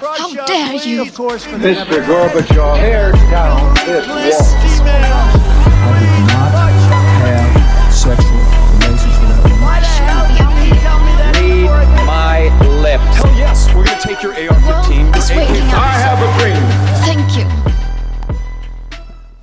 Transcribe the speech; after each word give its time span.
How 0.00 0.28
dare 0.46 0.74
you? 0.84 1.04
Mr. 1.04 2.04
Gorbachev, 2.04 2.76
tear 2.76 3.12
down 3.32 3.74
this 3.86 4.06
wall. 4.06 4.92
I 4.92 6.00
did 6.04 6.26
not 6.28 6.52
have 7.24 7.94
sexual 7.94 8.42
relations 8.76 9.16
with 9.20 9.30
that 9.32 9.40
woman. 9.48 9.82
Read 11.64 11.90
my 12.04 12.38
lips. 12.84 13.16
Hell 13.16 13.32
yes, 13.38 13.72
we're 13.74 13.84
gonna 13.84 14.00
take 14.00 14.20
your 14.22 14.32
AR-15. 14.32 15.16
It's 15.16 15.30
waiting 15.30 15.64
I 15.72 15.96
have 16.04 16.20
a 16.20 16.28
dream. 16.38 16.62
Thank 17.08 17.38
you. 17.38 17.46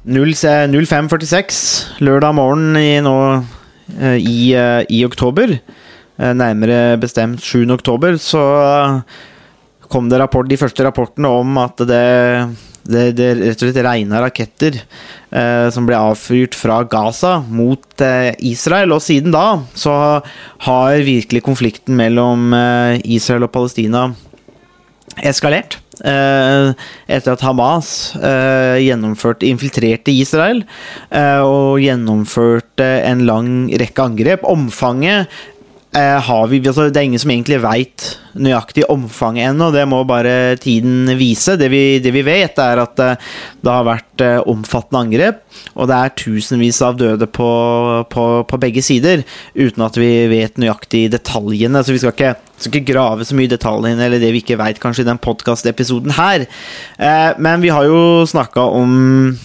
0- 0.06 0.34
0546 0.86 1.94
lørdag 2.00 2.36
morgen 2.36 2.76
i, 2.76 3.00
nå, 3.02 3.44
eh, 4.02 4.18
i, 4.20 4.54
eh, 4.54 4.86
i 4.90 5.06
oktober, 5.06 5.58
eh, 6.20 6.34
nærmere 6.36 6.98
bestemt 6.98 7.42
7. 7.42 7.72
oktober, 7.72 8.18
så 8.18 9.02
kom 9.94 10.10
det 10.10 10.20
rapport, 10.22 10.50
de 10.50 10.58
første 10.60 10.86
rapportene 10.86 11.30
om 11.30 11.60
at 11.62 11.84
det, 11.86 12.06
det, 12.90 13.06
det 13.20 13.30
rett 13.40 13.62
og 13.62 13.68
slett 13.68 13.84
regna 13.86 14.24
raketter 14.24 14.80
eh, 14.82 15.68
som 15.74 15.86
ble 15.88 16.00
avfyrt 16.00 16.58
fra 16.58 16.82
Gaza 16.90 17.38
mot 17.46 18.02
eh, 18.02 18.34
Israel. 18.50 18.96
Og 18.96 19.04
siden 19.06 19.36
da 19.36 19.62
så 19.78 19.96
har 20.66 21.06
virkelig 21.06 21.46
konflikten 21.46 21.98
mellom 22.00 22.54
eh, 22.58 23.00
Israel 23.16 23.48
og 23.48 23.54
Palestina 23.54 24.10
eskalert. 25.22 25.78
Eh, 26.02 26.72
etter 27.06 27.36
at 27.36 27.44
Hamas 27.46 28.16
eh, 28.18 28.80
gjennomførte, 28.82 29.46
infiltrerte 29.46 30.10
Israel 30.10 30.64
eh, 31.14 31.38
og 31.46 31.78
gjennomførte 31.84 32.88
en 33.06 33.22
lang 33.28 33.52
rekke 33.80 34.08
angrep. 34.10 34.48
Omfanget 34.50 35.30
har 35.94 36.48
vi 36.50 36.58
altså, 36.66 36.90
Det 36.90 36.98
er 36.98 37.06
ingen 37.06 37.22
som 37.22 37.32
egentlig 37.34 37.60
veit 37.62 38.06
nøyaktig 38.34 38.86
omfanget 38.90 39.52
ennå. 39.52 39.70
Det 39.74 39.84
må 39.90 40.02
bare 40.08 40.56
tiden 40.62 41.12
vise. 41.20 41.56
Det 41.60 41.70
vi, 41.72 42.00
det 42.04 42.14
vi 42.16 42.24
vet, 42.26 42.58
er 42.62 42.82
at 42.82 43.02
eh, 43.04 43.32
det 43.64 43.72
har 43.72 43.86
vært 43.88 44.24
eh, 44.26 44.40
omfattende 44.50 45.04
angrep, 45.04 45.44
og 45.78 45.90
det 45.92 46.00
er 46.00 46.16
tusenvis 46.20 46.82
av 46.86 46.98
døde 47.00 47.28
på, 47.30 47.50
på, 48.14 48.26
på 48.50 48.62
begge 48.62 48.84
sider, 48.86 49.24
uten 49.54 49.86
at 49.86 50.00
vi 50.00 50.12
vet 50.32 50.60
nøyaktig 50.62 51.06
detaljene. 51.14 51.84
Så 51.84 51.96
vi 51.96 52.02
skal 52.02 52.16
ikke, 52.16 52.34
skal 52.58 52.80
ikke 52.80 52.94
grave 52.94 53.28
så 53.28 53.38
mye 53.38 53.50
i 53.50 53.54
detaljene, 53.54 54.08
eller 54.08 54.22
det 54.22 54.34
vi 54.36 54.44
ikke 54.44 54.60
veit 54.62 54.82
kanskje 54.84 55.06
i 55.06 55.12
den 55.12 55.22
podkastepisoden 55.22 56.18
her. 56.18 56.48
Eh, 56.98 57.30
men 57.38 57.64
vi 57.64 57.74
har 57.74 57.90
jo 57.90 58.24
snakka 58.30 58.66
om 58.82 59.38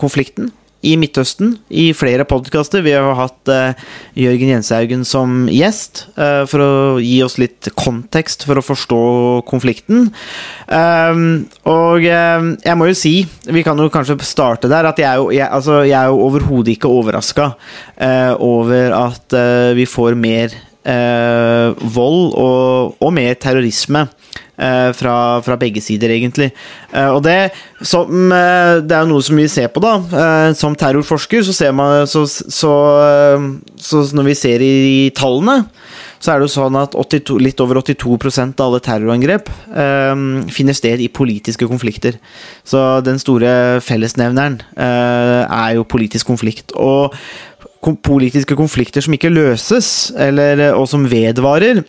konflikten 0.00 0.52
i 0.86 0.94
Midtøsten 1.00 1.54
i 1.68 1.90
flere 1.96 2.24
podkaster. 2.28 2.82
Vi 2.84 2.94
har 2.96 3.16
hatt 3.18 3.50
uh, 3.52 3.88
Jørgen 4.16 4.52
Jenshaugen 4.54 5.04
som 5.08 5.44
gjest 5.52 6.06
uh, 6.16 6.46
for 6.48 6.64
å 6.64 6.70
gi 7.02 7.18
oss 7.24 7.36
litt 7.40 7.68
kontekst 7.76 8.46
for 8.48 8.60
å 8.60 8.64
forstå 8.64 9.02
konflikten. 9.50 10.08
Um, 10.66 11.44
og 11.68 12.06
uh, 12.06 12.48
jeg 12.64 12.78
må 12.80 12.88
jo 12.90 12.96
si, 12.96 13.14
vi 13.50 13.64
kan 13.66 13.78
jo 13.80 13.90
kanskje 13.92 14.18
starte 14.24 14.70
der, 14.72 14.88
at 14.88 15.00
jeg 15.00 15.10
er 15.10 15.20
jo, 15.20 15.28
altså, 15.50 15.82
jo 15.84 16.24
overhodet 16.30 16.76
ikke 16.76 16.90
overraska 16.90 17.52
over 18.40 18.94
at 18.96 19.34
vi 19.76 19.84
får 19.88 20.14
mer 20.16 20.54
eh, 20.84 21.84
vold 21.94 22.32
og, 22.38 22.96
og 23.00 23.12
mer 23.14 23.36
terrorisme 23.40 24.06
eh, 24.56 24.90
fra, 24.96 25.14
fra 25.44 25.56
begge 25.60 25.82
sider, 25.84 26.12
egentlig. 26.14 26.50
Eh, 26.92 27.08
og 27.08 27.22
det, 27.26 27.52
som, 27.82 28.10
eh, 28.32 28.80
det 28.84 28.96
er 28.96 29.04
jo 29.04 29.12
noe 29.14 29.24
som 29.24 29.40
vi 29.40 29.48
ser 29.50 29.70
på, 29.72 29.82
da. 29.84 29.96
Som 30.56 30.76
terrorforsker 30.78 31.44
så 31.46 31.56
ser 31.56 31.74
man 31.76 32.06
så, 32.10 32.24
så, 32.28 32.74
så 33.80 34.04
når 34.16 34.30
vi 34.30 34.38
ser 34.38 34.64
i, 34.64 35.10
tallene, 35.16 35.64
så 36.20 36.34
er 36.34 36.40
det 36.40 36.50
jo 36.50 36.52
sånn 36.52 36.76
at 36.76 36.92
82, 36.92 37.38
litt 37.40 37.60
over 37.64 37.78
82% 37.80 38.58
av 38.60 38.66
alle 38.66 38.80
terrorangrep 38.84 39.46
finner 40.52 40.76
sted 40.76 41.00
i 41.00 41.08
politiske 41.08 41.64
konflikter. 41.64 42.18
Så 42.60 43.00
den 43.06 43.16
store 43.22 43.80
fellesnevneren 43.80 44.58
er 44.76 45.78
jo 45.78 45.88
politisk 45.88 46.28
konflikt. 46.28 46.76
Og 46.76 47.16
politiske 47.80 48.56
konflikter 48.58 49.04
som 49.04 49.14
ikke 49.16 49.32
løses, 49.32 50.10
eller, 50.18 50.70
og 50.76 50.88
som 50.90 51.06
vedvarer, 51.08 51.82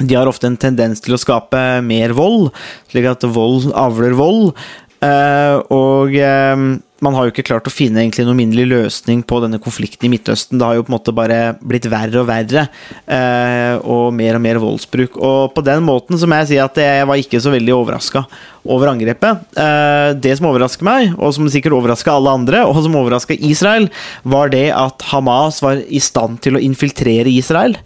de 0.00 0.16
har 0.16 0.26
ofte 0.26 0.48
en 0.50 0.58
tendens 0.58 1.02
til 1.04 1.14
å 1.14 1.20
skape 1.20 1.60
mer 1.86 2.14
vold, 2.18 2.48
slik 2.90 3.06
at 3.06 3.26
vold 3.30 3.68
avler 3.78 4.16
vold. 4.18 4.56
Eh, 5.04 5.56
og 5.74 6.16
eh, 6.18 6.64
man 7.04 7.16
har 7.16 7.26
jo 7.26 7.34
ikke 7.34 7.46
klart 7.46 7.68
å 7.68 7.72
finne 7.72 8.00
egentlig 8.02 8.24
noen 8.26 8.38
minnelig 8.40 8.64
løsning 8.70 9.22
på 9.26 9.40
denne 9.44 9.60
konflikten 9.62 10.08
i 10.08 10.12
Midtøsten. 10.14 10.58
Det 10.58 10.66
har 10.66 10.78
jo 10.78 10.86
på 10.86 10.92
en 10.92 10.96
måte 10.96 11.14
bare 11.16 11.38
blitt 11.60 11.88
verre 11.92 12.22
og 12.22 12.28
verre, 12.30 12.66
eh, 13.04 13.76
og 13.80 14.08
mer 14.16 14.38
og 14.38 14.44
mer 14.44 14.60
voldsbruk. 14.62 15.18
Og 15.20 15.54
på 15.54 15.64
den 15.66 15.84
måten 15.86 16.18
så 16.20 16.28
må 16.30 16.40
jeg 16.42 16.54
si 16.54 16.60
at 16.62 16.80
jeg 16.80 17.06
var 17.10 17.20
ikke 17.20 17.42
så 17.44 17.52
veldig 17.54 17.76
overraska 17.76 18.24
over 18.64 18.92
angrepet. 18.94 19.44
Eh, 19.60 20.10
det 20.24 20.36
som 20.38 20.48
overrasker 20.50 20.88
meg, 20.88 21.14
og 21.18 21.34
som 21.36 21.48
sikkert 21.52 21.76
overraska 21.76 22.16
alle 22.16 22.34
andre, 22.40 22.64
og 22.64 22.80
som 22.82 22.96
overraska 23.00 23.36
Israel, 23.36 23.90
var 24.24 24.52
det 24.54 24.70
at 24.72 25.04
Hamas 25.12 25.60
var 25.64 25.82
i 25.84 26.00
stand 26.02 26.40
til 26.44 26.56
å 26.56 26.64
infiltrere 26.64 27.32
Israel. 27.32 27.76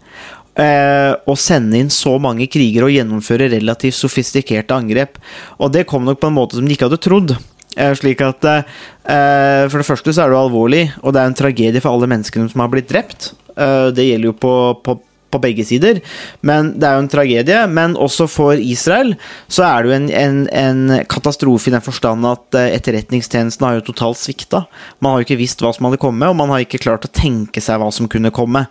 Eh, 0.58 1.12
å 1.14 1.36
sende 1.38 1.78
inn 1.78 1.90
så 1.90 2.16
mange 2.18 2.48
krigere 2.50 2.88
og 2.88 2.94
gjennomføre 2.94 3.46
relativt 3.52 3.98
sofistikerte 3.98 4.74
angrep. 4.74 5.20
Og 5.62 5.70
det 5.74 5.86
kom 5.90 6.06
nok 6.06 6.18
på 6.22 6.30
en 6.30 6.38
måte 6.38 6.58
som 6.58 6.66
de 6.66 6.74
ikke 6.74 6.88
hadde 6.88 7.02
trodd. 7.04 7.38
Eh, 7.78 7.94
slik 7.98 8.22
at 8.26 8.46
eh, 8.48 9.66
For 9.70 9.78
det 9.78 9.88
første 9.88 10.14
så 10.14 10.24
er 10.24 10.30
det 10.30 10.38
jo 10.38 10.46
alvorlig, 10.46 10.86
og 11.02 11.14
det 11.14 11.22
er 11.22 11.30
en 11.30 11.42
tragedie 11.42 11.82
for 11.84 11.94
alle 11.94 12.10
menneskene 12.10 12.50
som 12.50 12.64
har 12.64 12.72
blitt 12.72 12.90
drept. 12.90 13.34
Eh, 13.54 13.90
det 13.94 14.08
gjelder 14.08 14.32
jo 14.32 14.34
på, 14.42 14.54
på, 14.82 14.96
på 15.28 15.40
begge 15.44 15.66
sider, 15.68 16.00
men 16.42 16.72
det 16.80 16.88
er 16.88 16.96
jo 16.96 17.04
en 17.04 17.10
tragedie. 17.12 17.62
Men 17.70 17.94
også 18.00 18.26
for 18.32 18.58
Israel 18.58 19.14
så 19.46 19.66
er 19.68 19.84
det 19.84 19.90
jo 19.90 19.96
en, 19.98 20.10
en, 20.10 20.42
en 20.50 21.06
katastrofe 21.10 21.70
i 21.70 21.76
den 21.76 21.84
forstand 21.84 22.26
at 22.26 22.58
etterretningstjenesten 22.64 23.68
har 23.68 23.78
jo 23.78 23.88
totalt 23.92 24.18
svikta. 24.18 24.64
Man 24.98 25.14
har 25.14 25.22
jo 25.22 25.28
ikke 25.28 25.42
visst 25.44 25.62
hva 25.62 25.70
som 25.76 25.86
hadde 25.86 26.02
kommet, 26.02 26.26
og 26.32 26.38
man 26.40 26.50
har 26.54 26.66
ikke 26.66 26.82
klart 26.82 27.06
å 27.06 27.12
tenke 27.14 27.62
seg 27.62 27.78
hva 27.78 27.92
som 27.94 28.10
kunne 28.10 28.34
komme. 28.34 28.66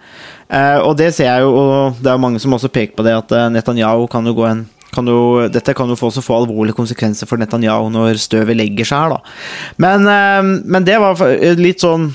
Og 0.47 0.94
det 1.00 1.12
ser 1.16 1.28
jeg 1.28 1.44
jo, 1.44 1.51
og 1.59 2.00
det 2.00 2.07
er 2.07 2.16
jo 2.16 2.24
mange 2.24 2.39
som 2.39 2.56
også 2.56 2.72
peker 2.72 2.95
på 2.95 3.03
det, 3.03 3.18
at 3.19 3.34
Netanyahu 3.51 4.07
kan 4.12 4.28
jo 4.28 4.35
gå 4.38 4.47
en 4.47 4.68
kan 4.97 5.09
jo, 5.13 5.47
dette 5.53 5.77
kan 5.77 5.89
jo 5.93 5.99
få, 5.99 6.11
få 6.11 6.41
alvorlige 6.41 6.77
konsekvenser 6.77 7.29
for 7.29 7.39
Netanyahu 7.41 7.91
når 7.93 8.19
støvet 8.21 8.57
legger 8.57 8.89
seg 8.89 9.05
her, 9.05 9.17
da. 9.17 9.37
Men, 9.85 10.09
eh, 10.09 10.55
men 10.65 10.87
det 10.87 10.97
var 11.03 11.21
litt 11.61 11.85
sånn 11.85 12.09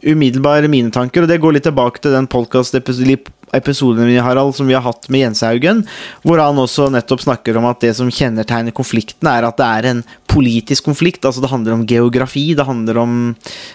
umiddelbare 0.00 0.68
mine 0.70 0.90
tanker, 0.92 1.24
og 1.24 1.30
det 1.30 1.40
går 1.42 1.56
litt 1.56 1.66
tilbake 1.68 2.00
til 2.02 2.14
den 2.14 2.28
podkast-episoden 2.30 4.12
Harald, 4.24 4.54
som 4.56 4.68
vi 4.68 4.76
har 4.76 4.84
hatt 4.84 5.08
med 5.12 5.24
Jenshaugen, 5.24 5.82
hvor 6.24 6.40
han 6.40 6.60
også 6.60 6.88
nettopp 6.92 7.24
snakker 7.26 7.58
om 7.60 7.68
at 7.68 7.82
det 7.84 7.92
som 7.98 8.12
kjennetegner 8.12 8.74
konflikten, 8.76 9.28
er 9.28 9.46
at 9.48 9.60
det 9.60 9.68
er 9.68 9.90
en 9.90 10.02
politisk 10.30 10.88
konflikt. 10.88 11.24
altså 11.24 11.42
Det 11.42 11.52
handler 11.52 11.76
om 11.76 11.86
geografi, 11.86 12.54
det 12.56 12.66
handler 12.66 13.02
om 13.02 13.14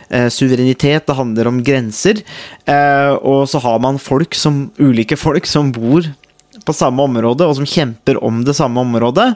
eh, 0.10 0.30
suverenitet, 0.34 1.08
det 1.08 1.20
handler 1.20 1.52
om 1.52 1.64
grenser. 1.64 2.24
Eh, 2.66 3.14
og 3.22 3.48
så 3.52 3.62
har 3.62 3.82
man 3.84 4.02
folk 4.02 4.36
som, 4.36 4.72
ulike 4.80 5.20
folk 5.20 5.46
som 5.50 5.72
bor 5.76 6.08
på 6.66 6.76
samme 6.76 7.06
område, 7.06 7.46
og 7.46 7.58
som 7.58 7.68
kjemper 7.70 8.20
om 8.26 8.44
det 8.46 8.56
samme 8.58 8.82
området. 8.82 9.32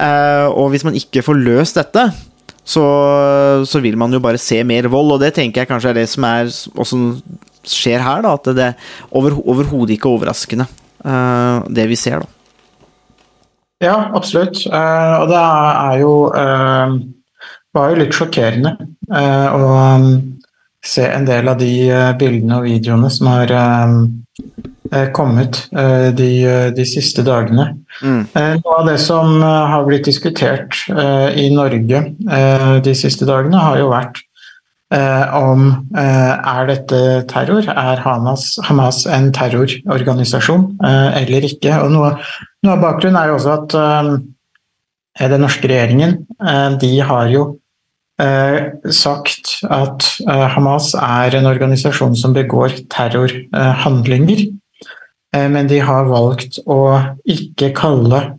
Eh, 0.00 0.46
og 0.48 0.70
hvis 0.72 0.86
man 0.86 0.96
ikke 0.98 1.24
får 1.26 1.40
løst 1.40 1.80
dette, 1.80 2.06
så, 2.70 2.84
så, 3.66 3.80
vil 3.82 3.96
man 3.98 4.12
jo 4.14 4.20
bare 4.22 4.38
se 4.38 4.60
mer 4.66 4.86
vold, 4.92 5.16
og 5.16 5.22
det 5.22 5.32
tenker 5.36 5.62
jeg 5.62 5.70
kanskje 5.70 5.90
er 5.90 5.98
det 5.98 6.08
som 6.12 6.26
er 6.28 6.50
også 6.50 6.98
skjer 7.66 8.02
her, 8.04 8.22
da. 8.24 8.34
At 8.36 8.50
det 8.56 8.66
er 8.68 8.92
over, 9.10 9.38
overhodet 9.42 9.96
ikke 9.96 10.12
overraskende, 10.12 10.68
uh, 11.04 11.66
det 11.68 11.88
vi 11.90 11.98
ser, 11.98 12.22
da. 12.22 12.36
Ja, 13.80 13.96
absolutt. 14.14 14.60
Uh, 14.68 15.22
og 15.22 15.30
det 15.32 15.40
er 15.40 15.96
jo 16.02 16.12
var 17.70 17.92
jo 17.92 18.00
litt 18.00 18.14
sjokkerende 18.16 18.72
å 19.14 19.66
um, 19.94 20.06
se 20.82 21.04
en 21.06 21.26
del 21.26 21.46
av 21.52 21.60
de 21.60 21.70
bildene 22.18 22.58
og 22.58 22.66
videoene 22.66 23.10
som 23.14 23.28
har 23.30 23.52
kommet 25.14 25.68
de, 25.70 26.30
de, 26.74 26.86
siste 26.88 27.22
dagene. 27.26 27.68
Mm. 28.02 28.24
Noe 28.34 28.78
av 28.80 28.88
det 28.88 28.96
som 29.02 29.38
har 29.42 29.84
blitt 29.86 30.08
diskutert 30.08 30.74
i 31.38 31.46
Norge 31.54 32.02
de 32.82 32.94
siste 32.98 33.28
dagene, 33.28 33.60
har 33.62 33.78
jo 33.78 33.92
vært 33.92 34.18
om 34.90 35.68
er 35.94 36.66
dette 36.66 37.00
terror? 37.30 37.68
Er 37.70 38.02
Hamas, 38.02 38.56
Hamas 38.66 39.04
en 39.06 39.30
terrororganisasjon 39.36 40.66
eller 40.82 41.46
ikke? 41.46 41.76
Og 41.84 41.94
noe, 41.94 42.12
noe, 42.64 42.74
av 42.74 42.82
bakgrunnen 42.82 43.20
er 43.20 43.30
jo 43.30 43.38
også 43.38 43.56
at 43.60 43.78
den 45.30 45.44
norske 45.44 45.70
regjeringen 45.70 46.18
de 46.82 46.92
har 47.06 47.30
jo 47.30 47.46
sagt 48.92 49.60
at 49.70 50.08
Hamas 50.56 50.92
er 50.98 51.38
en 51.38 51.48
organisasjon 51.48 52.16
som 52.18 52.34
begår 52.36 52.74
terrorhandlinger. 52.92 54.48
Men 55.32 55.68
de 55.70 55.78
har 55.78 56.08
valgt 56.10 56.58
å 56.66 56.98
ikke 57.22 57.70
kalle 57.76 58.34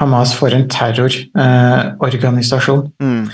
Hamas 0.00 0.32
for 0.32 0.48
en 0.56 0.64
terrororganisasjon. 0.72 2.86
Mm. 3.02 3.28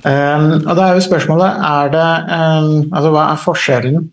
Og 0.00 0.76
da 0.76 0.86
er 0.86 0.94
jo 0.96 1.00
spørsmålet 1.04 1.50
er 1.68 1.86
det, 1.92 2.10
altså 2.88 3.10
Hva 3.12 3.24
er 3.28 3.44
forskjellen 3.44 4.08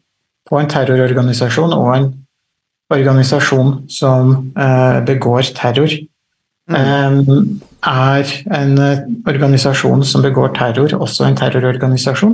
på 0.47 0.59
en 0.59 0.69
terrororganisasjon 0.71 1.71
og 1.75 1.87
en 1.95 2.07
organisasjon 2.93 3.69
som 3.91 4.51
uh, 4.59 4.99
begår 5.07 5.43
terror? 5.55 5.91
Mm. 6.67 7.59
Er 7.87 8.27
en 8.51 8.71
eh, 8.83 9.03
organisasjon 9.29 10.01
som 10.03 10.23
begår 10.25 10.49
terror, 10.57 10.91
også 10.99 11.23
en 11.23 11.37
terrororganisasjon? 11.39 12.33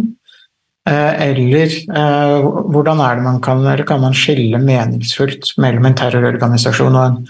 Eh, 0.83 1.29
eller 1.29 1.71
eh, 1.71 2.45
hvordan 2.73 2.99
er 2.99 3.15
det 3.15 3.23
man 3.23 3.39
kan, 3.41 3.61
eller 3.63 3.85
kan 3.87 4.01
man 4.03 4.15
skille 4.17 4.59
meningsfullt 4.59 5.53
mellom 5.63 5.87
en 5.87 5.95
terrororganisasjon 5.95 6.97
og 6.99 7.05
en 7.05 7.21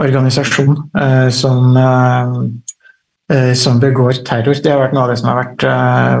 organisasjon 0.00 0.78
eh, 1.00 1.28
som, 1.28 1.76
som 3.60 3.82
begår 3.82 4.22
terror? 4.24 4.56
Det 4.56 4.72
har 4.72 4.80
vært 4.86 4.96
noe 4.96 5.04
av 5.04 5.12
det 5.12 5.18
som 5.20 5.30
har 5.30 5.42
vært, 5.42 5.66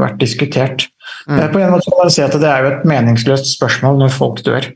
vært 0.04 0.20
diskutert. 0.20 0.86
Mm. 1.24 1.40
På 1.54 1.62
en 1.62 1.72
måte 1.72 1.88
kan 1.88 2.02
man 2.02 2.12
si 2.12 2.24
at 2.24 2.36
det 2.36 2.52
er 2.52 2.64
jo 2.64 2.70
et 2.74 2.86
meningsløst 2.88 3.54
spørsmål 3.56 3.98
når 4.02 4.14
folk 4.14 4.44
dør. 4.44 4.68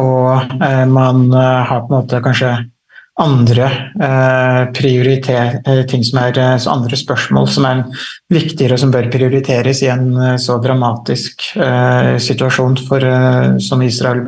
Og 0.00 0.58
man 0.96 1.24
har 1.36 1.80
på 1.84 1.90
en 1.90 1.96
måte 1.98 2.20
kanskje 2.24 2.54
andre 3.20 3.64
eh, 4.00 4.60
eh, 4.62 5.86
ting 5.88 6.04
som 6.04 6.20
er 6.22 6.38
eh, 6.38 6.66
andre 6.72 6.98
spørsmål 6.98 7.48
som 7.52 7.66
er 7.68 7.82
viktigere 8.32 8.76
og 8.76 8.82
som 8.82 8.92
bør 8.94 9.10
prioriteres 9.12 9.82
i 9.84 9.90
en 9.92 10.38
så 10.40 10.58
dramatisk 10.62 11.50
situasjon 12.20 12.78
for, 12.86 13.04
som 13.60 13.82
Israel 13.82 14.22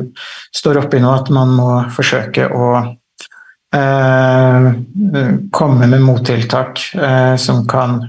står 0.53 0.83
oppe 0.83 0.99
i 0.99 1.03
nå, 1.03 1.13
at 1.13 1.31
man 1.33 1.53
må 1.55 1.69
forsøke 1.93 2.49
å 2.51 2.73
komme 5.57 5.87
med 5.89 6.03
mottiltak 6.03 6.81
som 7.41 7.63
kan 7.69 8.03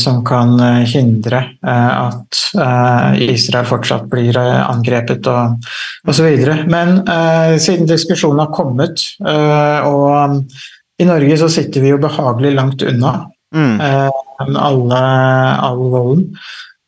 som 0.00 0.22
kan 0.24 0.54
eh, 0.60 0.84
hindre 0.88 1.42
eh, 1.60 1.90
at 2.06 2.38
eh, 2.56 3.18
Israel 3.34 3.66
fortsatt 3.68 4.06
blir 4.12 4.36
eh, 4.40 4.60
angrepet 4.70 5.26
og 5.30 5.66
osv. 6.08 6.28
Men 6.72 7.00
eh, 7.04 7.56
siden 7.60 7.88
diskusjonen 7.90 8.40
har 8.46 8.54
kommet, 8.56 9.02
eh, 9.24 9.80
og 9.88 10.44
i 11.00 11.08
Norge 11.08 11.36
så 11.40 11.48
sitter 11.52 11.80
vi 11.84 11.92
jo 11.94 12.00
behagelig 12.02 12.54
langt 12.56 12.82
unna 12.86 13.18
Mm. 13.50 13.80
eh, 13.82 14.10
alle, 14.62 14.98
all 15.58 15.80
volden. 15.90 16.36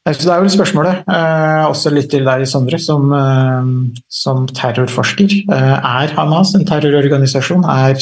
Eh, 0.07 0.15
Så 0.15 0.29
det 0.29 0.31
er 0.31 0.43
vel 0.45 0.51
spørsmålet, 0.55 1.01
eh, 1.11 1.63
også 1.67 1.91
litt 1.91 2.09
til 2.11 2.23
deg, 2.25 2.45
Sondre, 2.47 2.79
som, 2.79 3.09
eh, 3.13 3.67
som 4.09 4.47
terrorforsker. 4.47 5.35
Eh, 5.51 5.75
er 5.83 6.15
Hamas 6.15 6.55
en 6.55 6.65
terrororganisasjon? 6.65 7.65
Er 7.67 7.99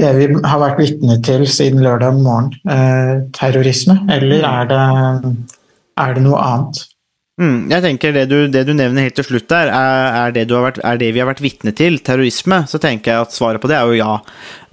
det 0.00 0.12
vi 0.18 0.28
har 0.34 0.62
vært 0.62 0.80
vitne 0.80 1.18
til 1.24 1.46
siden 1.48 1.82
lørdag 1.84 2.20
morgen 2.20 2.52
eh, 2.68 3.20
terrorisme, 3.36 4.00
eller 4.10 4.46
er 4.48 4.70
det, 4.70 4.84
er 6.00 6.16
det 6.16 6.24
noe 6.24 6.40
annet? 6.44 6.86
Mm, 7.40 7.70
jeg 7.70 7.84
tenker 7.86 8.12
det 8.12 8.26
du, 8.28 8.36
det 8.52 8.66
du 8.68 8.74
nevner 8.76 9.06
helt 9.06 9.16
til 9.16 9.24
slutt 9.24 9.48
der, 9.48 9.70
er, 9.72 10.08
er, 10.26 10.32
det 10.36 10.44
du 10.50 10.58
har 10.58 10.66
vært, 10.66 10.80
er 10.84 10.98
det 11.00 11.08
vi 11.16 11.22
har 11.22 11.28
vært 11.30 11.40
vitne 11.40 11.72
til, 11.76 11.96
terrorisme, 12.04 12.58
så 12.68 12.80
tenker 12.82 13.14
jeg 13.14 13.24
at 13.24 13.36
svaret 13.36 13.62
på 13.62 13.70
det 13.70 13.78
er 13.78 13.88
jo 13.88 13.96
ja. 13.96 14.16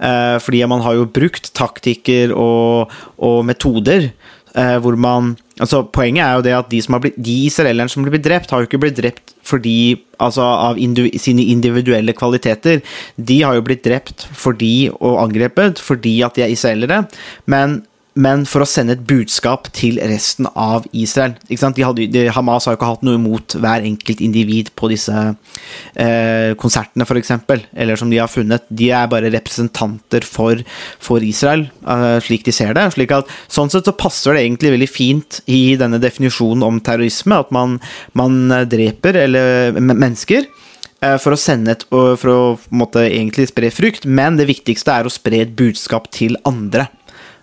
Eh, 0.04 0.36
fordi 0.44 0.60
man 0.68 0.84
har 0.84 0.98
jo 0.98 1.08
brukt 1.08 1.48
taktikker 1.56 2.34
og, 2.36 2.92
og 3.24 3.38
metoder 3.48 4.10
eh, 4.10 4.76
hvor 4.84 4.98
man 5.00 5.32
altså 5.58 5.82
Poenget 5.94 6.24
er 6.24 6.36
jo 6.36 6.44
det 6.46 6.54
at 6.56 6.70
de, 6.72 6.80
som 6.84 6.98
blitt, 7.02 7.18
de 7.18 7.36
israelerne 7.48 7.92
som 7.92 8.06
blir 8.06 8.22
drept, 8.22 8.50
har 8.50 8.62
jo 8.62 8.68
ikke 8.68 8.80
blitt 8.82 8.98
drept 9.00 9.34
fordi 9.48 9.96
altså 10.20 10.44
av 10.44 10.78
indiv 10.82 11.08
sine 11.20 11.46
individuelle 11.48 12.12
kvaliteter. 12.16 12.82
De 13.16 13.38
har 13.42 13.56
jo 13.56 13.64
blitt 13.64 13.84
drept 13.86 14.26
fordi, 14.36 14.90
og 14.92 15.22
angrepet 15.22 15.80
fordi 15.80 16.18
at 16.26 16.36
de 16.36 16.44
er 16.44 16.52
israelere. 16.52 17.04
Men 17.46 17.80
men 18.18 18.44
for 18.48 18.64
å 18.64 18.68
sende 18.68 18.96
et 18.96 19.04
budskap 19.06 19.68
til 19.76 20.00
resten 20.02 20.48
av 20.58 20.86
Israel. 20.96 21.36
De 21.46 21.84
hadde, 21.86 22.08
de, 22.10 22.24
Hamas 22.34 22.66
har 22.66 22.74
jo 22.74 22.80
ikke 22.80 22.90
hatt 22.90 23.04
noe 23.06 23.18
imot 23.18 23.54
hver 23.62 23.86
enkelt 23.86 24.22
individ 24.24 24.72
på 24.78 24.90
disse 24.90 25.14
eh, 25.14 26.50
konsertene, 26.58 27.06
f.eks., 27.06 27.32
eller 27.78 28.00
som 28.00 28.10
de 28.10 28.18
har 28.18 28.30
funnet. 28.32 28.66
De 28.68 28.90
er 28.90 29.10
bare 29.10 29.30
representanter 29.34 30.26
for, 30.26 30.64
for 31.02 31.24
Israel, 31.24 31.68
eh, 31.86 32.18
slik 32.24 32.46
de 32.48 32.54
ser 32.54 32.74
det. 32.78 32.88
Slik 32.96 33.14
at, 33.14 33.30
sånn 33.46 33.70
sett 33.70 33.86
så 33.86 33.94
passer 33.98 34.34
det 34.34 34.46
egentlig 34.46 34.74
veldig 34.74 34.90
fint 34.90 35.40
i 35.46 35.62
denne 35.78 36.02
definisjonen 36.02 36.66
om 36.66 36.82
terrorisme, 36.82 37.38
at 37.38 37.54
man, 37.54 37.78
man 38.18 38.40
dreper 38.68 39.22
eller, 39.22 39.78
mennesker 39.78 40.42
eh, 40.42 41.18
for 41.22 41.36
å 41.36 41.40
sende 41.40 41.76
et, 41.76 41.86
for 41.88 42.34
å 42.34 42.42
måtte, 42.74 43.06
egentlig 43.06 43.52
spre 43.52 43.70
frykt, 43.70 44.10
men 44.10 44.40
det 44.40 44.50
viktigste 44.50 44.98
er 44.98 45.06
å 45.06 45.12
spre 45.12 45.44
et 45.46 45.54
budskap 45.58 46.10
til 46.14 46.34
andre. 46.48 46.90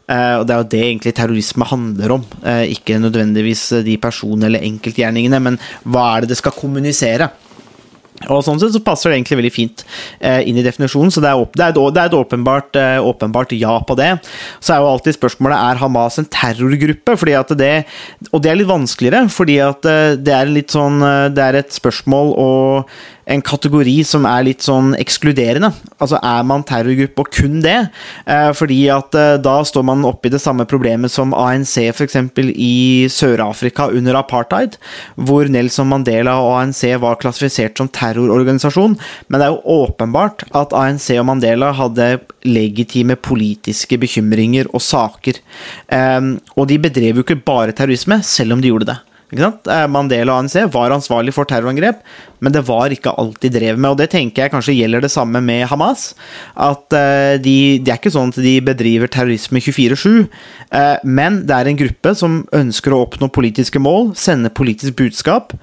Uh, 0.06 0.42
og 0.42 0.46
Det 0.46 0.54
er 0.54 0.60
jo 0.60 0.70
det 0.70 0.84
egentlig 0.84 1.16
terrorisme 1.18 1.66
handler 1.66 2.20
om. 2.20 2.28
Uh, 2.44 2.66
ikke 2.70 3.00
nødvendigvis 3.02 3.72
de 3.86 3.98
personene 3.98 4.52
eller 4.52 4.68
enkeltgjerningene, 4.68 5.42
men 5.42 5.58
hva 5.82 6.12
er 6.12 6.24
det 6.24 6.36
det 6.36 6.44
skal 6.44 6.54
kommunisere? 6.54 7.32
Og 8.32 8.46
Sånn 8.46 8.62
sett 8.62 8.72
så 8.72 8.80
passer 8.80 9.12
det 9.12 9.18
egentlig 9.18 9.38
veldig 9.42 9.52
fint 9.52 9.82
uh, 10.22 10.40
inn 10.46 10.62
i 10.62 10.64
definisjonen, 10.64 11.10
så 11.12 11.24
det 11.26 11.32
er, 11.34 11.42
det 11.58 11.66
er, 11.66 11.74
et, 11.74 11.82
det 11.98 12.04
er 12.04 12.12
et 12.12 12.20
åpenbart, 12.20 12.80
åpenbart, 13.02 13.58
ja 13.58 13.74
på 13.82 13.98
det. 13.98 14.12
Så 14.64 14.76
er 14.76 14.86
jo 14.86 14.94
alltid 14.94 15.18
spørsmålet 15.18 15.58
er 15.72 15.82
Hamas 15.82 16.22
en 16.22 16.30
terrorgruppe, 16.38 17.18
fordi 17.20 17.36
at 17.42 17.58
det, 17.58 17.74
og 18.30 18.46
det 18.46 18.54
er 18.54 18.62
litt 18.62 18.72
vanskeligere, 18.72 19.26
fordi 19.34 19.58
at 19.66 19.90
det 20.22 20.38
er 20.38 20.54
litt 20.54 20.74
sånn 20.74 21.02
Det 21.34 21.44
er 21.44 21.60
et 21.60 21.76
spørsmål 21.76 22.34
og 22.40 22.96
en 23.26 23.42
kategori 23.46 23.96
som 24.06 24.26
er 24.30 24.46
litt 24.48 24.66
sånn 24.66 24.94
ekskluderende. 25.00 25.72
Altså 26.02 26.20
Er 26.22 26.44
man 26.48 26.66
terrorgruppe 26.68 27.24
og 27.24 27.32
kun 27.34 27.60
det? 27.64 27.78
Eh, 28.30 28.52
fordi 28.58 28.80
at 28.94 29.16
eh, 29.18 29.38
da 29.42 29.58
står 29.66 29.86
man 29.90 30.06
oppe 30.08 30.30
i 30.30 30.34
det 30.34 30.42
samme 30.44 30.68
problemet 30.70 31.14
som 31.14 31.34
ANC 31.34 31.78
f.eks. 31.90 32.18
i 32.54 33.08
Sør-Afrika 33.12 33.90
under 33.90 34.20
apartheid, 34.20 34.78
hvor 35.16 35.50
Nelson 35.50 35.90
Mandela 35.90 36.38
og 36.44 36.60
ANC 36.60 36.84
var 37.02 37.20
klassifisert 37.22 37.82
som 37.82 37.90
terrororganisasjon. 37.90 38.98
Men 39.28 39.42
det 39.42 39.48
er 39.48 39.56
jo 39.56 39.82
åpenbart 39.86 40.46
at 40.54 40.76
ANC 40.78 41.12
og 41.18 41.28
Mandela 41.32 41.74
hadde 41.76 42.20
legitime 42.46 43.18
politiske 43.18 43.98
bekymringer 44.02 44.70
og 44.72 44.86
saker. 44.86 45.42
Eh, 45.90 46.32
og 46.56 46.70
de 46.70 46.82
bedrev 46.82 47.22
jo 47.22 47.26
ikke 47.26 47.42
bare 47.42 47.76
terrorisme, 47.76 48.22
selv 48.26 48.54
om 48.58 48.62
de 48.62 48.74
gjorde 48.74 48.94
det. 48.94 49.00
Mandela 49.92 50.36
og 50.36 50.44
ANC 50.44 50.58
var 50.74 50.94
ansvarlig 50.96 51.34
for 51.36 51.48
terrorangrep, 51.50 52.02
men 52.44 52.56
det 52.56 52.64
var 52.68 52.94
ikke 52.94 53.14
alt 53.20 53.40
de 53.44 53.52
drev 53.54 53.78
med. 53.78 53.92
Og 53.94 54.00
det 54.00 54.10
tenker 54.14 54.46
jeg 54.46 54.54
kanskje 54.54 54.78
gjelder 54.78 55.06
det 55.06 55.12
samme 55.14 55.42
med 55.44 55.66
Hamas. 55.72 56.14
At 56.56 56.90
de, 57.44 57.56
de 57.82 57.92
er 57.92 58.00
ikke 58.00 58.14
sånn 58.14 58.34
at 58.34 58.42
de 58.44 58.56
bedriver 58.66 59.12
terrorisme 59.12 59.62
24-7, 59.64 60.26
men 61.08 61.44
det 61.48 61.56
er 61.58 61.70
en 61.72 61.80
gruppe 61.80 62.16
som 62.18 62.42
ønsker 62.56 62.96
å 62.96 63.04
oppnå 63.06 63.32
politiske 63.34 63.82
mål, 63.82 64.14
sende 64.20 64.54
politisk 64.54 64.98
budskap, 65.00 65.56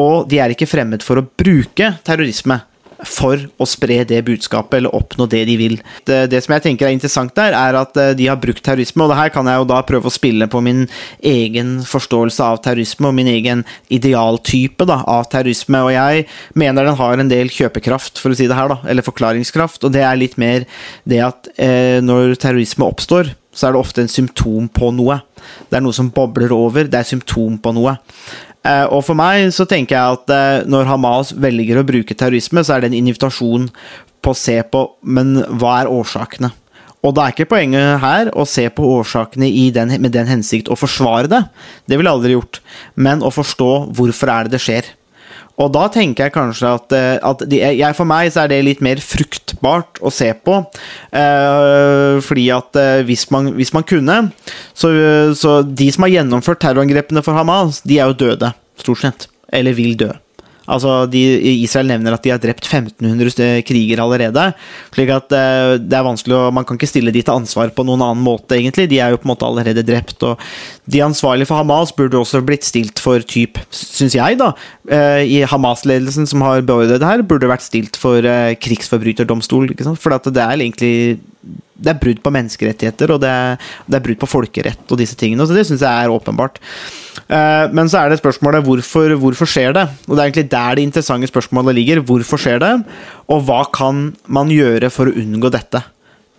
og 0.00 0.28
de 0.30 0.40
er 0.42 0.54
ikke 0.54 0.68
fremmed 0.70 1.04
for 1.06 1.20
å 1.20 1.26
bruke 1.38 1.94
terrorisme 2.06 2.60
for 3.08 3.40
å 3.60 3.68
spre 3.68 4.00
det 4.08 4.20
budskapet 4.26 4.78
eller 4.78 4.94
oppnå 4.96 5.26
det 5.30 5.44
de 5.48 5.56
vil. 5.60 5.76
Det, 6.06 6.24
det, 6.32 6.42
som 6.44 6.56
jeg 6.56 6.66
tenker 6.68 6.88
er 6.88 6.96
interessant 6.96 7.34
der, 7.36 7.56
er 7.56 7.78
at 7.78 7.98
de 8.18 8.28
har 8.28 8.40
brukt 8.40 8.64
terrorisme, 8.64 9.04
og 9.04 9.12
det 9.12 9.20
her 9.20 9.32
kan 9.34 9.48
jeg 9.50 9.62
jo 9.62 9.68
da 9.70 9.80
prøve 9.86 10.10
å 10.10 10.14
spille 10.14 10.48
på 10.50 10.62
min 10.64 10.84
egen 11.24 11.76
forståelse 11.88 12.44
av 12.44 12.60
terrorisme 12.64 13.10
og 13.10 13.16
min 13.16 13.30
egen 13.30 13.64
idealtype 13.92 14.86
da, 14.88 15.00
av 15.10 15.28
terrorisme, 15.32 15.82
og 15.84 15.92
jeg 15.94 16.26
mener 16.58 16.88
den 16.88 16.98
har 17.00 17.20
en 17.20 17.32
del 17.32 17.52
kjøpekraft, 17.52 18.20
for 18.22 18.32
å 18.32 18.38
si 18.38 18.48
det 18.50 18.58
her, 18.58 18.72
da, 18.72 18.80
eller 18.88 19.06
forklaringskraft, 19.06 19.84
og 19.86 19.94
det 19.94 20.04
er 20.04 20.20
litt 20.20 20.36
mer 20.40 20.66
det 21.08 21.20
at 21.24 21.50
eh, 21.56 22.00
når 22.04 22.36
terrorisme 22.40 22.86
oppstår, 22.86 23.34
så 23.54 23.68
er 23.68 23.74
det 23.74 23.80
ofte 23.80 24.02
en 24.02 24.10
symptom 24.10 24.66
på 24.72 24.90
noe. 24.96 25.20
Det 25.70 25.78
er 25.78 25.84
noe 25.84 25.94
som 25.94 26.10
bobler 26.14 26.52
over, 26.54 26.88
det 26.90 27.00
er 27.00 27.06
symptom 27.06 27.60
på 27.62 27.74
noe. 27.76 27.94
Og 28.64 29.02
for 29.04 29.12
meg 29.18 29.50
så 29.52 29.66
tenker 29.68 29.92
jeg 29.92 30.18
at 30.18 30.68
når 30.72 30.88
Hamas 30.88 31.34
velger 31.36 31.76
å 31.76 31.84
bruke 31.84 32.16
terrorisme, 32.16 32.62
så 32.64 32.72
er 32.74 32.80
det 32.80 32.88
en 32.88 32.96
invitasjon 33.02 33.66
på 34.24 34.32
å 34.32 34.38
se 34.38 34.56
på 34.72 34.86
Men 35.04 35.36
hva 35.60 35.82
er 35.82 35.90
årsakene? 35.92 36.48
Og 37.04 37.12
da 37.12 37.26
er 37.26 37.34
ikke 37.34 37.50
poenget 37.50 38.00
her 38.00 38.30
å 38.32 38.46
se 38.48 38.64
på 38.72 38.86
årsakene 38.96 39.50
den, 39.74 39.92
med 40.00 40.14
den 40.14 40.30
hensikt 40.30 40.70
å 40.72 40.78
forsvare 40.78 41.28
det. 41.28 41.42
Det 41.84 41.98
ville 41.98 42.08
jeg 42.08 42.16
aldri 42.16 42.32
gjort. 42.32 42.60
Men 42.96 43.20
å 43.20 43.32
forstå 43.34 43.70
hvorfor 43.92 44.32
er 44.32 44.46
det 44.46 44.56
det 44.56 44.62
skjer. 44.64 44.88
Og 45.62 45.70
da 45.74 45.84
tenker 45.92 46.26
jeg 46.26 46.34
kanskje 46.34 46.72
at, 46.80 46.94
at 47.22 47.44
de, 47.46 47.60
jeg, 47.62 47.94
for 47.94 48.08
meg 48.10 48.32
så 48.34 48.42
er 48.42 48.50
det 48.50 48.64
litt 48.66 48.82
mer 48.82 48.98
fruktbart 49.02 50.00
å 50.02 50.10
se 50.10 50.32
på. 50.34 50.58
Eh, 51.14 52.18
fordi 52.26 52.48
at 52.54 52.80
hvis 53.06 53.28
man, 53.34 53.52
hvis 53.54 53.70
man 53.76 53.86
kunne 53.86 54.18
så, 54.74 54.90
så 55.38 55.60
de 55.62 55.86
som 55.94 56.08
har 56.08 56.16
gjennomført 56.16 56.64
terrorangrepene 56.64 57.22
for 57.22 57.38
Hamas, 57.38 57.84
de 57.86 58.00
er 58.00 58.10
jo 58.10 58.18
døde, 58.26 58.50
stort 58.82 59.04
sett. 59.04 59.28
Eller 59.54 59.78
vil 59.78 59.94
dø. 60.00 60.10
Altså, 60.70 61.04
de, 61.10 61.20
Israel 61.60 61.90
nevner 61.90 62.16
at 62.16 62.24
de 62.24 62.32
har 62.32 62.40
drept 62.40 62.64
1500 62.64 63.64
kriger 63.68 64.00
allerede. 64.00 64.46
slik 64.94 65.12
at 65.12 65.34
uh, 65.34 65.74
det 65.80 65.98
er 65.98 66.06
vanskelig 66.06 66.36
og 66.38 66.54
Man 66.56 66.64
kan 66.64 66.78
ikke 66.78 66.88
stille 66.88 67.12
de 67.14 67.22
til 67.22 67.34
ansvar 67.34 67.72
på 67.74 67.84
noen 67.84 68.02
annen 68.04 68.24
måte, 68.24 68.56
egentlig. 68.56 68.88
De 68.90 69.00
er 69.02 69.12
jo 69.12 69.20
på 69.20 69.28
en 69.28 69.34
måte 69.34 69.48
allerede 69.48 69.84
drept. 69.86 70.22
og 70.22 70.40
De 70.90 71.02
ansvarlige 71.04 71.50
for 71.50 71.60
Hamas 71.60 71.92
burde 71.92 72.20
også 72.20 72.42
blitt 72.44 72.64
stilt 72.64 73.02
for 73.02 73.20
typ, 73.20 73.60
syns 73.74 74.16
jeg, 74.16 74.38
da, 74.40 74.52
uh, 74.90 75.20
i 75.20 75.44
Hamas-ledelsen 75.48 76.28
som 76.30 76.44
har 76.46 76.64
beordret 76.64 77.02
det 77.02 77.10
her, 77.10 77.26
burde 77.26 77.50
vært 77.50 77.66
stilt 77.66 77.98
for 78.00 78.24
uh, 78.24 78.56
krigsforbryterdomstol. 78.56 79.72
For 80.00 80.18
det 80.30 80.40
er 80.40 80.56
egentlig 80.58 81.20
det 81.74 81.92
er 81.92 82.00
brudd 82.00 82.20
på 82.24 82.32
menneskerettigheter, 82.32 83.14
og 83.14 83.22
det 83.24 83.30
er, 83.30 83.70
det 83.90 83.98
er 83.98 84.04
brudd 84.04 84.20
på 84.22 84.30
folkerett 84.30 84.92
og 84.94 85.00
disse 85.00 85.18
tingene. 85.18 85.46
Så 85.46 85.56
det 85.56 85.66
syns 85.68 85.84
jeg 85.84 85.90
er 85.90 86.12
åpenbart. 86.12 86.60
Eh, 87.26 87.64
men 87.74 87.90
så 87.90 88.02
er 88.02 88.12
det 88.12 88.20
spørsmålet 88.22 88.64
hvorfor, 88.66 89.16
hvorfor 89.20 89.50
skjer 89.50 89.74
det? 89.76 89.88
Og 90.06 90.14
det 90.14 90.20
er 90.20 90.28
egentlig 90.28 90.50
der 90.52 90.78
det 90.78 90.86
interessante 90.88 91.30
spørsmålet 91.30 91.76
ligger. 91.80 92.04
Hvorfor 92.06 92.40
skjer 92.40 92.62
det, 92.62 92.76
og 93.28 93.44
hva 93.48 93.64
kan 93.74 94.06
man 94.26 94.52
gjøre 94.52 94.92
for 94.94 95.10
å 95.10 95.18
unngå 95.24 95.52
dette? 95.54 95.84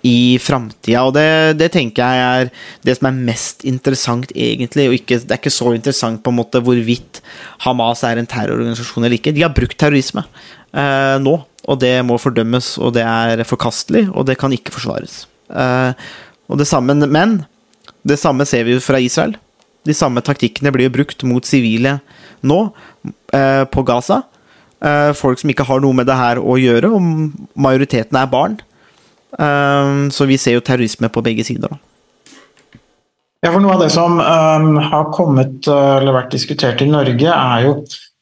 i 0.06 0.38
framtida. 0.38 1.02
Og 1.08 1.16
det, 1.16 1.58
det, 1.58 1.72
tenker 1.74 2.06
jeg 2.06 2.26
er 2.26 2.52
det 2.86 2.94
som 3.00 3.08
er 3.10 3.24
mest 3.32 3.66
interessant, 3.66 4.30
egentlig. 4.38 4.86
Og 4.90 4.98
ikke, 5.00 5.18
det 5.24 5.34
er 5.34 5.42
ikke 5.42 5.54
så 5.54 5.74
interessant 5.74 6.22
på 6.22 6.30
en 6.30 6.38
måte 6.38 6.62
hvorvidt 6.62 7.24
Hamas 7.66 8.04
er 8.06 8.22
en 8.22 8.30
terrororganisasjon 8.30 9.02
eller 9.02 9.18
ikke. 9.18 9.34
De 9.34 9.42
har 9.42 9.56
brukt 9.56 9.78
terrorisme 9.82 10.22
eh, 10.76 11.18
nå, 11.24 11.36
og 11.66 11.80
det 11.82 11.96
må 12.06 12.18
fordømmes, 12.22 12.76
og 12.78 12.94
det 12.98 13.06
er 13.06 13.42
forkastelig, 13.48 14.06
og 14.14 14.28
det 14.30 14.38
kan 14.42 14.54
ikke 14.54 14.74
forsvares. 14.76 15.24
Eh, 15.50 16.06
og 16.50 16.62
det 16.62 16.68
samme, 16.70 16.94
men 16.94 17.40
det 18.06 18.20
samme 18.22 18.46
ser 18.46 18.68
vi 18.68 18.76
jo 18.76 18.84
fra 18.84 19.02
Israel. 19.02 19.36
De 19.86 19.94
samme 19.98 20.22
taktikkene 20.26 20.74
blir 20.74 20.90
jo 20.90 20.96
brukt 20.98 21.26
mot 21.26 21.46
sivile 21.46 22.00
nå, 22.46 22.60
eh, 23.34 23.64
på 23.66 23.86
Gaza. 23.86 24.22
Eh, 24.86 25.12
folk 25.18 25.42
som 25.42 25.50
ikke 25.50 25.66
har 25.66 25.82
noe 25.82 25.98
med 25.98 26.10
det 26.10 26.20
her 26.20 26.42
å 26.42 26.58
gjøre, 26.62 26.94
og 26.94 27.58
majoriteten 27.58 28.22
er 28.22 28.32
barn. 28.32 28.62
Så 29.36 30.24
vi 30.30 30.38
ser 30.40 30.54
jo 30.56 30.62
terrorisme 30.64 31.10
på 31.12 31.20
begge 31.20 31.44
sider. 31.44 31.68
Da. 31.68 31.76
Ja, 33.44 33.50
for 33.52 33.60
Noe 33.60 33.74
av 33.76 33.82
det 33.84 33.90
som 33.92 34.16
um, 34.16 34.78
har 34.80 35.10
kommet 35.12 35.68
eller 35.68 36.16
vært 36.16 36.32
diskutert 36.32 36.80
i 36.80 36.88
Norge, 36.88 37.34
er 37.34 37.66
jo 37.66 37.74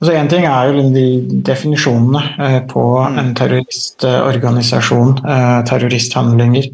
altså 0.03 0.17
Én 0.19 0.29
ting 0.29 0.45
er 0.45 0.69
jo 0.69 0.83
de 0.93 1.05
definisjonene 1.48 2.22
uh, 2.39 2.60
på 2.69 2.83
mm. 3.00 3.17
en 3.22 3.31
terroristorganisasjon, 3.39 5.15
uh, 5.24 5.62
terroristhandlinger 5.69 6.69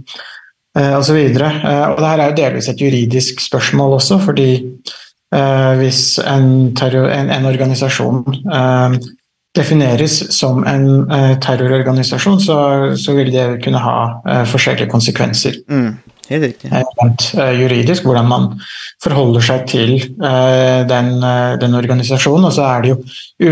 osv. 0.98 1.18
Uh, 1.38 1.86
og 1.92 2.02
det 2.02 2.10
her 2.10 2.24
er 2.24 2.28
jo 2.30 2.40
delvis 2.42 2.70
et 2.72 2.82
juridisk 2.82 3.46
spørsmål 3.46 4.00
også, 4.00 4.20
fordi 4.26 4.52
hvis 5.30 6.18
en, 6.26 6.72
terror, 6.74 7.06
en, 7.14 7.28
en 7.30 7.46
organisasjon 7.46 8.24
defineres 9.58 10.20
som 10.36 10.64
en 10.68 10.86
eh, 11.12 11.36
terrororganisasjon, 11.42 12.40
så, 12.42 12.60
så, 12.98 13.16
vil 13.18 13.32
det 13.34 13.48
kunne 13.64 13.82
ha 13.82 13.98
eh, 14.28 14.46
forskjellige 14.50 14.90
konsekvenser. 14.92 15.60
Mm, 15.70 15.96
helt 16.30 16.46
riktig. 16.48 16.72
Rent 16.72 17.26
eh, 17.36 17.54
juridisk, 17.60 18.08
hvordan 18.08 18.28
man 18.30 18.48
forholder 19.04 19.46
seg 19.46 19.68
til 19.70 19.94
eh, 20.00 20.82
den, 20.90 21.12
eh, 21.26 21.54
den, 21.62 21.78
organisasjonen. 21.80 22.50
Og 22.50 22.56
så 22.56 22.66
er 22.68 22.84
det 22.84 22.94
jo 22.94 23.00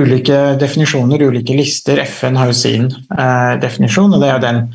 ulike 0.01 0.39
definisjoner, 0.61 1.27
ulike 1.29 1.57
lister. 1.57 2.01
FN 2.05 2.39
har 2.39 2.51
jo 2.51 2.57
sin 2.57 2.89
eh, 2.91 3.53
definisjon, 3.63 4.13
og 4.13 4.23
det 4.23 4.31
er 4.31 4.37
jo 4.37 4.45
den 4.49 4.67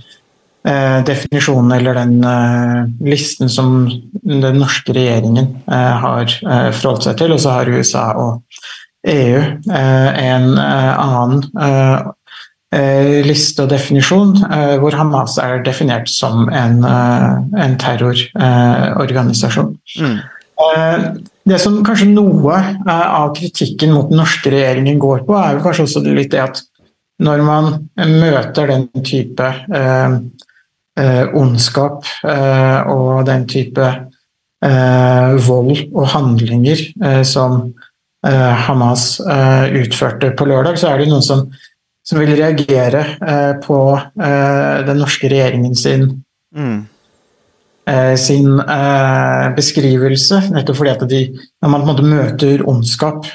definisjonen 1.03 1.73
eller 1.75 1.97
den 1.97 2.21
listen 3.03 3.49
som 3.51 3.81
den 4.23 4.61
norske 4.61 4.95
regjeringen 4.95 5.49
har 5.67 6.31
forholdt 6.31 7.09
seg 7.09 7.17
til. 7.19 7.35
Og 7.35 7.41
så 7.43 7.57
har 7.57 7.71
USA 7.75 8.05
og 8.15 8.45
EU 9.07 9.39
eh, 9.73 10.25
en 10.25 10.59
eh, 10.59 10.99
annen 10.99 11.43
eh, 11.59 12.11
liste 13.27 13.65
og 13.65 13.73
definisjon, 13.73 14.37
hvor 14.81 14.95
Hamas 14.97 15.37
er 15.43 15.61
definert 15.67 16.09
som 16.09 16.49
en, 16.49 16.79
en 16.85 17.75
terrororganisasjon. 17.81 19.75
Mm. 20.01 20.17
Det 21.45 21.59
som 21.61 21.81
kanskje 21.85 22.09
noe 22.15 22.57
av 22.89 23.35
kritikken 23.37 23.93
mot 23.93 24.09
den 24.09 24.23
norske 24.23 24.53
regjeringen 24.55 25.01
går 25.03 25.27
på, 25.29 25.37
er 25.37 25.59
jo 25.59 25.65
kanskje 25.67 25.85
også 25.89 26.05
litt 26.07 26.33
det 26.33 26.41
at 26.47 26.63
når 27.23 27.45
man 27.45 27.71
møter 28.09 28.73
den 28.73 28.89
type 29.05 29.53
eh, 29.77 30.17
ondskap 31.37 32.09
eh, 32.25 32.81
og 32.89 33.27
den 33.29 33.45
type 33.53 33.85
eh, 34.65 35.37
vold 35.45 35.77
og 35.93 36.09
handlinger 36.17 36.89
som 37.29 37.75
Eh, 38.27 38.55
Hamas 38.55 39.21
eh, 39.21 39.73
utførte 39.83 40.31
på 40.39 40.47
lørdag, 40.47 40.77
så 40.79 40.93
er 40.93 41.01
det 41.03 41.09
noen 41.11 41.25
som, 41.27 41.49
som 42.03 42.19
vil 42.23 42.35
reagere 42.35 43.05
eh, 43.23 43.53
på 43.63 43.79
den 44.19 44.99
norske 44.99 45.29
regjeringen 45.31 45.77
sin, 45.79 46.09
mm. 46.57 46.81
sin 48.19 48.49
beskrivelse. 49.57 50.41
Nettopp 50.55 50.81
fordi 50.81 50.93
at 50.93 51.05
de, 51.11 51.21
når 51.63 51.73
man 51.73 51.85
på 51.85 51.87
en 51.87 51.93
måte 51.93 52.09
møter 52.11 52.65
ondskap 52.69 53.29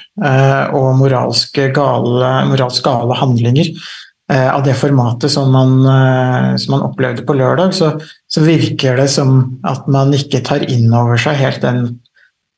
og 0.75 0.89
moralsk 0.99 1.59
gale, 1.75 2.33
moralsk 2.51 2.83
gale 2.87 3.17
handlinger 3.19 3.71
av 4.27 4.65
det 4.67 4.75
formatet 4.75 5.31
som 5.31 5.51
man, 5.55 5.77
som 6.59 6.75
man 6.75 6.83
opplevde 6.89 7.23
på 7.27 7.37
lørdag, 7.39 7.71
så, 7.75 7.93
så, 8.27 8.43
virker 8.43 8.99
det 8.99 9.07
som 9.11 9.59
at 9.67 9.87
man 9.91 10.11
ikke 10.15 10.43
tar 10.47 10.67
inn 10.67 10.91
over 10.91 11.19
seg 11.23 11.39
helt 11.39 11.63
den 11.63 11.85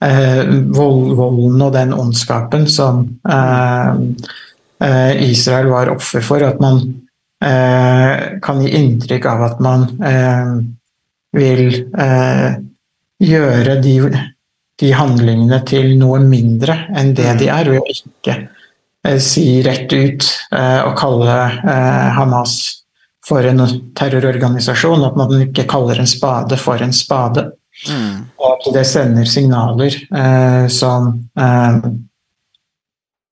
eh, 0.03 0.43
vold, 0.75 1.13
volden 1.17 1.61
og 1.63 1.73
den 1.75 1.93
ondskapen 1.95 2.67
som 2.71 3.05
eh, 3.29 3.89
eh, 3.89 4.37
Israel 4.79 5.67
var 5.73 5.91
offer 5.91 6.23
for. 6.23 6.43
At 6.45 6.61
man 6.63 6.81
eh, 7.43 8.39
kan 8.43 8.61
gi 8.63 8.73
inntrykk 8.79 9.25
av 9.31 9.45
at 9.49 9.63
man 9.63 9.87
eh, 10.05 10.53
vil 11.35 11.65
gjøre 13.19 13.75
de, 13.83 13.95
de, 14.79 14.91
handlingene 14.95 15.59
til 15.67 15.91
noe 15.99 16.21
mindre 16.23 16.77
enn 16.97 17.11
det 17.13 17.35
de 17.41 17.51
er, 17.53 17.69
ved 17.69 17.83
å 17.83 17.91
ikke 17.91 19.19
si 19.21 19.59
rett 19.63 19.93
ut 19.93 20.25
og 20.55 20.95
kalle 20.97 21.35
Hamas 22.15 22.55
for 23.29 23.45
en 23.45 23.61
terrororganisasjon, 23.97 25.05
at 25.05 25.17
man 25.19 25.35
ikke 25.43 25.67
kaller 25.69 26.01
en 26.01 26.09
spade 26.09 26.57
for 26.59 26.81
en 26.81 26.95
spade. 26.95 27.45
Mm. 27.87 28.27
Og 28.39 28.47
at 28.51 28.69
det 28.75 28.85
sender 28.89 29.29
signaler 29.29 29.95
eh, 29.95 30.65
som 30.73 31.13
eh, 31.39 31.77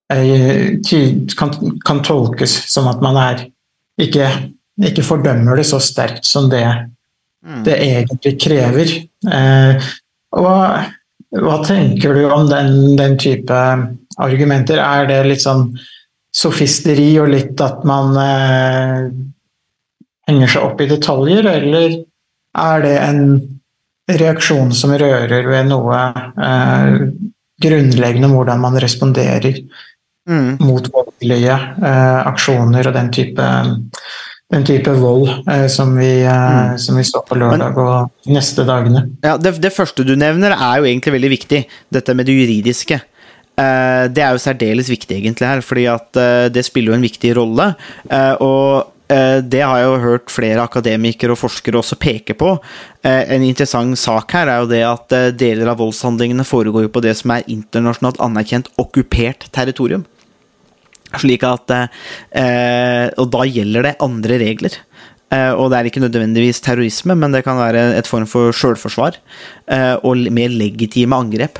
kan, 0.09 1.51
kan, 1.85 2.03
tolkes 2.03 2.53
som 2.71 2.87
at 2.87 3.01
man 3.03 3.17
er 3.19 3.41
ikke, 3.99 4.29
ikke 4.79 5.03
fordømmer 5.03 5.59
det 5.59 5.67
så 5.67 5.81
sterkt 5.83 6.27
som 6.27 6.47
det, 6.51 6.63
mm. 7.43 7.63
det 7.65 7.75
egentlig 7.75 8.35
krever. 8.39 8.93
Eh, 9.27 9.89
og 10.37 11.41
hva 11.43 11.57
tenker 11.67 12.15
du 12.15 12.23
om 12.31 12.47
den, 12.49 12.95
den, 12.99 13.17
type 13.19 13.61
argumenter? 14.17 14.79
Er 14.79 15.09
det 15.09 15.21
litt 15.27 15.43
sånn 15.43 15.73
sofisteri 16.37 17.09
og 17.19 17.31
litt 17.33 17.59
at 17.63 17.83
man 17.87 18.15
eh, 18.21 19.09
henger 20.29 20.53
seg 20.53 20.69
opp 20.69 20.83
i 20.83 20.89
detaljer, 20.91 21.47
eller 21.51 21.99
er 22.57 22.83
det 22.85 22.95
en 23.01 23.23
reaksjon 24.07 24.71
som 24.75 24.93
rører 24.95 25.49
ved 25.49 25.67
noe 25.67 25.99
eh, 26.15 26.95
grunnleggende 27.63 28.29
om 28.29 28.37
hvordan 28.37 28.61
man 28.63 28.79
responderer 28.79 29.59
mm. 30.29 30.49
mot 30.63 30.89
voldelige 30.93 31.57
eh, 31.57 32.19
aksjoner 32.27 32.89
og 32.89 32.95
den 32.97 33.11
type, 33.15 33.49
den 34.53 34.67
type 34.67 34.95
vold 35.01 35.29
eh, 35.49 35.67
som, 35.71 35.95
vi, 35.97 36.11
eh, 36.23 36.31
mm. 36.31 36.79
som, 36.83 36.99
vi, 36.99 37.05
så 37.07 37.23
på 37.27 37.39
lørdag 37.39 37.75
Men, 37.75 37.83
og 37.83 38.31
neste 38.33 38.65
dagene. 38.67 39.07
Ja, 39.25 39.37
det, 39.41 39.57
det, 39.63 39.75
første 39.75 40.05
du 40.07 40.15
nevner, 40.19 40.55
er 40.55 40.81
jo 40.81 40.89
egentlig 40.89 41.17
veldig 41.17 41.33
viktig. 41.37 41.63
Dette 41.93 42.17
med 42.17 42.29
det 42.29 42.37
juridiske. 42.37 43.01
Eh, 43.57 44.03
det 44.13 44.21
er 44.21 44.35
jo 44.35 44.43
særdeles 44.43 44.91
viktig 44.91 45.17
egentlig 45.17 45.49
her, 45.49 45.65
fordi 45.65 45.87
at 45.89 46.21
eh, 46.21 46.45
det 46.53 46.67
spiller 46.67 46.93
jo 46.93 46.99
en 46.99 47.09
viktig 47.09 47.33
rolle. 47.39 47.73
og 48.43 48.93
Eh, 49.07 49.37
det 49.39 49.61
har 49.63 49.77
jeg 49.79 49.87
jo 49.87 49.99
hørt 50.03 50.31
flere 50.31 50.63
akademikere 50.67 51.31
og 51.31 51.39
forskere 51.39 51.79
også 51.79 51.95
peke 51.95 52.35
på. 52.35 52.57
En 53.07 53.45
interessant 53.45 53.95
sak 53.95 54.33
her 54.35 54.49
er 54.51 54.59
jo 54.59 54.67
det 54.67 54.81
at 54.83 55.13
deler 55.39 55.69
av 55.71 55.79
voldshandlingene 55.79 56.43
foregår 56.43 56.89
på 56.91 57.03
det 57.05 57.13
som 57.15 57.31
er 57.31 57.47
internasjonalt 57.47 58.19
anerkjent 58.19 58.67
okkupert 58.75 59.47
territorium. 59.55 60.03
Slik 61.15 61.45
at 61.47 61.71
Og 61.71 63.29
da 63.31 63.45
gjelder 63.47 63.85
det 63.87 63.95
andre 64.03 64.39
regler. 64.41 64.75
Og 65.31 65.69
det 65.71 65.77
er 65.77 65.87
ikke 65.89 66.03
nødvendigvis 66.03 66.59
terrorisme, 66.63 67.15
men 67.15 67.31
det 67.31 67.45
kan 67.45 67.59
være 67.59 67.97
et 67.97 68.07
form 68.07 68.27
for 68.27 68.55
sjølforsvar 68.55 69.17
og 70.03 70.27
mer 70.31 70.51
legitime 70.51 71.15
angrep 71.15 71.59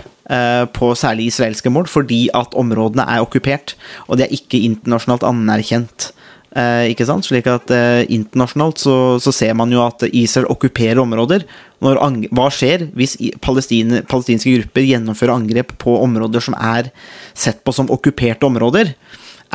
på 0.75 0.91
særlig 0.99 1.29
israelske 1.31 1.71
mål, 1.71 1.87
fordi 1.91 2.29
at 2.35 2.55
områdene 2.59 3.03
er 3.07 3.23
okkupert, 3.23 3.75
og 4.07 4.19
det 4.19 4.27
er 4.27 4.37
ikke 4.39 4.63
internasjonalt 4.67 5.27
anerkjent 5.27 6.11
Eh, 6.57 6.89
ikke 6.93 7.05
sant? 7.05 7.25
Slik 7.27 7.47
at 7.51 7.71
eh, 7.75 8.07
Internasjonalt 8.15 8.79
så, 8.81 8.95
så, 9.21 9.33
ser 9.35 9.53
man 9.57 9.71
jo 9.73 9.83
at 9.83 10.05
Israel 10.09 10.47
okkuperer 10.53 11.01
områder. 11.01 11.43
Når, 11.83 11.99
hva 12.33 12.47
skjer 12.53 12.87
hvis 12.97 13.17
palestinske 13.43 14.53
grupper 14.55 14.87
gjennomfører 14.87 15.35
angrep 15.35 15.75
på 15.81 15.97
områder 16.01 16.41
som 16.41 16.55
er 16.57 16.89
sett 17.37 17.59
på 17.67 17.75
som 17.75 17.91
okkuperte 17.93 18.47
områder? 18.47 18.95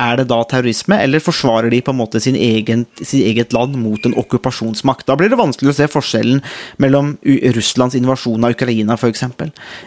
Er 0.00 0.16
det 0.20 0.28
da 0.30 0.38
terrorisme, 0.49 0.96
eller 1.02 1.22
forsvarer 1.22 1.72
de 1.72 1.82
på 1.84 1.92
en 1.92 2.00
måte 2.00 2.20
sin 2.22 2.38
egen, 2.38 2.87
sin 3.02 3.26
eget 3.26 3.52
land 3.52 3.76
mot 3.80 4.06
en 4.08 4.16
okkupasjonsmakt? 4.22 5.06
Da 5.08 5.18
blir 5.18 5.32
det 5.32 5.40
vanskelig 5.40 5.75
å 5.75 5.76
se 5.76 5.90
forskjellen 5.92 6.40
mellom 6.82 7.16
Russlands 7.56 7.99
invasjon 7.99 8.44
av 8.46 8.56
Ukraina 8.56 8.96
f.eks. 8.96 9.26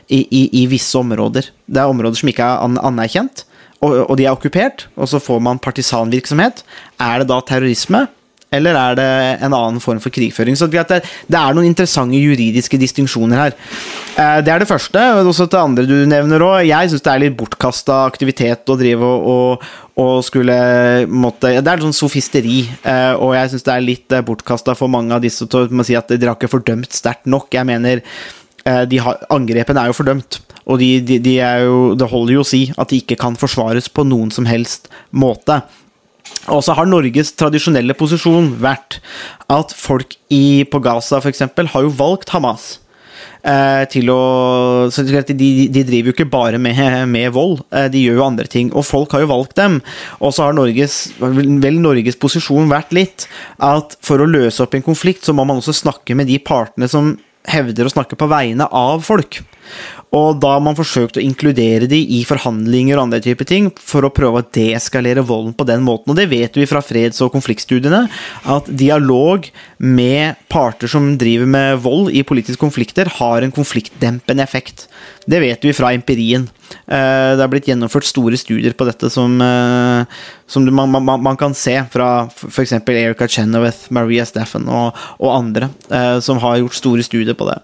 I, 0.07 0.21
i, 0.21 0.43
i 0.61 0.67
visse 0.69 0.97
områder. 0.99 1.49
Det 1.65 1.81
er 1.81 1.91
områder 1.91 2.21
som 2.21 2.31
ikke 2.31 2.45
er 2.45 2.79
anerkjent 2.85 3.47
og, 3.83 3.95
og 4.09 4.13
de 4.19 4.25
er 4.25 4.35
okkupert, 4.35 4.87
og 4.95 5.09
så 5.11 5.21
får 5.21 5.41
man 5.43 5.61
partisanvirksomhet. 5.61 6.63
Er 7.01 7.21
det 7.21 7.31
da 7.31 7.41
terrorisme? 7.45 8.07
eller 8.55 8.77
er 8.77 8.95
det 8.95 9.07
en 9.43 9.53
annen 9.55 9.81
form 9.83 9.99
for 9.99 10.13
krigføring? 10.13 10.55
Så 10.55 10.69
det, 10.71 10.85
det 10.87 11.39
er 11.39 11.55
noen 11.55 11.67
interessante 11.67 12.19
juridiske 12.21 12.79
distinksjoner 12.79 13.41
her. 13.41 13.55
Eh, 14.15 14.37
det 14.45 14.53
er 14.53 14.63
det 14.63 14.69
første. 14.69 15.01
og 15.17 15.31
Også 15.33 15.49
til 15.49 15.59
andre 15.59 15.83
du 15.89 15.95
nevner 16.07 16.45
òg. 16.45 16.61
Jeg 16.69 16.91
syns 16.91 17.03
det 17.03 17.11
er 17.11 17.23
litt 17.25 17.35
bortkasta 17.35 18.03
aktivitet 18.05 18.71
å 18.71 18.77
drive 18.79 19.09
og, 19.09 19.27
og, 19.33 19.65
og 20.01 20.23
skulle 20.27 20.55
måtte, 21.07 21.53
Det 21.63 21.71
er 21.71 21.83
sånn 21.83 21.95
sofisteri, 21.95 22.65
eh, 22.83 23.13
og 23.15 23.35
jeg 23.37 23.53
syns 23.53 23.63
det 23.67 23.75
er 23.75 23.85
litt 23.85 24.15
bortkasta 24.27 24.75
for 24.75 24.91
mange 24.91 25.15
av 25.15 25.23
disse 25.23 25.47
til 25.47 25.69
å 25.69 25.85
si 25.87 25.95
at 25.95 26.11
dere 26.11 26.33
har 26.33 26.39
ikke 26.39 26.51
fordømt 26.51 26.91
sterkt 26.91 27.25
nok. 27.25 27.47
Jeg 27.53 27.65
mener 27.65 28.01
de 28.65 28.97
har, 28.97 29.19
angrepene 29.29 29.77
er 29.77 29.91
jo 29.91 29.93
fordømt. 29.93 30.39
Og 30.65 30.79
de, 30.81 30.87
de, 31.05 31.19
de 31.21 31.35
jo, 31.37 31.93
det 31.93 32.07
holder 32.09 32.33
jo 32.33 32.41
å 32.41 32.47
si 32.49 32.63
at 32.73 32.89
de 32.89 32.97
ikke 32.97 33.19
kan 33.21 33.37
forsvares 33.37 33.87
på 33.93 34.03
noen 34.09 34.31
som 34.33 34.47
helst 34.49 34.89
måte. 35.13 35.59
Og 36.49 36.61
så 36.65 36.75
har 36.77 36.89
Norges 36.89 37.33
tradisjonelle 37.37 37.95
posisjon 37.97 38.51
vært 38.61 38.99
at 39.51 39.73
folk 39.77 40.17
i, 40.33 40.65
på 40.69 40.81
Gaza 40.83 41.21
f.eks. 41.21 41.45
har 41.45 41.85
jo 41.85 41.93
valgt 41.97 42.33
Hamas. 42.33 42.75
Eh, 43.45 43.83
til 43.93 44.09
å, 44.09 44.89
de, 44.89 45.35
de, 45.69 45.83
driver 45.85 46.09
jo 46.09 46.13
ikke 46.15 46.25
bare 46.33 46.57
med, 46.57 46.79
med, 47.11 47.27
vold, 47.35 47.59
eh, 47.69 47.85
de 47.93 48.01
gjør 48.01 48.17
jo 48.17 48.25
andre 48.25 48.49
ting. 48.49 48.71
Og 48.73 48.87
folk 48.87 49.13
har 49.13 49.21
jo 49.21 49.29
valgt 49.29 49.53
dem. 49.59 49.77
Og 50.17 50.33
så 50.33 50.47
har 50.47 50.57
Norges, 50.57 50.97
vel 51.21 51.77
Norges 51.81 52.17
posisjon 52.17 52.71
vært 52.71 52.95
litt 52.95 53.27
at 53.61 53.97
for 54.05 54.23
å 54.23 54.29
løse 54.29 54.65
opp 54.65 54.73
en 54.73 54.85
konflikt, 54.85 55.27
så 55.27 55.35
må 55.37 55.45
man 55.45 55.61
også 55.61 55.77
snakke 55.77 56.17
med 56.17 56.31
de 56.31 56.39
partene 56.41 56.89
som 56.89 57.13
hevder 57.45 57.85
å 57.85 57.93
snakke 57.93 58.17
på 58.17 58.29
vegne 58.31 58.65
av 58.73 59.05
folk. 59.05 59.43
Og 60.15 60.37
da 60.39 60.53
har 60.55 60.61
man 60.63 60.77
forsøkt 60.77 61.17
å 61.19 61.23
inkludere 61.23 61.89
de 61.91 61.97
i 62.17 62.21
forhandlinger 62.27 62.95
og 62.95 63.07
andre 63.07 63.21
typer 63.25 63.47
ting 63.49 63.71
for 63.75 64.05
å 64.05 64.13
prøve 64.13 64.41
å 64.41 64.47
deeskalere 64.55 65.25
volden 65.25 65.55
på 65.57 65.67
den 65.67 65.83
måten. 65.83 66.13
Og 66.13 66.19
det 66.19 66.29
vet 66.31 66.55
vi 66.55 66.67
fra 66.69 66.83
freds- 66.85 67.23
og 67.25 67.33
konfliktstudiene, 67.33 68.05
at 68.55 68.69
dialog 68.69 69.49
med 69.77 70.39
parter 70.51 70.91
som 70.91 71.15
driver 71.19 71.49
med 71.49 71.81
vold 71.83 72.13
i 72.15 72.23
politiske 72.27 72.61
konflikter, 72.61 73.09
har 73.17 73.43
en 73.43 73.55
konfliktdempende 73.55 74.45
effekt. 74.45 74.87
Det 75.25 75.39
vet 75.41 75.65
vi 75.65 75.73
fra 75.73 75.91
empirien. 75.95 76.45
Eh, 76.85 77.31
det 77.35 77.41
har 77.41 77.49
blitt 77.49 77.67
gjennomført 77.69 78.05
store 78.05 78.37
studier 78.37 78.75
på 78.77 78.85
dette 78.85 79.09
som, 79.13 79.39
eh, 79.41 80.05
som 80.47 80.67
man, 80.69 80.91
man, 80.93 81.23
man, 81.23 81.37
kan 81.37 81.55
se 81.57 81.73
fra 81.91 82.27
f.eks. 82.29 82.75
Erika 82.77 83.27
Chenoweth, 83.27 83.89
Maria 83.89 84.25
Steffen 84.25 84.69
og, 84.69 84.93
og, 85.17 85.31
andre, 85.33 85.71
eh, 85.89 86.19
som 86.25 86.41
har 86.43 86.59
gjort 86.61 86.77
store 86.77 87.05
studier 87.05 87.37
på 87.37 87.49
det. 87.49 87.57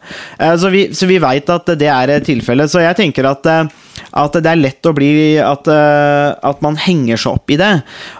Så 0.62 0.74
vi, 0.74 0.88
så 0.98 1.10
vi 1.10 1.22
veit 1.22 1.50
at 1.53 1.70
det 1.77 1.89
er 1.91 2.18
tilfellet. 2.25 2.72
Så 2.72 2.82
jeg 2.82 2.98
tenker 2.98 3.30
at 3.30 3.48
at 4.12 4.36
det 4.38 4.50
er 4.51 4.60
lett 4.60 4.88
å 4.88 4.93
bli 4.96 5.12
At, 5.41 5.67
uh, 5.70 6.34
at 6.48 6.62
man 6.63 6.77
henger 6.79 7.20
seg 7.20 7.38
opp 7.38 7.51
i 7.53 7.58
det, 7.60 7.72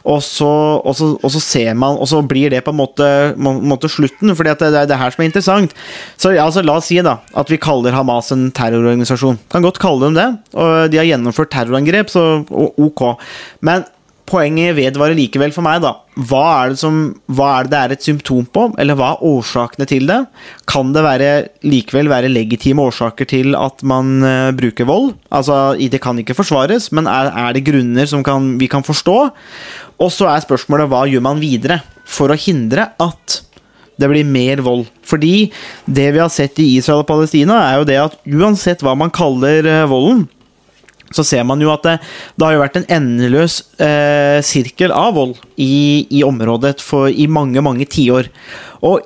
og 0.07 0.19
så, 0.25 0.50
og, 0.79 0.93
så, 0.97 1.11
og 1.17 1.33
så, 1.33 1.41
ser 1.43 1.73
man 1.77 1.97
Og 2.01 2.09
så 2.09 2.21
blir 2.25 2.53
det 2.53 2.63
på 2.65 2.73
en 2.73 2.79
måte, 2.79 3.07
må, 3.41 3.53
måte 3.73 3.89
slutten, 3.91 4.33
for 4.38 4.47
det, 4.47 4.57
er 4.61 4.88
det 4.89 5.00
her 5.00 5.13
som 5.13 5.23
er 5.23 5.29
interessant. 5.29 5.75
Så 6.19 6.33
altså, 6.35 6.63
La 6.65 6.77
oss 6.79 6.89
si 6.91 7.00
da 7.03 7.17
at 7.38 7.51
vi 7.51 7.59
kaller 7.61 7.95
Hamas 7.95 8.31
en 8.33 8.50
terrororganisasjon. 8.55 9.39
Kan 9.51 9.65
godt 9.65 9.79
kalle 9.81 10.07
dem 10.07 10.17
det. 10.17 10.27
Og 10.57 10.91
de 10.91 11.00
har 11.00 11.07
gjennomført 11.07 11.51
terrorangrep, 11.53 12.11
så 12.11 12.43
ok. 12.51 13.03
Men 13.65 13.85
poenget 14.31 14.75
vedvarer 14.77 15.17
likevel 15.17 15.51
for 15.55 15.65
meg, 15.65 15.81
da. 15.83 15.93
Hva 16.27 16.43
er, 16.61 16.71
det 16.73 16.79
som, 16.81 17.01
hva 17.31 17.50
er 17.57 17.67
det 17.67 17.71
det 17.73 17.81
er 17.81 17.93
et 17.95 18.07
symptom 18.07 18.47
på, 18.47 18.65
eller 18.81 18.97
hva 19.00 19.13
er 19.13 19.25
årsakene 19.27 19.88
til 19.89 20.07
det? 20.09 20.19
Kan 20.69 20.93
det 20.95 21.03
være, 21.05 21.29
likevel 21.67 22.09
være 22.11 22.31
legitime 22.31 22.83
årsaker 22.88 23.29
til 23.29 23.55
at 23.59 23.83
man 23.88 24.17
uh, 24.23 24.50
bruker 24.55 24.88
vold? 24.89 25.13
Altså, 25.33 25.75
det 25.75 26.01
kan 26.03 26.19
ikke 26.19 26.38
forsvares, 26.38 26.89
men 26.95 27.09
er, 27.11 27.31
er 27.31 27.55
det 27.55 27.65
grunner 27.67 28.09
som 28.09 28.25
kan, 28.25 28.55
vi 28.61 28.71
kan 28.71 28.85
forstå? 28.88 29.17
Og 30.01 30.11
så 30.13 30.31
er 30.31 30.43
spørsmålet 30.43 30.91
hva 30.91 31.05
gjør 31.11 31.23
man 31.27 31.41
videre 31.41 31.81
for 32.07 32.31
å 32.31 32.39
hindre 32.39 32.91
at 33.01 33.41
det 34.01 34.09
blir 34.09 34.25
mer 34.27 34.63
vold. 34.65 34.88
Fordi 35.05 35.51
det 35.85 36.09
vi 36.15 36.21
har 36.21 36.31
sett 36.33 36.59
i 36.61 36.71
Israel 36.77 37.03
og 37.03 37.09
Palestina, 37.09 37.59
er 37.67 37.81
jo 37.81 37.89
det 37.89 38.00
at 38.01 38.21
uansett 38.25 38.83
hva 38.85 38.95
man 38.97 39.13
kaller 39.13 39.67
uh, 39.67 39.89
volden, 39.91 40.25
så 41.15 41.25
ser 41.27 41.45
man 41.47 41.61
jo 41.63 41.71
at 41.73 41.85
det, 41.87 41.95
det 42.39 42.47
har 42.47 42.59
vært 42.61 42.81
en 42.81 42.89
endeløs 42.97 43.61
eh, 43.81 44.39
sirkel 44.45 44.93
av 44.95 45.15
vold 45.17 45.37
i, 45.55 46.07
i 46.09 46.23
området 46.27 46.77
for, 46.83 47.09
i 47.11 47.27
mange, 47.31 47.63
mange 47.63 47.87
tiår. 47.89 48.29
Og 48.85 49.01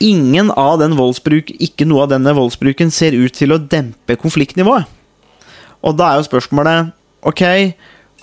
ingen 0.00 0.50
av 0.58 0.78
den 0.80 0.96
voldsbruk, 0.98 1.52
ikke 1.60 1.86
noe 1.88 2.06
av 2.06 2.14
denne 2.14 2.34
voldsbruken 2.36 2.92
ser 2.94 3.16
ut 3.16 3.36
til 3.36 3.54
å 3.54 3.60
dempe 3.60 4.18
konfliktnivået. 4.20 4.88
Og 5.86 5.96
da 5.96 6.10
er 6.10 6.20
jo 6.20 6.28
spørsmålet 6.28 6.96
Ok, 7.28 7.42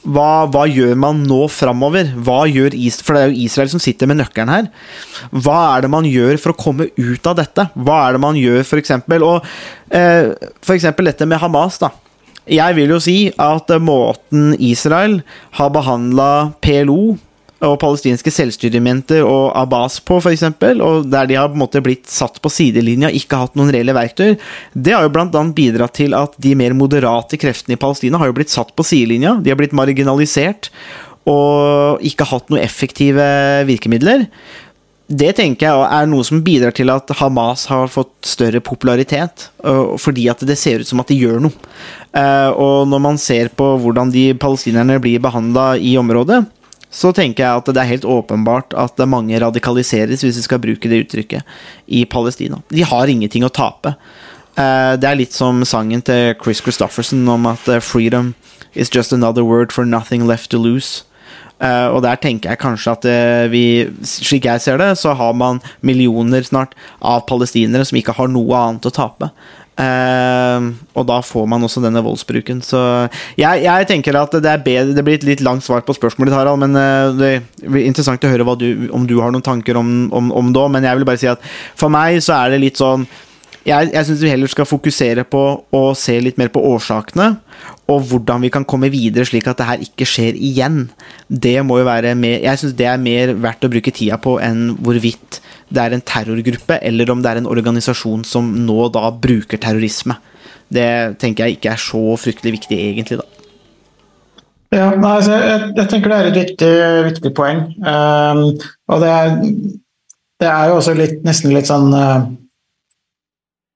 hva, 0.08 0.48
hva 0.50 0.63
gjør 0.65 0.96
man 0.98 1.20
nå 1.28 1.43
framover? 1.52 2.10
Hva 2.24 2.46
gjør 2.50 2.74
Israel, 2.74 3.06
For 3.06 3.17
det 3.17 3.22
er 3.22 3.30
jo 3.30 3.46
Israel 3.46 3.70
som 3.74 3.82
sitter 3.84 4.10
med 4.10 4.17
nøkkelen 4.22 4.50
her. 4.50 4.70
Hva 5.30 5.58
er 5.76 5.86
det 5.86 5.91
man 5.93 6.08
gjør 6.08 6.39
for 6.41 6.54
å 6.54 6.58
komme 6.58 6.89
ut 6.96 7.30
av 7.30 7.38
dette? 7.38 7.67
Hva 7.76 8.00
er 8.08 8.17
det 8.17 8.24
man 8.24 8.39
gjør, 8.39 8.63
f.eks.? 8.63 8.96
Og 9.20 9.46
eh, 9.93 10.32
f.eks. 10.63 10.88
dette 10.98 11.30
med 11.30 11.41
Hamas, 11.43 11.78
da. 11.84 11.91
Jeg 12.48 12.78
vil 12.78 12.92
jo 12.96 13.00
si 13.04 13.18
at 13.36 13.72
måten 13.84 14.54
Israel 14.64 15.20
har 15.58 15.72
behandla 15.76 16.30
PLO 16.64 17.18
og 17.66 17.80
palestinske 17.82 18.30
selvstyrementer 18.30 19.26
og 19.26 19.50
Abbas 19.58 19.98
på, 20.06 20.20
f.eks., 20.22 20.44
og 20.78 21.08
der 21.10 21.30
de 21.30 21.38
har 21.40 21.50
på 21.50 21.58
en 21.58 21.64
måte 21.64 21.82
blitt 21.84 22.06
satt 22.12 22.38
på 22.44 22.52
sidelinja, 22.54 23.10
ikke 23.10 23.40
hatt 23.42 23.58
noen 23.58 23.72
reelle 23.74 23.96
verktøy, 23.98 24.36
det 24.78 24.94
har 24.94 25.08
jo 25.08 25.14
bl.a. 25.16 25.42
bidratt 25.58 25.98
til 25.98 26.14
at 26.18 26.38
de 26.44 26.54
mer 26.60 26.78
moderate 26.78 27.40
kreftene 27.42 27.76
i 27.76 27.82
Palestina 27.82 28.22
har 28.22 28.30
jo 28.30 28.38
blitt 28.38 28.54
satt 28.54 28.76
på 28.78 28.86
sidelinja. 28.86 29.40
De 29.42 29.52
har 29.52 29.60
blitt 29.60 29.76
marginalisert 29.78 30.70
og 31.28 32.06
ikke 32.08 32.30
hatt 32.30 32.54
noen 32.54 32.64
effektive 32.64 33.26
virkemidler 33.68 34.28
det 35.08 35.30
tenker 35.38 35.70
jeg 35.70 35.88
er 35.88 36.08
noe 36.12 36.26
som 36.28 36.41
bidrar 36.43 36.74
til 36.76 36.91
at 36.91 37.12
Hamas 37.22 37.65
har 37.72 37.88
fått 37.88 38.28
større 38.28 38.60
popularitet. 38.60 39.48
Fordi 39.63 40.28
at 40.32 40.43
det 40.43 40.58
ser 40.60 40.84
ut 40.84 40.89
som 40.89 41.00
at 41.00 41.08
de 41.08 41.15
gjør 41.15 41.39
noe. 41.46 41.72
Eh, 42.12 42.50
og 42.52 42.89
når 42.91 43.04
man 43.04 43.20
ser 43.22 43.52
på 43.56 43.70
hvordan 43.80 44.12
de 44.12 44.34
palestinerne 44.39 45.00
blir 45.04 45.24
behandla 45.24 45.76
i 45.80 45.96
området, 46.00 46.41
så 46.91 47.12
tenker 47.15 47.43
jeg 47.43 47.62
at 47.62 47.72
det 47.72 47.82
er 47.82 47.91
helt 47.91 48.08
åpenbart 48.08 48.76
at 48.80 49.00
mange 49.08 49.39
radikaliseres, 49.39 50.24
hvis 50.24 50.39
vi 50.39 50.46
skal 50.46 50.62
bruke 50.63 50.91
det 50.91 51.04
uttrykket, 51.06 51.58
i 51.88 52.04
Palestina. 52.10 52.62
De 52.72 52.84
har 52.88 53.12
ingenting 53.12 53.46
å 53.48 53.54
tape. 53.54 53.96
Eh, 54.58 54.93
det 55.00 55.08
er 55.08 55.20
litt 55.20 55.36
som 55.36 55.63
sangen 55.67 56.04
til 56.04 56.34
Chris 56.41 56.63
Christofferson 56.63 57.28
om 57.32 57.48
at 57.48 57.67
eh, 57.67 57.80
'freedom 57.80 58.34
is 58.74 58.91
just 58.93 59.13
another 59.13 59.43
word 59.43 59.72
for 59.72 59.86
nothing 59.86 60.28
left 60.28 60.52
to 60.52 60.58
lose'. 60.60 61.07
Uh, 61.58 61.89
og 61.89 62.04
der 62.06 62.20
tenker 62.22 62.54
jeg 62.54 62.62
kanskje 62.62 62.91
at 62.93 63.06
uh, 63.10 63.46
vi, 63.50 63.88
slik 64.06 64.46
jeg 64.46 64.62
ser 64.62 64.78
det, 64.78 64.91
så 65.02 65.15
har 65.17 65.34
man 65.34 65.58
millioner 65.82 66.46
snart 66.46 66.76
av 67.02 67.24
palestinere 67.30 67.88
som 67.88 67.98
ikke 67.98 68.13
har 68.13 68.30
noe 68.30 68.60
annet 68.60 68.86
å 68.86 68.93
tape. 68.93 69.32
Uh, 69.78 70.70
og 70.98 71.06
da 71.10 71.17
får 71.26 71.50
man 71.50 71.65
også 71.65 71.82
denne 71.82 72.02
voldsbruken. 72.06 72.62
Så 72.65 72.80
jeg, 73.41 73.65
jeg 73.65 73.89
tenker 73.89 74.17
at 74.17 74.34
det 74.41 74.56
bedre 74.65 74.96
Det 74.98 75.04
blir 75.06 75.20
et 75.20 75.28
litt 75.28 75.43
langt 75.46 75.65
svar 75.65 75.82
på 75.86 75.98
spørsmålet 75.98 76.32
ditt, 76.32 76.38
Harald, 76.38 76.62
men 76.62 76.78
det 77.17 77.34
blir 77.62 77.86
interessant 77.89 78.26
å 78.26 78.32
høre 78.32 78.58
du, 78.62 78.89
om 78.93 79.10
du 79.10 79.17
har 79.22 79.34
noen 79.34 79.46
tanker 79.46 79.78
om, 79.82 80.12
om, 80.13 80.34
om 80.34 80.54
det 80.54 80.62
òg. 80.62 80.74
Men 80.78 80.86
jeg 80.86 81.00
vil 81.00 81.10
bare 81.10 81.22
si 81.22 81.30
at 81.30 81.41
for 81.78 81.93
meg 81.93 82.22
så 82.26 82.38
er 82.38 82.54
det 82.54 82.65
litt 82.67 82.82
sånn 82.82 83.06
jeg, 83.67 83.89
jeg 83.91 84.08
syns 84.08 84.22
vi 84.24 84.32
heller 84.32 84.52
skal 84.52 84.67
fokusere 84.67 85.26
på 85.28 85.41
å 85.76 85.82
se 85.98 86.15
litt 86.24 86.38
mer 86.39 86.52
på 86.54 86.62
årsakene, 86.70 87.34
og 87.88 88.04
hvordan 88.10 88.43
vi 88.43 88.52
kan 88.52 88.65
komme 88.67 88.89
videre 88.91 89.26
slik 89.28 89.47
at 89.47 89.60
det 89.62 89.67
her 89.67 89.84
ikke 89.86 90.08
skjer 90.08 90.36
igjen. 90.36 90.89
Det 91.28 91.56
må 91.63 91.80
jo 91.80 91.88
være 91.88 92.15
mer, 92.19 92.41
Jeg 92.43 92.60
syns 92.60 92.76
det 92.76 92.88
er 92.89 93.00
mer 93.00 93.34
verdt 93.34 93.63
å 93.63 93.71
bruke 93.71 93.93
tida 93.95 94.17
på 94.19 94.38
enn 94.43 94.76
hvorvidt 94.84 95.39
det 95.71 95.84
er 95.84 95.95
en 95.95 96.04
terrorgruppe, 96.04 96.80
eller 96.82 97.12
om 97.12 97.21
det 97.23 97.32
er 97.32 97.41
en 97.41 97.50
organisasjon 97.50 98.23
som 98.28 98.50
nå 98.67 98.88
da 98.95 99.10
bruker 99.12 99.60
terrorisme. 99.60 100.15
Det 100.71 101.17
tenker 101.19 101.47
jeg 101.47 101.58
ikke 101.58 101.73
er 101.73 101.82
så 101.82 102.04
fryktelig 102.19 102.58
viktig, 102.60 102.78
egentlig, 102.91 103.19
da. 103.19 103.28
Ja, 104.76 104.91
altså, 104.91 105.32
jeg, 105.32 105.71
jeg, 105.78 105.88
tenker 105.88 106.12
det 106.12 106.17
er 106.17 106.30
et 106.30 106.39
viktig, 106.41 106.71
viktig 107.08 107.32
poeng. 107.36 107.62
Um, 107.80 108.41
og 108.91 109.04
det 109.04 109.12
er, 109.12 109.38
det 110.43 110.50
er, 110.50 110.63
jo 110.71 110.80
også 110.82 110.95
litt, 110.97 111.21
nesten 111.28 111.56
litt 111.56 111.69
sånn 111.69 111.88
uh, 111.95 112.28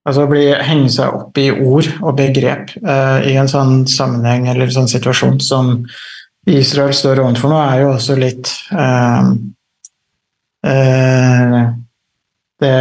Altså 0.01 0.25
bli, 0.25 0.47
henge 0.65 0.89
seg 0.89 1.13
opp 1.13 1.37
i 1.37 1.51
ord 1.53 1.85
og 2.01 2.15
begrep 2.17 2.71
uh, 2.81 3.21
i 3.21 3.35
en 3.37 3.49
sånn 3.49 3.83
sammenheng 3.89 4.47
eller 4.49 4.71
sånn 4.73 4.89
situasjon 4.89 5.37
som 5.45 5.75
Israel 6.49 6.93
står 6.97 7.21
overfor 7.21 7.51
nå, 7.51 7.59
er 7.61 7.83
jo 7.83 7.91
også 7.91 8.15
litt 8.17 8.49
uh, 8.73 9.29
uh, 10.65 11.59
det, 12.61 12.71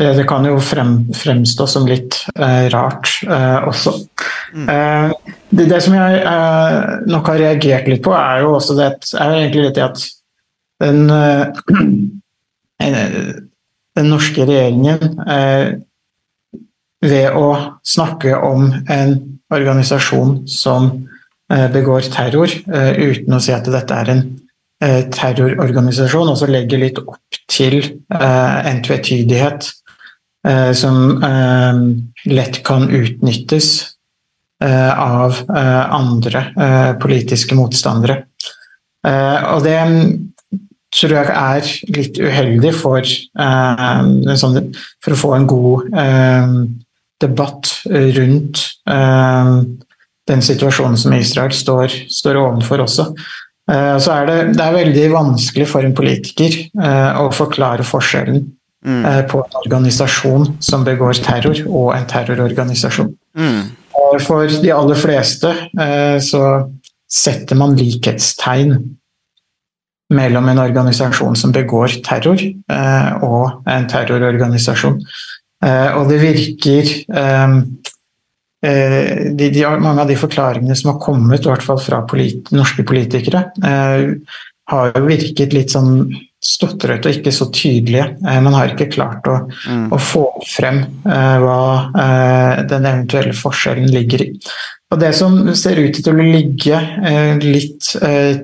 det, 0.00 0.08
det, 0.16 0.24
kan 0.30 0.48
jo 0.48 0.56
frem, 0.64 0.94
fremstå 1.12 1.66
som 1.68 1.84
litt 1.88 2.16
rart 2.72 3.08
også. 3.68 3.94
Mm. 4.52 4.68
Det, 5.48 5.64
det, 5.64 5.78
som 5.80 5.96
jeg 5.96 6.20
nok 7.08 7.30
har 7.32 7.40
reagert 7.40 7.88
litt 7.88 8.02
på, 8.04 8.12
er 8.12 8.44
jo 8.44 8.52
også 8.58 8.76
det, 8.76 8.90
er 9.16 9.32
egentlig 9.38 9.64
litt 9.64 9.80
det 9.80 9.86
at 9.86 10.04
den, 10.84 11.08
den 13.96 14.12
norske 14.12 14.44
regjeringen 14.44 15.16
ved 17.04 17.36
å 17.38 17.78
snakke 17.86 18.34
om 18.42 18.70
en 18.90 19.14
organisasjon 19.54 20.42
som 20.50 20.90
eh, 21.52 21.66
begår 21.72 22.08
terror, 22.12 22.50
eh, 22.50 22.92
uten 22.98 23.36
å 23.36 23.42
si 23.42 23.54
at 23.54 23.68
dette 23.70 24.00
er 24.02 24.12
en 24.14 24.24
eh, 24.84 25.04
terrororganisasjon, 25.14 26.32
og 26.32 26.38
så 26.40 26.48
legger 26.50 26.82
litt 26.82 26.98
opp 27.02 27.42
til 27.48 27.80
en 28.08 28.82
tvetydighet 28.84 29.70
som 30.78 31.18
lett 32.30 32.58
kan 32.64 32.84
utnyttes 32.94 33.66
av 34.62 35.40
andre 35.50 36.42
politiske 37.02 37.56
motstandere. 37.58 38.20
Og 39.02 39.64
det 39.66 39.80
tror 40.94 41.16
jeg 41.16 41.34
er 41.34 41.72
litt 41.98 42.20
uheldig 42.22 42.72
for, 42.78 43.10
sånn, 44.44 44.60
for 45.02 45.16
å 45.16 45.20
få 45.24 45.34
en 45.36 45.48
god 45.50 45.90
debatt 47.20 47.72
rundt 47.88 48.62
eh, 48.90 49.52
den 50.28 50.44
situasjonen 50.44 50.98
som 51.00 51.16
Israel 51.16 51.54
står, 51.56 51.94
står 52.12 52.38
overfor 52.40 52.84
også. 52.84 53.08
Eh, 53.70 53.96
så 54.02 54.20
er 54.20 54.28
det, 54.28 54.38
det 54.58 54.64
er 54.64 54.76
veldig 54.76 55.08
vanskelig 55.14 55.68
for 55.70 55.86
en 55.86 55.96
politiker 55.96 56.60
eh, 56.62 57.20
å 57.22 57.30
forklare 57.34 57.86
forskjellen 57.86 58.46
Mm. 58.86 59.04
eh, 59.04 59.22
på 59.26 59.38
en 59.38 59.56
organisasjon 59.64 60.56
som 60.62 60.84
begår 60.86 61.18
terror, 61.24 61.58
og 61.66 61.96
en 61.96 62.06
terrororganisasjon. 62.06 63.10
Mm. 63.34 63.62
Og 63.98 64.20
For 64.22 64.46
de 64.46 64.70
aller 64.72 64.94
fleste 64.94 65.50
eh, 65.80 66.18
så 66.22 66.70
setter 67.10 67.58
man 67.58 67.74
likhetstegn 67.76 68.76
mellom 70.14 70.48
en 70.48 70.62
organisasjon 70.62 71.36
som 71.36 71.52
begår 71.52 71.98
terror, 72.06 72.38
eh, 72.38 73.10
og 73.26 73.66
en 73.68 73.88
terrororganisasjon. 73.90 75.02
Eh, 75.64 75.90
og 75.98 76.08
det 76.10 76.20
virker 76.22 76.90
eh, 77.22 77.56
eh, 78.62 79.24
de, 79.34 79.50
de, 79.50 79.64
Mange 79.82 80.04
av 80.04 80.10
de 80.10 80.18
forklaringene 80.18 80.76
som 80.78 80.92
har 80.92 81.00
kommet, 81.02 81.42
i 81.42 81.50
hvert 81.50 81.66
fall 81.66 81.80
fra 81.82 82.04
polit, 82.08 82.52
norske 82.54 82.86
politikere, 82.86 83.48
eh, 83.64 84.14
har 84.68 84.90
jo 84.94 85.06
virket 85.08 85.54
litt 85.56 85.72
sånn 85.72 86.08
stotrete 86.44 87.08
og 87.08 87.16
ikke 87.16 87.32
så 87.34 87.48
tydelige. 87.50 88.12
Eh, 88.22 88.40
man 88.44 88.54
har 88.54 88.70
ikke 88.70 88.90
klart 88.92 89.26
å, 89.26 89.40
Mm. 89.66 89.88
å 89.90 89.98
få 89.98 90.24
frem 90.46 90.84
eh, 91.06 91.36
hva 91.42 91.90
eh, 91.90 92.62
den 92.70 92.86
eventuelle 92.86 93.34
forskjellen 93.34 93.90
ligger 93.90 94.22
i. 94.22 94.32
Og 94.92 95.00
Det 95.00 95.14
som 95.14 95.54
ser 95.54 95.76
ut 95.82 95.94
til 95.94 96.14
å 96.14 96.22
ligge 96.24 96.78
litt 97.42 97.90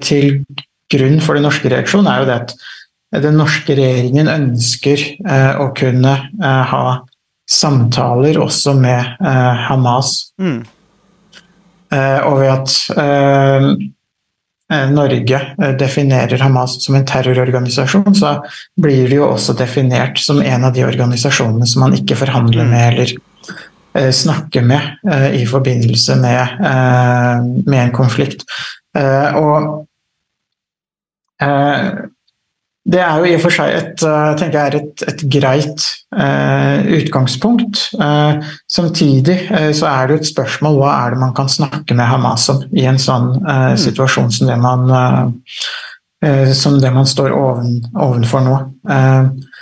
til 0.04 0.44
grunn 0.92 1.20
for 1.24 1.34
den 1.38 1.46
norske 1.46 1.70
reaksjonen, 1.72 2.10
er 2.10 2.18
jo 2.20 2.26
det 2.28 2.34
at 2.42 2.52
den 3.22 3.36
norske 3.38 3.76
regjeringen 3.76 4.30
ønsker 4.30 5.02
eh, 5.26 5.52
å 5.60 5.70
kunne 5.76 6.14
eh, 6.42 6.62
ha 6.70 6.86
samtaler 7.50 8.38
også 8.40 8.74
med 8.78 9.18
eh, 9.20 9.66
Hamas. 9.68 10.16
Mm. 10.40 10.62
Eh, 11.94 12.20
og 12.26 12.40
ved 12.40 12.52
at 12.54 12.76
eh, 13.02 13.66
eh, 14.72 14.86
Norge 14.94 15.40
eh, 15.40 15.74
definerer 15.80 16.42
Hamas 16.42 16.78
som 16.84 16.96
en 16.98 17.06
terrororganisasjon, 17.08 18.16
så 18.16 18.38
blir 18.80 19.06
det 19.10 19.20
jo 19.20 19.28
også 19.28 19.56
definert 19.58 20.18
som 20.22 20.42
en 20.42 20.66
av 20.66 20.74
de 20.74 20.86
organisasjonene 20.86 21.68
som 21.68 21.84
man 21.84 21.96
ikke 21.98 22.18
forhandler 22.24 22.66
med 22.70 22.86
eller 22.94 23.14
eh, 24.00 24.10
snakker 24.10 24.64
med 24.66 25.10
eh, 25.10 25.30
i 25.42 25.44
forbindelse 25.48 26.18
med, 26.24 26.58
eh, 26.72 27.46
med 27.68 27.80
en 27.84 27.94
konflikt. 27.94 28.48
Eh, 28.96 29.36
og 29.36 29.84
eh, 31.44 32.08
det 32.94 33.00
er 33.02 33.18
jo 33.18 33.26
i 33.26 33.34
og 33.34 33.42
for 33.42 33.54
seg 33.54 33.72
et, 33.74 34.02
eh, 34.06 34.32
tenker 34.38 34.58
jeg 34.58 34.70
er 34.70 34.76
et, 34.78 35.04
et 35.10 35.22
greit 35.34 35.86
eh, 36.14 36.90
utgangspunkt. 37.00 37.80
Eh, 37.98 38.52
samtidig 38.70 39.38
eh, 39.50 39.70
så 39.74 39.88
er 39.90 40.06
det 40.06 40.14
jo 40.14 40.22
et 40.22 40.30
spørsmål 40.30 40.78
hva 40.78 40.92
er 41.00 41.14
det 41.14 41.22
man 41.24 41.34
kan 41.34 41.50
snakke 41.50 41.96
med 41.96 42.06
Hamas 42.06 42.46
om 42.52 42.62
i 42.70 42.86
en 42.86 43.00
sånn 43.02 43.32
eh, 43.40 43.72
situasjon 43.80 44.30
som 44.36 44.52
det 44.52 44.58
man, 44.62 44.94
eh, 46.22 46.52
som 46.54 46.78
det 46.82 46.94
man 46.94 47.10
står 47.10 47.34
oven, 47.34 47.80
ovenfor 47.98 48.46
nå. 48.46 48.60
Eh, 48.94 49.58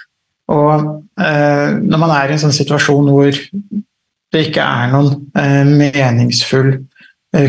og 0.53 0.87
eh, 1.25 1.73
når 1.81 2.05
man 2.05 2.15
er 2.19 2.29
i 2.29 2.37
en 2.37 2.45
sånn 2.45 2.57
situasjon 2.59 3.11
hvor 3.15 3.33
det 3.33 4.47
ikke 4.49 4.65
er 4.65 4.93
noen 4.93 5.73
meningsfull 5.77 6.75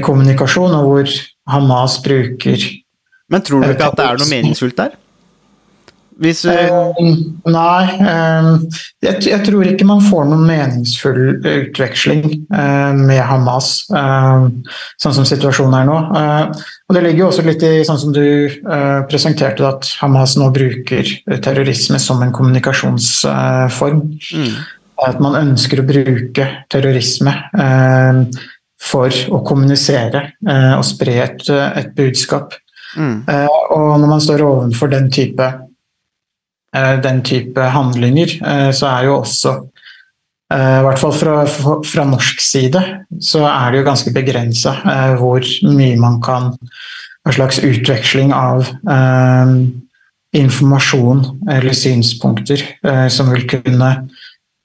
kommunikasjon, 0.04 0.76
og 0.80 0.88
hvor 0.88 1.14
Hamas 1.52 1.98
bruker 2.04 2.60
Men 3.32 3.44
tror 3.44 3.64
du 3.64 3.72
ikke 3.72 3.88
at 3.88 3.98
det 4.00 4.06
er 4.08 4.20
noe 4.20 4.32
meningsfullt 4.32 4.78
der? 4.80 5.00
Hvis 6.22 6.44
eh, 6.46 6.70
Eh, 6.70 7.10
Nei, 7.50 7.84
eh, 8.00 8.50
jeg, 9.04 9.40
tror 9.46 9.68
ikke 9.68 9.88
man 9.88 10.04
får 10.04 10.28
noen 10.30 10.46
meningsfull 10.48 11.40
utveksling 11.40 12.24
eh, 12.54 12.94
med 12.98 13.22
Hamas, 13.28 13.72
eh, 13.94 14.46
sånn 15.02 15.18
som 15.18 15.28
situasjonen 15.28 15.80
er 15.82 15.90
nå. 15.90 15.98
Eh, 16.20 16.64
og 16.88 16.98
Det 16.98 17.04
ligger 17.06 17.24
jo 17.24 17.30
også 17.32 17.46
litt 17.48 17.66
i 17.68 17.74
sånn 17.88 18.02
som 18.02 18.16
du 18.16 18.24
eh, 18.24 19.02
presenterte, 19.10 19.66
at 19.68 19.90
Hamas 20.02 20.38
nå 20.40 20.50
bruker 20.56 21.10
terrorisme 21.44 22.00
som 22.02 22.24
en 22.24 22.34
kommunikasjonsform. 22.36 24.08
mm. 24.22 24.56
At 25.04 25.18
man 25.20 25.36
ønsker 25.36 25.82
å 25.82 25.88
bruke 25.88 26.46
terrorisme 26.72 27.34
eh, 27.60 28.20
for 28.84 29.24
å 29.34 29.42
kommunisere 29.48 30.28
eh, 30.48 30.74
og 30.78 30.86
spre 30.88 31.18
et, 31.26 31.50
et 31.50 31.90
budskap. 31.98 32.54
Mm. 32.98 33.24
Eh, 33.28 33.48
og 33.74 34.00
når 34.00 34.10
man 34.10 34.22
står 34.22 34.44
overfor 34.46 34.92
den 34.92 35.10
type, 35.14 35.44
eh, 35.44 35.63
den 37.04 37.22
type 37.26 37.70
handlinger, 37.76 38.34
eh, 38.42 38.72
så 38.74 38.90
er 38.90 39.08
jo 39.08 39.20
også 39.20 39.54
eh, 40.54 40.80
I 40.80 40.84
hvert 40.88 41.02
fall 41.02 41.14
fra, 41.14 41.38
fra, 41.86 42.06
norsk 42.10 42.42
side 42.42 42.82
så 43.22 43.46
er 43.50 43.72
det 43.72 43.82
jo 43.82 43.88
ganske 43.90 44.14
begrensa 44.16 44.76
eh, 44.82 45.14
hvor 45.22 45.46
mye 45.70 46.00
man 46.02 46.22
kan 46.24 46.54
Hva 47.24 47.32
slags 47.38 47.62
utveksling 47.64 48.34
av 48.36 48.68
eh, 48.68 49.52
informasjon 50.36 51.22
eller 51.48 51.78
synspunkter 51.78 52.64
eh, 52.84 53.08
som 53.08 53.30
vil 53.32 53.46
kunne 53.48 53.92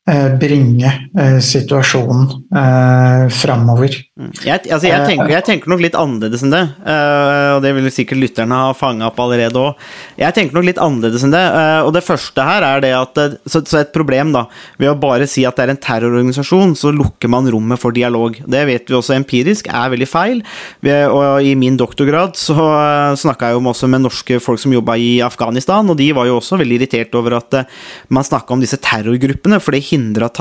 eh, 0.08 0.32
bringe 0.40 0.90
eh, 1.14 1.38
situasjonen 1.44 2.32
eh, 2.50 3.28
framover. 3.30 3.94
Jeg, 4.18 4.64
altså 4.74 4.88
jeg, 4.88 4.98
tenker, 5.06 5.30
jeg 5.30 5.44
tenker 5.46 5.70
nok 5.70 5.82
litt 5.84 5.94
annerledes 5.94 6.42
enn 6.42 6.50
det, 6.50 6.64
eh, 6.90 7.50
og 7.54 7.60
det 7.62 7.70
vil 7.76 7.84
sikkert 7.94 8.18
lytterne 8.18 8.56
ha 8.58 8.72
fanga 8.74 9.06
opp 9.12 9.20
allerede 9.22 9.60
òg. 9.62 9.84
Jeg 10.18 10.34
tenker 10.34 10.58
nok 10.58 10.64
litt 10.66 10.80
annerledes 10.82 11.22
enn 11.22 11.30
det, 11.30 11.42
eh, 11.54 11.82
og 11.86 11.92
det 11.94 12.02
første 12.02 12.42
her 12.42 12.66
er 12.66 12.82
det 12.82 12.90
at 12.98 13.20
eh, 13.22 13.36
så, 13.46 13.62
så 13.62 13.78
et 13.78 13.92
problem, 13.94 14.32
da. 14.34 14.48
Ved 14.82 14.90
å 14.90 14.96
bare 14.98 15.28
si 15.30 15.44
at 15.46 15.54
det 15.54 15.68
er 15.68 15.72
en 15.76 15.78
terrororganisasjon, 15.84 16.74
så 16.74 16.90
lukker 16.90 17.30
man 17.30 17.46
rommet 17.46 17.78
for 17.78 17.94
dialog. 17.94 18.40
Det 18.42 18.64
vet 18.66 18.90
vi 18.90 18.96
også 18.98 19.14
empirisk 19.14 19.70
er 19.70 19.94
veldig 19.94 20.10
feil. 20.10 20.42
Og 20.82 21.46
I 21.46 21.54
min 21.58 21.78
doktorgrad 21.78 22.34
så 22.38 22.56
uh, 22.58 23.14
snakka 23.18 23.52
jeg 23.52 23.58
jo 23.58 23.62
også 23.70 23.86
med 23.90 24.02
norske 24.02 24.40
folk 24.42 24.58
som 24.58 24.74
jobba 24.74 24.98
i 24.98 25.20
Afghanistan, 25.22 25.86
og 25.86 25.98
de 26.00 26.10
var 26.16 26.26
jo 26.26 26.40
også 26.40 26.58
veldig 26.58 26.80
irritert 26.80 27.14
over 27.18 27.38
at 27.38 27.60
eh, 27.60 27.70
man 28.10 28.26
snakka 28.26 28.56
om 28.56 28.66
disse 28.66 28.80
terrorgruppene, 28.82 29.62
for 29.62 29.78
det 29.78 29.84
hindra 29.92 30.32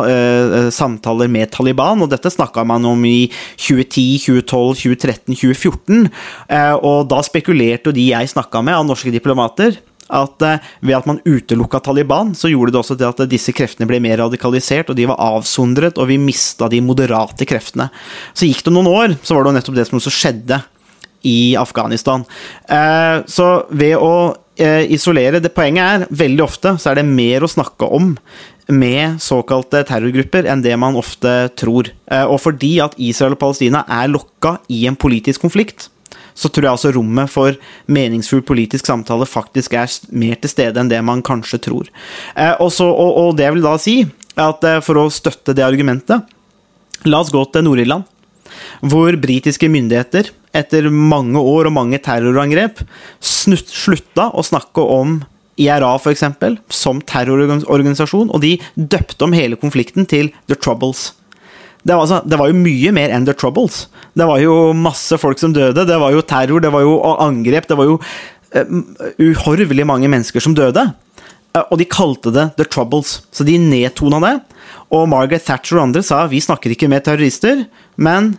samtaler 0.74 1.30
med 1.30 1.52
Taliban, 1.54 2.02
og 2.02 2.10
dette 2.10 2.32
snakka 2.34 2.66
man 2.68 2.86
om 2.90 3.06
i 3.06 3.28
2010, 3.68 4.24
2012, 4.24 4.80
2013, 4.84 5.36
2014. 5.36 6.08
Eh, 6.48 6.74
og 6.80 7.06
da 7.12 7.22
spekulerte 7.26 7.92
jo 7.92 7.98
de 7.98 8.10
jeg 8.10 8.34
snakka 8.34 8.64
med, 8.64 8.78
av 8.78 8.88
norske 8.88 9.14
diplomater, 9.14 9.78
at 10.08 10.46
eh, 10.46 10.64
ved 10.88 10.98
at 10.98 11.10
man 11.10 11.20
utelukka 11.28 11.82
Taliban, 11.84 12.34
så 12.36 12.52
gjorde 12.52 12.74
det 12.74 12.82
også 12.82 12.98
til 13.00 13.10
at 13.10 13.22
disse 13.30 13.54
kreftene 13.56 13.90
ble 13.90 14.00
mer 14.04 14.22
radikalisert, 14.24 14.92
og 14.92 15.00
de 15.00 15.08
var 15.10 15.20
avsondret, 15.24 16.00
og 16.00 16.10
vi 16.12 16.20
mista 16.22 16.70
de 16.72 16.82
moderate 16.84 17.48
kreftene. 17.50 17.90
Så 18.34 18.48
gikk 18.48 18.64
det 18.66 18.76
noen 18.76 18.90
år, 18.92 19.20
så 19.22 19.36
var 19.36 19.46
det 19.46 19.54
jo 19.54 19.60
nettopp 19.60 19.80
det 19.80 19.88
som 19.90 20.02
også 20.02 20.16
skjedde 20.16 20.62
i 21.28 21.56
Afghanistan. 21.60 22.24
Eh, 22.70 23.24
så 23.28 23.48
ved 23.76 23.98
å 24.00 24.14
eh, 24.56 24.86
isolere 24.94 25.42
det 25.44 25.54
Poenget 25.56 26.08
er 26.08 26.20
veldig 26.24 26.46
ofte 26.46 26.76
så 26.80 26.92
er 26.92 27.02
det 27.02 27.10
mer 27.10 27.44
å 27.44 27.52
snakke 27.52 27.90
om 27.98 28.14
med 28.68 29.20
såkalte 29.24 29.84
terrorgrupper 29.88 30.48
enn 30.52 30.64
det 30.64 30.76
man 30.80 30.98
ofte 31.00 31.50
tror. 31.56 31.92
Eh, 32.12 32.26
Og 32.26 32.42
fordi 32.44 32.80
at 32.84 32.98
Israel 32.98 33.38
og 33.38 33.40
Palestina 33.40 33.84
er 33.88 34.12
lokka 34.12 34.58
i 34.70 34.86
en 34.88 34.96
politisk 34.96 35.42
konflikt, 35.42 35.90
så 36.38 36.50
tror 36.50 36.64
jeg 36.68 36.72
altså 36.76 36.94
rommet 36.94 37.32
for 37.34 37.56
meningsfull 37.88 38.44
politisk 38.46 38.86
samtale 38.86 39.26
faktisk 39.26 39.74
er 39.74 39.90
mer 40.12 40.36
til 40.36 40.52
stede 40.52 40.80
enn 40.80 40.92
det 40.92 41.00
man 41.04 41.24
kanskje 41.26 41.62
tror. 41.66 41.88
Eh, 42.36 42.56
Og, 42.60 42.72
så, 42.72 42.86
og, 42.86 43.18
og 43.18 43.38
det 43.38 43.54
vil 43.54 43.64
da 43.64 43.78
si 43.78 44.06
at 44.36 44.64
eh, 44.64 44.82
for 44.82 45.02
å 45.02 45.10
støtte 45.10 45.56
det 45.56 45.66
argumentet, 45.66 46.22
la 47.06 47.20
oss 47.22 47.32
gå 47.34 47.44
til 47.52 47.66
Nord-Irland 47.66 48.06
hvor 48.82 49.16
britiske 49.20 49.68
myndigheter 49.70 50.30
etter 50.56 50.90
mange 50.90 51.40
år 51.40 51.68
og 51.70 51.76
mange 51.76 52.00
terrorangrep 52.02 52.80
slutta 53.22 54.30
å 54.34 54.44
snakke 54.46 54.82
om 54.82 55.20
IRA 55.58 55.94
eksempel, 56.12 56.58
som 56.70 57.02
terrororganisasjon, 57.02 58.30
og 58.30 58.42
de 58.44 58.58
døpte 58.76 59.26
om 59.26 59.34
hele 59.34 59.58
konflikten 59.60 60.06
til 60.10 60.32
The 60.48 60.56
Troubles. 60.56 61.14
Det 61.84 61.96
var, 61.96 62.04
altså, 62.04 62.22
det 62.28 62.38
var 62.40 62.52
jo 62.52 62.60
mye 62.60 62.92
mer 62.96 63.14
enn 63.16 63.26
The 63.28 63.36
Troubles. 63.38 63.88
Det 64.18 64.26
var 64.28 64.42
jo 64.42 64.74
masse 64.76 65.18
folk 65.22 65.40
som 65.40 65.54
døde, 65.56 65.86
det 65.88 66.00
var 66.02 66.12
jo 66.14 66.24
terror, 66.26 66.62
det 66.64 66.72
var 66.74 66.84
jo 66.84 66.98
angrep, 67.24 67.68
det 67.70 67.78
var 67.80 67.90
jo 67.90 68.00
eh, 68.54 68.72
uhorvelig 69.22 69.86
mange 69.88 70.10
mennesker 70.12 70.44
som 70.44 70.56
døde. 70.58 70.84
Eh, 71.56 71.64
Og 71.70 71.78
de 71.80 71.88
kalte 71.90 72.34
det 72.34 72.50
The 72.58 72.68
Troubles, 72.68 73.22
så 73.32 73.46
de 73.48 73.58
nedtona 73.62 74.20
det. 74.24 74.36
Og 74.94 75.08
Margaret 75.12 75.46
Thatcher 75.48 75.80
og 75.80 75.90
andre 75.90 76.04
sa 76.06 76.26
vi 76.32 76.42
snakker 76.44 76.74
ikke 76.74 76.90
med 76.92 77.06
terrorister, 77.06 77.66
men 77.96 78.36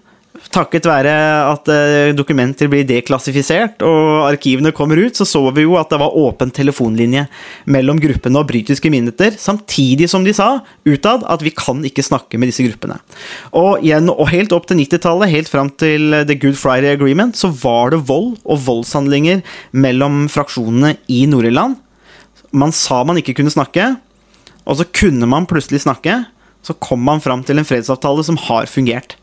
takket 0.55 0.87
være 0.89 1.13
at 1.51 1.69
eh, 1.73 2.11
dokumenter 2.17 2.71
blir 2.71 2.87
deklassifisert 2.89 3.83
og 3.87 4.29
arkivene 4.29 4.73
kommer 4.77 5.01
ut, 5.01 5.19
så 5.19 5.27
så 5.29 5.43
vi 5.55 5.65
jo 5.67 5.77
at 5.81 5.91
det 5.93 5.99
var 6.01 6.17
åpen 6.17 6.53
telefonlinje 6.55 7.27
mellom 7.71 8.01
gruppene 8.03 8.41
og 8.41 8.49
britiske 8.51 8.91
myndigheter, 8.93 9.37
samtidig 9.41 10.09
som 10.11 10.25
de 10.27 10.35
sa 10.37 10.49
utad 10.89 11.27
at 11.29 11.45
vi 11.45 11.53
kan 11.57 11.83
ikke 11.87 12.07
snakke 12.07 12.41
med 12.41 12.53
disse 12.53 12.67
gruppene. 12.67 12.99
Og, 13.53 13.85
igjen, 13.85 14.11
og 14.13 14.31
helt 14.33 14.55
opp 14.57 14.69
til 14.71 14.81
90-tallet, 14.81 15.33
helt 15.35 15.53
fram 15.53 15.73
til 15.81 16.23
The 16.29 16.39
Good 16.39 16.59
Friday 16.61 16.95
Agreement, 16.95 17.37
så 17.37 17.51
var 17.51 17.95
det 17.95 18.05
vold 18.09 18.37
og 18.45 18.65
voldshandlinger 18.67 19.45
mellom 19.77 20.27
fraksjonene 20.33 20.97
i 21.13 21.25
Nord-Irland. 21.31 21.79
Man 22.57 22.73
sa 22.73 23.03
man 23.05 23.21
ikke 23.21 23.37
kunne 23.39 23.53
snakke, 23.53 23.95
og 24.69 24.81
så 24.81 24.87
kunne 24.89 25.29
man 25.29 25.49
plutselig 25.49 25.83
snakke. 25.85 26.23
Så 26.65 26.75
kom 26.83 27.01
man 27.07 27.23
fram 27.25 27.45
til 27.47 27.61
en 27.61 27.67
fredsavtale 27.67 28.25
som 28.27 28.37
har 28.49 28.69
fungert. 28.69 29.17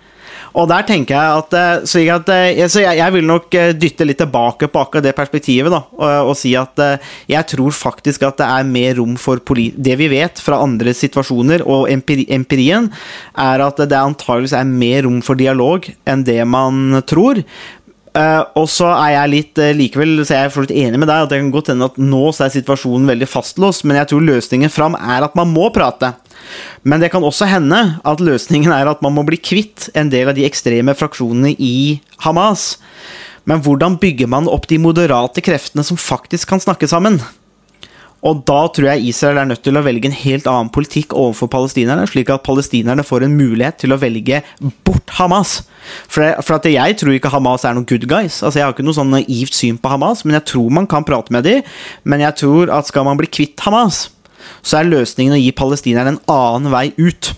Og 0.56 0.70
der 0.72 0.86
tenker 0.88 1.18
jeg 1.18 1.40
at, 1.42 1.56
eh, 1.60 1.86
så 1.90 2.02
jeg, 2.02 2.16
at 2.16 2.72
så 2.72 2.84
jeg, 2.84 3.00
jeg 3.02 3.14
vil 3.18 3.28
nok 3.28 3.58
eh, 3.60 3.74
dytte 3.76 4.08
litt 4.08 4.22
tilbake 4.22 4.70
på 4.72 4.84
akkurat 4.86 5.04
det 5.04 5.16
perspektivet, 5.18 5.72
da, 5.74 5.82
og, 5.98 6.32
og, 6.32 6.36
si 6.40 6.54
at 6.56 6.80
eh, 6.80 7.12
jeg 7.34 7.50
tror 7.52 7.76
faktisk 7.76 8.24
at 8.24 8.40
det 8.40 8.48
er 8.48 8.70
mer 8.70 8.96
rom 9.02 9.18
for 9.20 9.42
Det 9.46 9.96
vi 10.00 10.08
vet 10.12 10.40
fra 10.40 10.62
andre 10.64 10.94
situasjoner, 10.96 11.66
og 11.68 11.90
empiri, 11.92 12.26
empirien, 12.32 12.88
er 13.36 13.66
at 13.66 13.84
det 13.84 14.00
antageligvis 14.00 14.56
er 14.56 14.70
mer 14.70 15.04
rom 15.04 15.20
for 15.26 15.36
dialog 15.36 15.90
enn 16.08 16.24
det 16.24 16.40
man 16.48 17.02
tror. 17.08 17.44
Uh, 18.16 18.48
og 18.56 18.70
så 18.72 18.88
er 18.94 19.10
jeg 19.12 19.32
litt 19.34 19.60
uh, 19.60 19.74
likevel 19.76 20.22
så 20.24 20.38
er 20.38 20.46
jeg 20.46 20.52
for 20.54 20.72
enig 20.72 21.02
med 21.02 21.10
deg 21.12 21.26
at 21.26 21.34
det 21.34 21.40
kan 21.42 21.50
godt 21.52 21.74
hende 21.74 21.90
at 21.90 21.98
nå 22.00 22.22
så 22.32 22.46
er 22.46 22.54
situasjonen 22.54 23.10
veldig 23.12 23.28
fastlåst, 23.28 23.84
men 23.84 24.00
jeg 24.00 24.08
tror 24.08 24.24
løsningen 24.24 24.72
fram 24.72 24.96
er 24.96 25.26
at 25.28 25.36
man 25.36 25.52
må 25.52 25.68
prate. 25.76 26.14
Men 26.84 27.04
det 27.04 27.12
kan 27.14 27.26
også 27.26 27.48
hende 27.50 27.80
at 28.06 28.24
løsningen 28.24 28.74
er 28.76 28.90
at 28.92 29.02
man 29.06 29.16
må 29.16 29.26
bli 29.28 29.40
kvitt 29.42 29.90
en 29.98 30.12
del 30.14 30.32
av 30.32 30.38
de 30.38 30.46
ekstreme 30.48 30.96
fraksjonene 30.98 31.56
i 31.58 32.02
Hamas. 32.26 32.76
Men 33.46 33.62
hvordan 33.66 34.00
bygger 34.02 34.30
man 34.30 34.50
opp 34.50 34.68
de 34.70 34.82
moderate 34.82 35.44
kreftene 35.46 35.86
som 35.86 36.00
faktisk 36.00 36.50
kan 36.50 36.64
snakke 36.64 36.90
sammen? 36.90 37.20
Og 38.26 38.42
da 38.48 38.64
tror 38.74 38.88
jeg 38.90 39.12
Israel 39.12 39.38
er 39.38 39.50
nødt 39.52 39.62
til 39.66 39.78
å 39.78 39.84
velge 39.86 40.10
en 40.10 40.18
helt 40.18 40.48
annen 40.50 40.72
politikk 40.74 41.14
overfor 41.14 41.50
palestinerne, 41.54 42.08
slik 42.10 42.32
at 42.34 42.46
palestinerne 42.46 43.06
får 43.06 43.28
en 43.28 43.36
mulighet 43.38 43.78
til 43.84 43.94
å 43.94 44.00
velge 44.02 44.42
bort 44.88 45.14
Hamas. 45.20 45.60
For, 46.10 46.34
for 46.42 46.72
jeg 46.72 46.98
tror 46.98 47.14
ikke 47.14 47.30
Hamas 47.36 47.68
er 47.68 47.78
noen 47.78 47.86
good 47.86 48.08
guys. 48.10 48.42
Altså 48.42 48.60
Jeg 48.60 48.66
har 48.66 48.74
ikke 48.74 48.88
noe 48.88 48.98
sånn 48.98 49.14
naivt 49.14 49.54
syn 49.54 49.78
på 49.78 49.94
Hamas, 49.94 50.26
men 50.26 50.40
jeg 50.40 50.48
tror 50.56 50.74
man 50.74 50.90
kan 50.90 51.06
prate 51.06 51.36
med 51.36 51.46
dem. 51.46 51.62
Men 52.04 52.26
jeg 52.26 52.40
tror 52.42 52.74
at 52.74 52.90
skal 52.90 53.06
man 53.06 53.22
bli 53.22 53.30
kvitt 53.30 53.62
Hamas, 53.68 54.08
så 54.66 54.80
er 54.80 54.92
løsningen 54.92 55.36
å 55.38 55.42
gi 55.42 55.52
palestinerne 55.56 56.16
en 56.16 56.22
annen 56.32 56.72
vei 56.74 56.88
ut. 57.00 57.34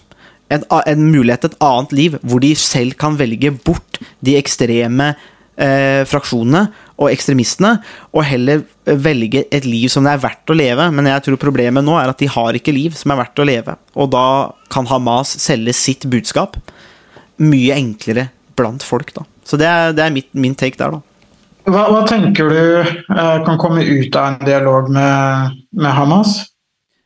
En, 0.53 0.63
en 0.63 1.07
mulighet 1.11 1.43
til 1.43 1.51
et 1.51 1.63
annet 1.67 1.95
liv, 1.95 2.19
hvor 2.23 2.43
de 2.43 2.53
selv 2.55 2.95
kan 2.99 3.17
velge 3.19 3.51
bort 3.67 3.99
de 4.23 4.37
ekstreme 4.39 5.11
eh, 5.57 6.03
fraksjonene 6.07 6.63
og 6.97 7.11
ekstremistene, 7.11 7.73
og 8.15 8.25
heller 8.25 8.63
velge 8.85 9.43
et 9.53 9.67
liv 9.67 9.91
som 9.91 10.07
det 10.07 10.15
er 10.15 10.23
verdt 10.23 10.53
å 10.53 10.57
leve. 10.57 10.87
Men 10.95 11.09
jeg 11.11 11.25
tror 11.27 11.41
problemet 11.41 11.85
nå 11.85 11.97
er 11.99 12.13
at 12.13 12.21
de 12.21 12.29
har 12.31 12.57
ikke 12.57 12.75
liv 12.75 12.95
som 12.97 13.13
er 13.13 13.21
verdt 13.21 13.43
å 13.43 13.47
leve. 13.47 13.77
Og 13.97 14.09
da 14.13 14.25
kan 14.73 14.87
Hamas 14.89 15.35
selge 15.43 15.75
sitt 15.77 16.07
budskap 16.09 16.57
mye 17.43 17.75
enklere 17.77 18.29
blant 18.57 18.85
folk, 18.85 19.13
da. 19.13 19.27
Så 19.45 19.59
det 19.59 19.67
er, 19.69 19.93
det 19.95 20.03
er 20.03 20.15
mitt, 20.15 20.31
min 20.35 20.57
take 20.57 20.79
der, 20.79 20.97
da. 20.97 21.03
Hva, 21.67 21.83
hva 21.91 22.03
tenker 22.07 22.47
du 22.49 22.59
eh, 22.79 23.37
kan 23.43 23.59
komme 23.59 23.83
ut 23.83 24.15
av 24.15 24.29
en 24.29 24.47
dialog 24.47 24.87
med, 24.93 25.57
med 25.75 25.93
Hamas? 25.93 26.39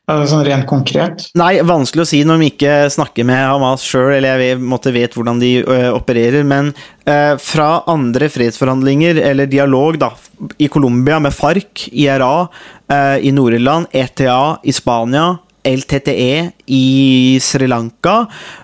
Sånn 0.09 0.41
rent 0.43 0.65
konkret? 0.67 1.27
Nei, 1.39 1.61
vanskelig 1.63 2.03
å 2.03 2.09
si 2.09 2.21
når 2.27 2.41
de 2.41 2.47
ikke 2.51 2.73
snakker 2.91 3.25
med 3.27 3.37
Hamas 3.45 3.83
sjøl, 3.85 4.15
eller 4.17 4.41
jeg 4.43 4.57
måtte 4.59 4.91
vet 4.91 5.13
hvordan 5.15 5.39
de 5.39 5.51
ø, 5.61 5.77
opererer. 5.95 6.43
Men 6.47 6.73
ø, 7.05 7.37
fra 7.39 7.69
andre 7.91 8.27
fredsforhandlinger, 8.33 9.21
eller 9.29 9.47
dialog, 9.51 9.99
da, 10.01 10.11
i 10.59 10.67
Colombia 10.73 11.21
med 11.23 11.35
FARC, 11.35 11.85
IRA, 11.93 12.33
ø, 12.91 12.99
i 13.21 13.31
Nord-Irland, 13.35 13.93
ETA 13.95 14.41
i 14.67 14.75
Spania, 14.75 15.29
LTTE 15.67 16.51
i 16.73 17.37
Sri 17.43 17.67
Lanka 17.69 18.15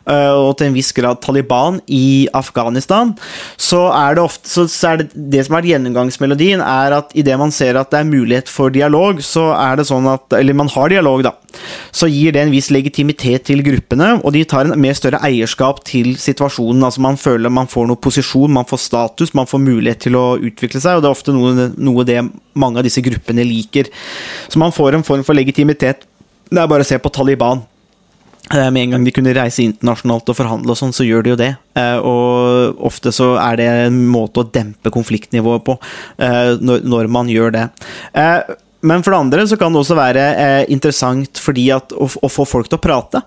eh, 0.09 0.33
og 0.33 0.55
til 0.57 0.69
en 0.69 0.75
viss 0.75 0.93
grad 0.95 1.21
Taliban 1.21 1.79
i 1.87 2.27
Afghanistan, 2.35 3.13
så 3.57 3.87
er 3.93 4.17
det 4.17 4.23
ofte 4.23 4.67
så 4.67 4.91
er 4.91 5.01
det, 5.01 5.09
det 5.13 5.43
som 5.45 5.57
er 5.57 5.67
gjennomgangsmelodien, 5.69 6.63
er 6.63 6.95
at 6.97 7.13
idet 7.17 7.37
man 7.39 7.53
ser 7.53 7.77
at 7.77 7.91
det 7.93 8.01
er 8.01 8.09
mulighet 8.09 8.49
for 8.51 8.73
dialog, 8.73 9.21
så 9.25 9.51
er 9.57 9.77
det 9.77 9.87
sånn 9.89 10.07
at 10.09 10.33
Eller 10.37 10.55
man 10.57 10.69
har 10.71 10.89
dialog, 10.91 11.23
da. 11.25 11.33
Så 11.95 12.09
gir 12.11 12.33
det 12.35 12.43
en 12.43 12.53
viss 12.53 12.69
legitimitet 12.73 13.47
til 13.49 13.63
gruppene, 13.65 14.17
og 14.23 14.33
de 14.35 14.43
tar 14.47 14.67
en 14.67 14.81
mer 14.81 14.97
større 14.97 15.21
eierskap 15.25 15.83
til 15.87 16.15
situasjonen. 16.19 16.83
Altså 16.83 17.01
Man 17.01 17.17
føler 17.17 17.53
man 17.53 17.69
får 17.71 17.87
noe 17.89 18.01
posisjon, 18.01 18.53
man 18.53 18.67
får 18.69 18.83
status, 18.83 19.33
man 19.37 19.49
får 19.49 19.63
mulighet 19.63 20.05
til 20.07 20.19
å 20.19 20.25
utvikle 20.37 20.81
seg, 20.83 20.97
og 20.97 21.05
det 21.05 21.09
er 21.09 21.17
ofte 21.17 21.35
noe, 21.35 21.71
noe 21.77 22.05
det 22.07 22.21
mange 22.57 22.81
av 22.81 22.87
disse 22.87 23.03
gruppene 23.05 23.45
liker. 23.47 23.89
Så 24.49 24.61
man 24.61 24.75
får 24.75 24.97
en 24.97 25.07
form 25.07 25.25
for 25.27 25.37
legitimitet 25.37 26.05
det 26.49 26.61
er 26.61 26.69
bare 26.69 26.85
å 26.85 26.87
se 26.87 26.99
på 27.01 27.11
Taliban. 27.13 27.65
Eh, 28.53 28.71
med 28.71 28.83
en 28.83 28.91
gang 28.95 29.03
de 29.03 29.11
kunne 29.11 29.33
reise 29.35 29.63
internasjonalt 29.65 30.29
og 30.31 30.37
forhandle, 30.37 30.71
og 30.71 30.79
sånn, 30.79 30.95
så 30.95 31.05
gjør 31.07 31.25
de 31.25 31.33
jo 31.33 31.39
det. 31.39 31.49
Eh, 31.79 31.97
og 31.99 32.79
ofte 32.87 33.11
så 33.15 33.33
er 33.41 33.59
det 33.59 33.67
en 33.87 33.99
måte 34.11 34.43
å 34.43 34.47
dempe 34.47 34.93
konfliktnivået 34.93 35.65
på, 35.67 35.77
eh, 36.17 36.55
når 36.61 37.11
man 37.11 37.27
gjør 37.27 37.51
det. 37.51 37.67
Men 38.87 39.01
for 39.03 39.11
det 39.11 39.19
andre 39.19 39.47
så 39.47 39.57
kan 39.57 39.73
det 39.73 39.81
også 39.81 39.97
være 39.97 40.25
interessant 40.69 41.39
fordi 41.41 41.71
at 41.73 41.91
å 41.91 42.29
få 42.29 42.45
folk 42.45 42.69
til 42.69 42.77
å 42.77 42.81
prate. 42.81 43.23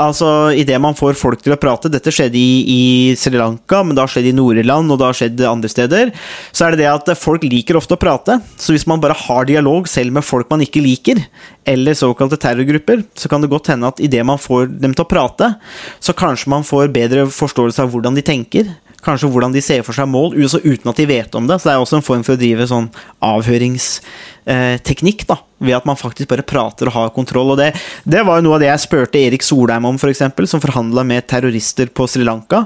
Altså, 0.00 0.50
Idet 0.56 0.80
man 0.82 0.96
får 0.98 1.18
folk 1.18 1.42
til 1.44 1.54
å 1.54 1.58
prate 1.60 1.90
Dette 1.92 2.12
skjedde 2.14 2.38
i, 2.38 2.60
i 2.64 2.82
Sri 3.18 3.38
Lanka, 3.38 3.82
men 3.84 3.96
det 3.96 4.02
har 4.02 4.12
skjedd 4.12 4.30
i 4.30 4.34
Nord-Irland 4.36 4.90
og 4.90 5.00
det 5.00 5.08
har 5.08 5.18
skjedd 5.18 5.44
andre 5.46 5.70
steder. 5.70 6.12
Så 6.50 6.66
er 6.66 6.74
det 6.74 6.82
det 6.82 6.90
at 6.90 7.12
folk 7.18 7.44
liker 7.46 7.78
ofte 7.78 7.96
å 7.96 8.00
prate. 8.00 8.40
Så 8.60 8.74
hvis 8.74 8.86
man 8.90 9.02
bare 9.02 9.16
har 9.26 9.48
dialog 9.48 9.88
selv 9.90 10.16
med 10.16 10.26
folk 10.26 10.50
man 10.50 10.64
ikke 10.64 10.82
liker, 10.84 11.22
eller 11.68 11.96
såkalte 11.98 12.38
terrorgrupper, 12.40 13.04
så 13.14 13.30
kan 13.30 13.42
det 13.42 13.50
godt 13.52 13.70
hende 13.72 13.90
at 13.90 14.00
idet 14.02 14.24
man 14.26 14.40
får 14.40 14.70
dem 14.80 14.94
til 14.96 15.06
å 15.06 15.10
prate, 15.10 15.54
så 16.02 16.16
kanskje 16.16 16.52
man 16.52 16.66
får 16.66 16.92
bedre 16.94 17.28
forståelse 17.30 17.84
av 17.84 17.92
hvordan 17.94 18.16
de 18.18 18.26
tenker 18.26 18.72
kanskje 19.04 19.30
hvordan 19.32 19.52
de 19.54 19.62
ser 19.64 19.82
for 19.86 19.94
seg 19.96 20.08
mål, 20.10 20.34
uten 20.36 20.90
at 20.90 20.98
de 21.00 21.06
vet 21.08 21.34
om 21.38 21.46
det. 21.48 21.56
Så 21.60 21.68
det 21.68 21.74
er 21.74 21.80
også 21.82 21.96
en 22.00 22.06
form 22.06 22.24
for 22.26 22.34
å 22.36 22.40
drive 22.40 22.66
sånn 22.70 22.88
avhøringsteknikk, 23.26 25.20
da, 25.30 25.36
ved 25.60 25.76
at 25.80 25.88
man 25.88 26.00
faktisk 26.00 26.28
bare 26.30 26.46
prater 26.46 26.84
og 26.90 26.96
har 26.96 27.14
kontroll. 27.16 27.50
Og 27.54 27.58
det, 27.60 27.70
det 28.04 28.22
var 28.26 28.34
jo 28.38 28.44
noe 28.48 28.56
av 28.58 28.62
det 28.64 28.70
jeg 28.72 28.84
spurte 28.86 29.22
Erik 29.22 29.42
Solheim 29.46 29.84
om, 29.88 29.96
f.eks., 30.00 30.22
som 30.50 30.64
forhandla 30.64 31.02
med 31.06 31.28
terrorister 31.30 31.86
på 31.92 32.02
Sri 32.10 32.24
Lanka. 32.26 32.58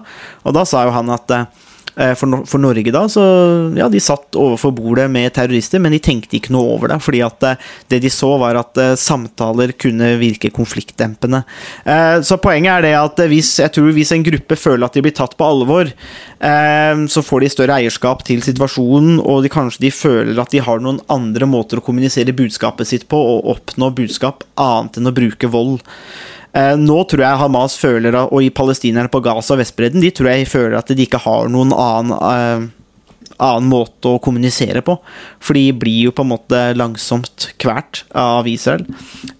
Og 0.44 0.50
da 0.56 0.62
sa 0.68 0.78
jo 0.86 0.92
han 0.94 1.08
at 1.14 1.28
eh, 1.96 2.12
for, 2.18 2.42
for, 2.48 2.62
Norge 2.62 2.92
da, 2.94 3.04
så 3.10 3.22
ja, 3.76 3.88
de 3.90 4.00
satt 4.02 4.36
overfor 4.38 4.74
bordet 4.76 5.06
med 5.12 5.32
terrorister, 5.36 5.82
men 5.82 5.94
de 5.94 6.00
tenkte 6.02 6.38
ikke 6.38 6.54
noe 6.54 6.76
over 6.76 6.92
det. 6.92 7.00
fordi 7.04 7.22
at 7.26 7.46
eh, 7.48 7.70
det 7.92 8.00
de 8.04 8.12
så, 8.12 8.34
var 8.40 8.58
at 8.60 8.80
eh, 8.80 8.94
samtaler 8.98 9.74
kunne 9.78 10.14
virke 10.20 10.52
konfliktdempende. 10.54 11.42
Så 12.24 12.36
poenget 12.42 12.70
er 12.78 12.84
det 12.84 12.92
at 12.96 13.20
hvis, 13.30 13.50
jeg 13.60 13.72
tror 13.74 13.90
hvis 13.94 14.12
en 14.14 14.24
gruppe 14.26 14.56
føler 14.58 14.86
at 14.86 14.96
de 14.96 15.02
blir 15.04 15.14
tatt 15.16 15.34
på 15.38 15.46
alvor, 15.46 15.90
så 17.10 17.22
får 17.24 17.44
de 17.44 17.50
større 17.52 17.78
eierskap 17.80 18.24
til 18.26 18.42
situasjonen, 18.44 19.18
og 19.22 19.44
de, 19.44 19.50
kanskje 19.52 19.86
de 19.86 19.92
føler 19.94 20.40
at 20.40 20.52
de 20.54 20.62
har 20.64 20.82
noen 20.82 21.00
andre 21.12 21.48
måter 21.48 21.80
å 21.80 21.84
kommunisere 21.84 22.36
budskapet 22.36 22.90
sitt 22.90 23.08
på, 23.10 23.18
og 23.18 23.48
oppnå 23.54 23.90
budskap 23.96 24.44
annet 24.60 25.00
enn 25.00 25.10
å 25.10 25.16
bruke 25.16 25.50
vold. 25.50 25.82
Eh, 26.54 26.76
nå 26.78 27.00
tror 27.10 27.24
jeg 27.24 27.40
Hamas 27.40 27.74
føler, 27.80 28.14
og 28.22 28.46
palestinerne 28.54 29.10
på 29.10 29.22
Gaza 29.24 29.56
og 29.56 29.62
Vestbredden, 29.62 30.02
de 30.04 30.12
tror 30.14 30.30
jeg 30.30 30.46
føler 30.46 30.78
at 30.78 30.92
de 30.94 31.06
ikke 31.06 31.22
har 31.24 31.50
noen 31.50 31.74
annen, 31.74 32.14
uh, 32.14 32.83
annen 33.42 33.70
måte 33.70 34.14
å 34.14 34.20
kommunisere 34.22 34.82
på. 34.84 34.96
For 35.42 35.58
de 35.58 35.68
blir 35.76 36.08
jo 36.08 36.14
på 36.14 36.24
en 36.24 36.32
måte 36.34 36.62
langsomt 36.78 37.50
kvert 37.62 38.04
av 38.10 38.48
Israel. 38.50 38.86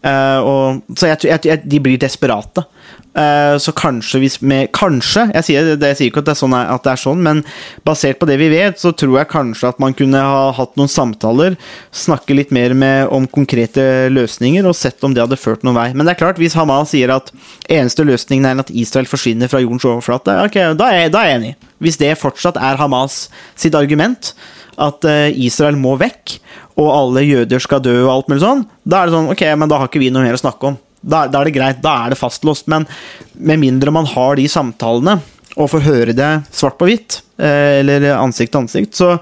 Uh, 0.04 0.40
og, 0.40 0.84
så 0.98 1.12
jeg, 1.12 1.34
jeg, 1.44 1.64
de 1.68 1.82
blir 1.82 2.00
desperate. 2.00 2.66
Uh, 3.14 3.54
så 3.62 3.70
kanskje 3.78 4.18
hvis 4.24 4.40
med 4.42 4.72
Kanskje, 4.74 5.28
jeg 5.36 5.46
sier, 5.46 5.68
det, 5.78 5.90
jeg 5.92 5.98
sier 6.00 6.10
ikke 6.10 6.24
at 6.24 6.32
det, 6.32 6.34
sånn, 6.40 6.54
at 6.58 6.82
det, 6.82 6.96
er 6.96 6.98
sånn, 6.98 7.20
men 7.22 7.44
basert 7.86 8.18
på 8.18 8.26
det 8.26 8.40
vi 8.40 8.48
vet, 8.50 8.80
så 8.82 8.90
tror 8.90 9.20
jeg 9.20 9.30
kanskje 9.30 9.70
at 9.70 9.78
man 9.82 9.94
kunne 9.94 10.18
ha 10.18 10.48
hatt 10.56 10.74
noen 10.80 10.90
samtaler, 10.90 11.54
snakke 11.94 12.34
litt 12.34 12.50
mer 12.54 12.74
med, 12.74 13.06
om 13.14 13.28
konkrete 13.30 14.08
løsninger, 14.10 14.66
og 14.66 14.74
sett 14.74 15.06
om 15.06 15.14
det 15.14 15.22
hadde 15.22 15.38
ført 15.38 15.62
noen 15.62 15.78
vei. 15.78 15.86
Men 15.94 16.08
det 16.08 16.16
er 16.16 16.22
klart, 16.24 16.42
hvis 16.42 16.58
Hamas 16.58 16.90
sier 16.90 17.14
at 17.14 17.30
eneste 17.70 18.06
løsningen 18.06 18.50
er 18.50 18.64
at 18.64 18.74
Israel 18.74 19.06
forsvinner 19.06 19.52
fra 19.52 19.62
jordens 19.62 19.86
overflate, 19.86 20.34
ok, 20.48 20.58
da 20.80 20.90
er, 20.90 21.06
da 21.14 21.22
er 21.22 21.30
jeg 21.30 21.38
enig. 21.38 21.54
Hvis 21.84 22.00
det 22.00 22.14
fortsatt 22.20 22.58
er 22.60 22.80
Hamas 22.80 23.26
sitt 23.52 23.76
argument, 23.78 24.32
at 24.80 25.06
eh, 25.06 25.28
Israel 25.44 25.76
må 25.78 25.94
vekk, 26.00 26.38
og 26.80 26.90
alle 26.90 27.22
jøder 27.22 27.62
skal 27.62 27.84
dø 27.84 27.94
og 28.06 28.10
alt 28.16 28.32
mulig 28.32 28.42
sånn, 28.42 28.64
da 28.82 29.02
er 29.02 29.10
det 29.10 29.14
sånn, 29.14 29.30
ok, 29.30 29.44
men 29.60 29.70
da 29.70 29.78
har 29.78 29.92
ikke 29.92 30.02
vi 30.02 30.10
noe 30.10 30.24
mer 30.26 30.34
å 30.34 30.42
snakke 30.42 30.72
om 30.72 30.80
da, 31.04 31.26
da, 31.28 31.40
er 31.40 31.48
det 31.48 31.56
greit, 31.56 31.82
da 31.84 31.94
er 32.04 32.14
det 32.14 32.20
fastlåst. 32.20 32.68
Men 32.72 32.86
med 33.34 33.60
mindre 33.62 33.92
man 33.94 34.08
har 34.08 34.38
de 34.40 34.46
samtalene, 34.50 35.18
og 35.54 35.70
får 35.70 35.84
høre 35.84 36.16
det 36.16 36.30
svart 36.54 36.78
på 36.80 36.88
hvitt, 36.88 37.20
eh, 37.38 37.80
eller 37.82 38.08
ansikt 38.16 38.54
til 38.54 38.64
ansikt, 38.64 38.96
så, 38.98 39.12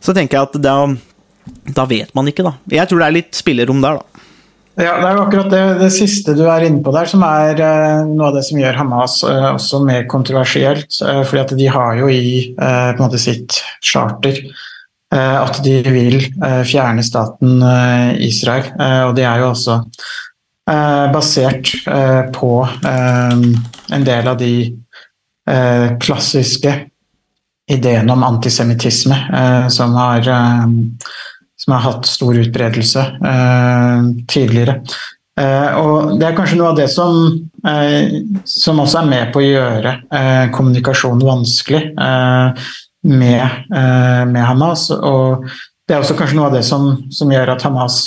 så 0.00 0.14
tenker 0.16 0.38
jeg 0.38 0.48
at 0.48 0.60
da, 0.64 0.76
da 1.76 1.84
vet 1.90 2.14
man 2.16 2.30
ikke, 2.30 2.46
da. 2.46 2.54
Jeg 2.72 2.88
tror 2.88 3.02
det 3.02 3.08
er 3.08 3.18
litt 3.18 3.36
spillerom 3.36 3.82
der, 3.84 4.00
da. 4.00 4.13
Ja, 4.74 4.96
Det 4.98 5.06
er 5.06 5.14
jo 5.14 5.22
akkurat 5.22 5.50
det, 5.52 5.62
det 5.78 5.90
siste 5.94 6.34
du 6.34 6.42
er 6.50 6.64
inne 6.66 6.82
på 6.82 6.90
der, 6.94 7.06
som 7.06 7.22
er 7.22 7.60
eh, 7.62 8.00
noe 8.08 8.32
av 8.32 8.38
det 8.38 8.42
som 8.48 8.58
gjør 8.58 8.78
Hamas 8.80 9.20
eh, 9.22 9.50
også 9.52 9.84
mer 9.86 10.08
kontroversielt. 10.10 10.98
Eh, 10.98 11.20
fordi 11.22 11.42
at 11.44 11.52
de 11.60 11.68
har 11.70 12.00
jo 12.00 12.08
i 12.10 12.30
eh, 12.50 12.90
måte 12.98 13.20
sitt 13.22 13.60
charter 13.78 14.40
eh, 14.42 15.36
at 15.38 15.60
de 15.62 15.76
vil 15.86 16.18
eh, 16.18 16.62
fjerne 16.66 17.06
staten 17.06 17.62
Israel. 18.18 18.72
Og 19.06 19.14
de 19.14 19.26
er 19.28 19.44
jo 19.44 19.52
også 19.52 19.78
basert 21.12 21.68
på 22.32 22.50
en 22.80 24.06
del 24.08 24.28
av 24.30 24.38
de 24.40 24.54
klassiske 26.00 26.72
ideene 27.68 28.16
om 28.16 28.24
antisemittisme 28.24 29.18
som 29.76 29.92
har 30.00 30.24
som 31.64 31.72
har 31.72 31.80
hatt 31.80 32.06
stor 32.06 32.36
utbredelse 32.36 33.00
eh, 33.00 34.08
tidligere. 34.28 34.80
Eh, 35.40 35.76
og 35.80 36.18
Det 36.20 36.28
er 36.28 36.36
kanskje 36.36 36.58
noe 36.60 36.72
av 36.74 36.78
det 36.78 36.88
som, 36.92 37.14
eh, 37.66 38.18
som 38.44 38.82
også 38.82 39.00
er 39.00 39.08
med 39.10 39.32
på 39.32 39.40
å 39.40 39.46
gjøre 39.46 39.94
eh, 40.12 40.42
kommunikasjon 40.54 41.24
vanskelig 41.24 41.80
eh, 41.90 42.66
med, 43.08 43.64
eh, 43.74 44.24
med, 44.28 44.42
Hamas. 44.44 44.90
Og 44.94 45.48
det 45.88 45.96
er 45.96 46.04
også 46.04 46.18
kanskje 46.18 46.38
noe 46.38 46.50
av 46.52 46.58
det 46.58 46.62
som, 46.68 46.92
som 47.12 47.32
gjør 47.32 47.56
at 47.56 47.64
Hamas 47.66 47.98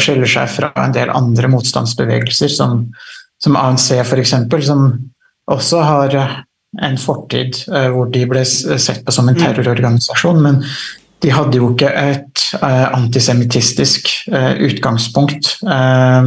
skiller 0.00 0.28
seg 0.28 0.52
fra 0.52 0.70
en 0.84 0.94
del 0.96 1.10
andre 1.12 1.50
motstandsbevegelser, 1.52 2.52
som, 2.52 2.86
som 3.42 3.58
ANC 3.60 3.90
f.eks., 4.00 4.36
som 4.64 4.86
også 5.50 5.82
har 5.84 6.16
en 6.80 6.96
fortid 6.96 7.58
hvor 7.66 8.08
de 8.14 8.22
ble 8.30 8.44
sett 8.46 9.02
på 9.04 9.12
som 9.12 9.28
en 9.28 9.36
terrororganisasjon. 9.36 10.40
Men 10.40 10.62
de 11.20 11.30
hadde 11.34 11.60
jo 11.60 11.70
ikke 11.74 11.90
et 11.90 12.46
eh, 12.56 12.86
antisemittistisk 12.96 14.08
eh, 14.32 14.54
utgangspunkt. 14.70 15.52
Eh, 15.66 16.26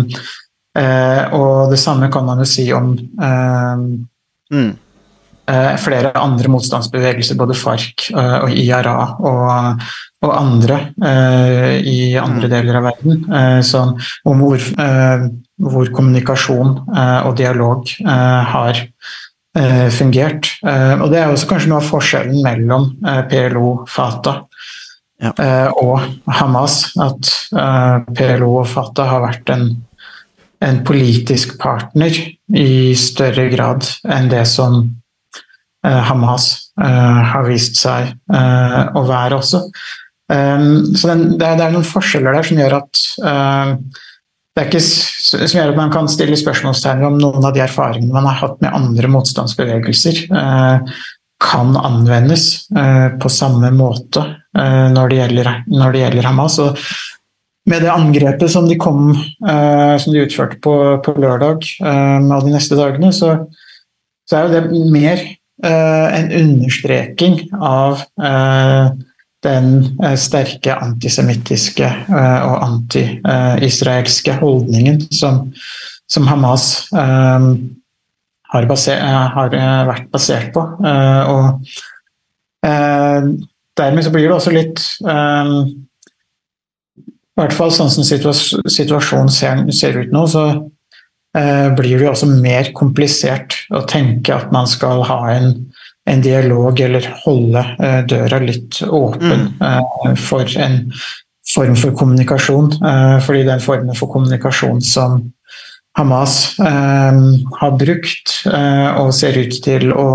og 1.37 1.73
det 1.73 1.81
samme 1.81 2.09
kan 2.13 2.25
man 2.25 2.41
jo 2.41 2.47
si 2.49 2.65
om 2.73 2.95
mm. 2.97 4.71
flere 5.83 6.09
andre 6.17 6.49
motstandsbevegelser, 6.49 7.37
både 7.37 7.53
FARC 7.53 8.07
og 8.15 8.49
IRA 8.57 8.95
og, 9.21 9.83
og 10.25 10.31
andre 10.33 10.79
i 11.83 12.15
andre 12.17 12.49
mm. 12.49 12.53
deler 12.55 12.79
av 12.79 12.87
verden, 12.87 13.61
som, 13.61 13.93
om 14.25 14.41
hvor, 14.41 14.65
hvor 15.61 15.93
kommunikasjon 15.93 16.73
og 16.89 17.37
dialog 17.37 17.93
har 18.01 18.81
fungert. 19.93 20.55
og 20.63 21.05
Det 21.13 21.21
er 21.21 21.29
også 21.29 21.51
kanskje 21.53 21.69
noe 21.69 21.83
av 21.83 21.91
forskjellen 21.91 22.41
mellom 22.41 22.89
PLO, 23.29 23.75
Fatah 23.93 24.41
ja. 25.23 25.31
Eh, 25.37 25.69
og 25.79 26.03
Hamas. 26.39 26.91
At 27.01 27.31
eh, 27.55 27.97
PLO 28.17 28.57
og 28.61 28.69
Fatah 28.71 29.15
har 29.15 29.23
vært 29.25 29.53
en, 29.53 29.69
en, 30.63 30.83
politisk 30.87 31.57
partner 31.61 32.17
i 32.53 32.93
større 32.99 33.47
grad 33.53 33.87
enn 34.03 34.29
det 34.31 34.45
som 34.49 34.81
eh, 35.85 36.01
Hamas 36.09 36.51
har 36.73 37.43
vist 37.45 37.77
seg 37.77 38.15
å 38.33 39.01
være 39.05 39.35
også. 39.37 39.59
så 40.25 41.09
den, 41.11 41.19
det, 41.37 41.45
er, 41.45 41.59
det, 41.59 41.65
er, 41.67 41.73
noen 41.75 41.85
forskjeller 41.85 42.33
der 42.33 42.47
som 42.47 42.61
gjør 42.63 42.73
at 42.79 43.01
det 43.21 44.63
er 44.63 44.71
ikke, 44.71 44.81
som 44.81 45.59
gjør 45.59 45.75
at 45.75 45.77
man 45.77 45.93
kan 45.93 46.09
stille 46.09 46.39
spørsmålstegn 46.39 47.05
om 47.05 47.19
noen 47.21 47.45
av 47.45 47.53
de 47.53 47.61
erfaringene 47.61 48.15
man 48.15 48.25
har 48.25 48.39
hatt 48.39 48.57
med 48.65 48.73
andre 48.73 49.11
motstandsbevegelser, 49.13 50.23
kan 51.43 51.75
anvendes 51.77 52.67
på 53.19 53.29
samme 53.31 53.69
måte 53.75 54.23
Eh, 54.53 54.87
når 54.93 55.09
det 55.09 55.17
gjelder, 55.17 55.49
når 55.73 55.93
det 55.93 56.01
gjelder 56.03 56.27
Hamas. 56.29 56.59
Og 56.61 56.81
med 57.69 57.81
det 57.81 57.93
angrepet 57.93 58.51
som 58.51 58.67
de 58.69 58.77
kom 58.77 59.13
eh, 59.15 59.95
som 60.01 60.13
de 60.13 60.25
utførte 60.25 60.59
på, 60.61 60.75
på 61.05 61.15
lørdag 61.17 61.65
eh, 61.81 62.19
av 62.35 62.43
de 62.45 62.53
neste 62.53 62.77
dagene, 62.77 63.09
så, 63.15 63.37
så, 64.29 64.37
er 64.37 64.45
jo 64.45 64.53
det 64.53 64.91
mer 64.93 65.25
en 65.63 66.31
understreking 66.35 67.37
av 67.63 68.01
den 69.45 69.67
sterke 70.19 70.73
antisemittiske 70.75 71.87
og 72.09 72.55
anti-israelske 72.65 74.33
holdningen 74.41 74.97
som, 75.13 75.37
som 76.11 76.27
Hamas 76.27 76.65
har, 78.53 78.67
baser, 78.69 79.01
har, 79.01 79.49
vært 79.89 80.11
basert 80.13 80.53
på. 80.55 80.61
Og 80.63 81.43
dermed 82.63 84.05
så 84.05 84.11
blir 84.13 84.29
det 84.29 84.35
også 84.35 84.51
litt 84.53 84.79
I 85.01 85.03
hvert 87.41 87.55
fall 87.57 87.71
sånn 87.73 87.89
som 87.91 88.05
situasjonen 88.05 89.31
ser, 89.33 89.63
ser 89.73 89.97
ut 89.97 90.13
nå, 90.13 90.27
så 90.29 90.43
blir 91.33 91.97
det 91.97 92.05
jo 92.05 92.11
også 92.11 92.29
mer 92.29 92.69
komplisert 92.77 93.57
å 93.73 93.81
tenke 93.89 94.29
at 94.35 94.53
man 94.53 94.69
skal 94.69 95.01
ha 95.09 95.33
en, 95.33 95.73
en 96.05 96.21
dialog 96.21 96.77
eller 96.85 97.09
holde 97.23 97.63
døra 98.11 98.37
litt 98.43 98.83
åpen 98.85 99.57
uh, 99.57 100.13
for 100.21 100.45
en 100.61 100.93
form 101.53 101.75
for 101.75 101.91
kommunikasjon. 101.97 102.71
fordi 103.25 103.43
den 103.49 103.65
formen 103.65 103.95
for 103.97 104.07
kommunikasjon 104.13 104.81
som 104.81 105.33
Hamas 105.97 106.55
har 106.57 107.73
brukt 107.77 108.31
og 108.49 109.11
ser 109.13 109.37
ut 109.37 109.57
til 109.61 109.91
å 109.93 110.07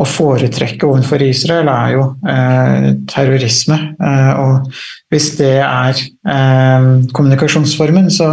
å 0.00 0.06
foretrekke 0.08 0.88
overfor 0.88 1.22
Israel, 1.26 1.68
er 1.68 1.92
jo 1.96 2.06
eh, 2.28 2.86
terrorisme. 3.10 3.78
Eh, 4.00 4.30
og 4.40 4.70
hvis 5.12 5.34
det 5.40 5.58
er 5.60 6.00
eh, 6.00 6.88
kommunikasjonsformen, 7.16 8.08
så, 8.14 8.30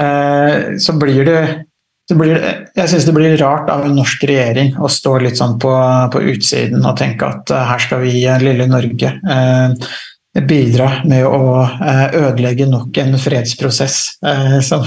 eh, 0.00 0.74
så 0.82 0.98
blir 0.98 1.24
det 1.28 1.40
det 2.08 2.16
blir 2.16 2.38
jeg 2.40 2.88
syns 2.88 3.04
det 3.04 3.12
blir 3.12 3.34
rart 3.36 3.68
av 3.68 3.82
en 3.84 3.98
norsk 3.98 4.22
regjering 4.30 4.70
å 4.80 4.88
stå 4.88 5.18
litt 5.20 5.36
sånn 5.36 5.58
på, 5.60 5.72
på 6.08 6.22
utsiden 6.32 6.80
og 6.80 6.96
tenke 6.96 7.28
at 7.28 7.52
eh, 7.52 7.66
her 7.68 7.82
skal 7.84 8.00
vi, 8.06 8.22
lille 8.40 8.64
Norge, 8.70 9.10
eh, 9.12 9.90
bidra 10.46 10.88
med 11.08 11.26
å 11.26 11.62
eh, 11.64 12.16
ødelegge 12.18 12.68
nok 12.70 12.96
en 13.02 13.16
fredsprosess 13.20 13.98
eh, 14.26 14.58
som, 14.64 14.84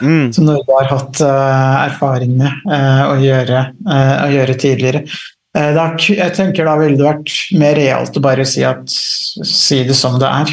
mm. 0.00 0.32
som 0.34 0.46
Norge 0.48 0.78
har 0.78 0.90
hatt 0.90 1.22
eh, 1.24 1.76
erfaring 1.88 2.36
med 2.40 2.66
å 3.08 3.16
gjøre, 3.20 3.62
å 3.86 4.28
gjøre 4.32 4.58
tidligere. 4.60 5.04
Da, 5.52 5.90
jeg 6.00 6.32
tenker 6.32 6.64
da 6.64 6.78
ville 6.80 6.96
det 6.96 7.04
vært 7.04 7.32
mer 7.60 7.74
realt 7.76 8.16
å 8.16 8.22
bare 8.24 8.46
si, 8.48 8.62
at, 8.64 8.88
si 8.88 9.82
det 9.84 9.96
som 9.98 10.16
det 10.20 10.30
er, 10.30 10.52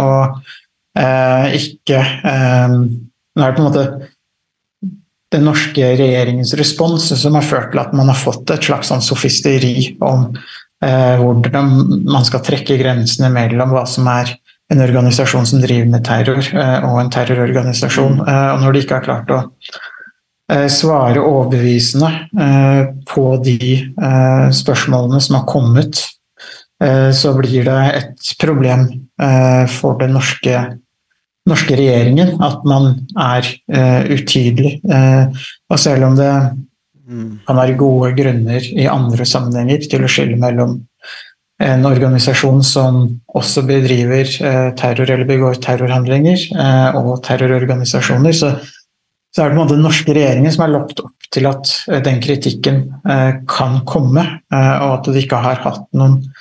og 0.00 0.38
ikke 1.58 2.00
Nå 2.08 3.44
er 3.44 3.52
det 3.52 3.58
på 3.58 3.60
en 3.60 3.66
måte 3.68 3.84
den 5.34 5.44
norske 5.44 5.90
regjeringens 6.00 6.54
respons 6.56 7.10
som 7.20 7.36
har 7.36 7.44
ført 7.44 7.74
til 7.74 7.82
at 7.82 7.92
man 7.96 8.08
har 8.08 8.16
fått 8.16 8.48
et 8.54 8.64
slags 8.64 8.88
sånn 8.88 9.04
sofisteri 9.04 9.92
om 10.00 10.30
hvordan 10.78 11.70
man 12.06 12.26
skal 12.26 12.44
trekke 12.46 12.76
grensene 12.78 13.32
mellom 13.34 13.72
hva 13.74 13.82
som 13.90 14.06
er 14.12 14.30
en 14.72 14.82
organisasjon 14.84 15.46
som 15.48 15.62
driver 15.62 15.88
med 15.92 16.04
terror, 16.04 16.40
eh, 16.40 16.88
og 16.88 17.00
en 17.00 17.12
terrororganisasjon. 17.12 18.20
Mm. 18.20 18.26
Eh, 18.28 18.50
og 18.54 18.64
når 18.64 18.74
de 18.74 18.82
ikke 18.84 18.98
har 18.98 19.06
klart 19.06 19.32
å 19.32 19.44
svare 20.72 21.20
overbevisende 21.20 22.08
på 23.04 23.22
de 23.44 23.66
spørsmålene 24.56 25.18
som 25.20 25.34
har 25.36 25.42
kommet, 25.44 26.00
så 27.12 27.34
blir 27.36 27.66
det 27.66 27.82
et 27.98 28.30
problem 28.40 28.86
for 29.74 30.00
den 30.00 30.16
norske, 30.16 30.62
norske 31.52 31.76
regjeringen 31.76 32.40
at 32.40 32.64
man 32.64 32.94
er 33.12 33.44
utydelig. 34.08 34.78
Og 34.88 35.76
selv 35.84 36.08
om 36.08 36.16
det 36.16 36.32
kan 37.08 37.56
være 37.56 37.76
gode 37.80 38.12
grunner 38.18 38.64
i 38.74 38.86
andre 38.90 39.26
sammenhenger 39.28 39.86
til 39.90 40.04
å 40.04 40.10
skille 40.12 40.36
mellom 40.40 40.78
en 41.64 41.86
organisasjon 41.88 42.60
som 42.62 42.98
også 43.34 43.64
bedriver 43.66 44.28
eh, 44.46 44.68
terror 44.78 45.10
eller 45.10 45.26
begår 45.26 45.58
terrorhandlinger, 45.64 46.44
eh, 46.54 46.98
og 47.00 47.22
terrororganisasjoner. 47.26 48.36
Så, 48.36 48.52
så 49.34 49.44
er 49.44 49.54
det 49.54 49.64
den 49.72 49.82
norske 49.82 50.14
regjeringen 50.14 50.54
som 50.54 50.68
er 50.68 50.76
lagt 50.76 51.02
opp 51.02 51.30
til 51.34 51.48
at 51.50 51.72
eh, 51.90 52.02
den 52.04 52.22
kritikken 52.22 52.84
kan 53.50 53.80
komme, 53.88 54.24
og 54.52 54.90
at 54.92 55.10
de 55.10 55.24
ikke 55.24 55.40
har 55.42 55.64
hatt 55.64 55.88
noen 55.96 56.20
Eh, 56.22 56.37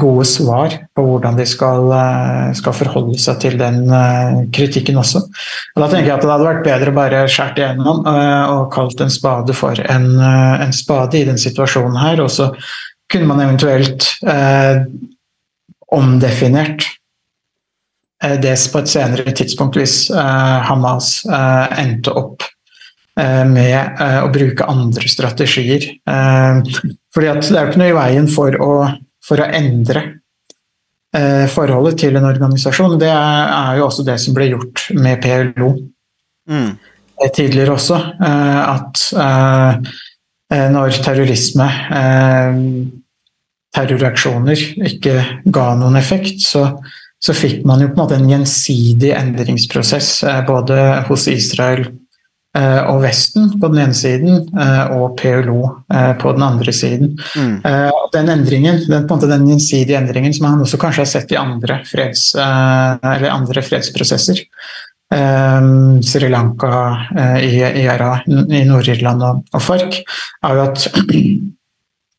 gode 0.00 0.24
svar 0.26 0.74
på 0.96 1.04
hvordan 1.06 1.36
de 1.38 1.46
skal, 1.46 1.86
eh, 1.94 2.50
skal, 2.58 2.74
forholde 2.74 3.18
seg 3.20 3.38
til 3.44 3.58
den 3.60 3.84
eh, 3.86 4.40
kritikken 4.54 4.98
også. 4.98 5.22
Og 5.76 5.82
da 5.82 5.88
tenker 5.90 6.10
jeg 6.10 6.16
at 6.16 6.24
Det 6.24 6.32
hadde 6.32 6.48
vært 6.48 6.66
bedre 6.66 6.92
å 6.92 6.96
bare 6.96 7.22
skjært 7.30 7.60
igjennom 7.60 8.02
og 8.04 8.68
kalt 8.74 9.00
en 9.04 9.12
spade 9.12 9.54
for 9.56 9.78
en, 9.86 10.10
en, 10.18 10.74
spade 10.74 11.20
i 11.20 11.24
den 11.28 11.38
situasjonen 11.40 11.98
her. 12.00 12.22
Og 12.24 12.30
så 12.34 12.50
kunne 13.12 13.30
man 13.30 13.42
eventuelt 13.44 14.10
eh, 14.26 14.82
omdefinert 15.94 16.84
det 18.42 18.56
på 18.72 18.80
et 18.82 18.90
senere 18.90 19.30
tidspunkt 19.30 19.78
hvis 19.78 20.08
eh, 20.10 20.56
Hamas 20.66 21.20
eh, 21.24 21.82
endte 21.84 22.14
opp 22.18 22.48
med 23.18 23.98
å 23.98 24.28
bruke 24.30 24.62
andre 24.70 25.08
strategier. 25.10 25.88
fordi 26.06 27.26
at 27.26 27.40
Det 27.42 27.56
er 27.56 27.64
jo 27.64 27.70
ikke 27.72 27.80
noe 27.80 27.88
i 27.90 27.96
veien 27.96 28.28
for 28.30 28.54
å 28.62 28.74
for 29.28 29.40
å 29.44 29.48
endre 29.52 30.02
eh, 31.14 31.44
forholdet 31.52 31.98
til 32.00 32.16
en 32.16 32.28
organisasjon. 32.28 32.98
Det 33.00 33.10
er, 33.12 33.50
er 33.52 33.78
jo 33.80 33.86
også 33.90 34.06
det 34.08 34.18
som 34.22 34.36
ble 34.36 34.50
gjort 34.54 34.88
med 34.96 35.20
PLO 35.24 35.74
Mm. 36.48 36.78
eh, 37.20 37.28
tidligere 37.36 37.74
også. 37.76 37.96
eh, 38.24 38.60
At 38.72 39.02
eh, 39.20 39.90
eh, 40.56 40.68
når 40.72 40.96
terrorisme, 41.04 41.66
eh, 41.92 42.62
terroraksjoner, 43.76 44.62
ikke 44.88 45.16
ga 45.52 45.66
noen 45.76 45.98
effekt, 46.00 46.40
så, 46.40 46.62
så 47.20 47.34
fikk 47.36 47.66
man 47.68 47.82
jo 47.84 47.90
på 47.90 47.98
en 47.98 48.00
måte 48.00 48.16
en 48.16 48.30
gjensidig 48.32 49.12
endringsprosess 49.12 50.22
både 50.48 50.78
hos 51.10 51.26
Israel 51.28 51.84
og 52.56 53.02
Vesten 53.04 53.50
på 53.60 53.68
den 53.70 53.82
ene 53.84 53.94
siden, 53.94 54.48
eh, 54.56 54.94
og 54.96 55.18
PLO 55.20 55.58
eh, 55.92 56.14
på 56.18 56.32
den 56.32 56.42
andre 56.42 56.72
siden. 56.72 57.12
Mm. 57.36 57.60
Eh, 57.64 57.90
Den 58.12 58.28
endringen, 58.32 58.80
den, 58.88 59.04
på 59.06 59.14
en 59.14 59.20
måte 59.20 59.28
den 59.28 59.44
gjensidige 59.50 59.98
endringen 59.98 60.32
som 60.32 60.46
han 60.48 60.62
også 60.64 60.80
kanskje 60.80 61.04
har 61.04 61.10
sett 61.10 61.32
i 61.32 61.36
andre, 61.36 61.82
freds, 61.84 62.34
eh, 62.34 62.96
eller 63.12 63.34
andre 63.34 63.62
fredsprosesser. 63.62 64.40
Eh, 65.14 65.68
Sri 66.08 66.28
Lanka, 66.32 66.72
eh, 67.16 67.38
i, 67.44 67.84
IRA, 67.84 68.22
i 68.26 68.64
Nord-Irland 68.64 69.22
og, 69.28 69.44
og 69.52 69.62
FARC, 69.62 70.00
er 70.42 70.56
jo 70.56 70.66
at 70.70 70.88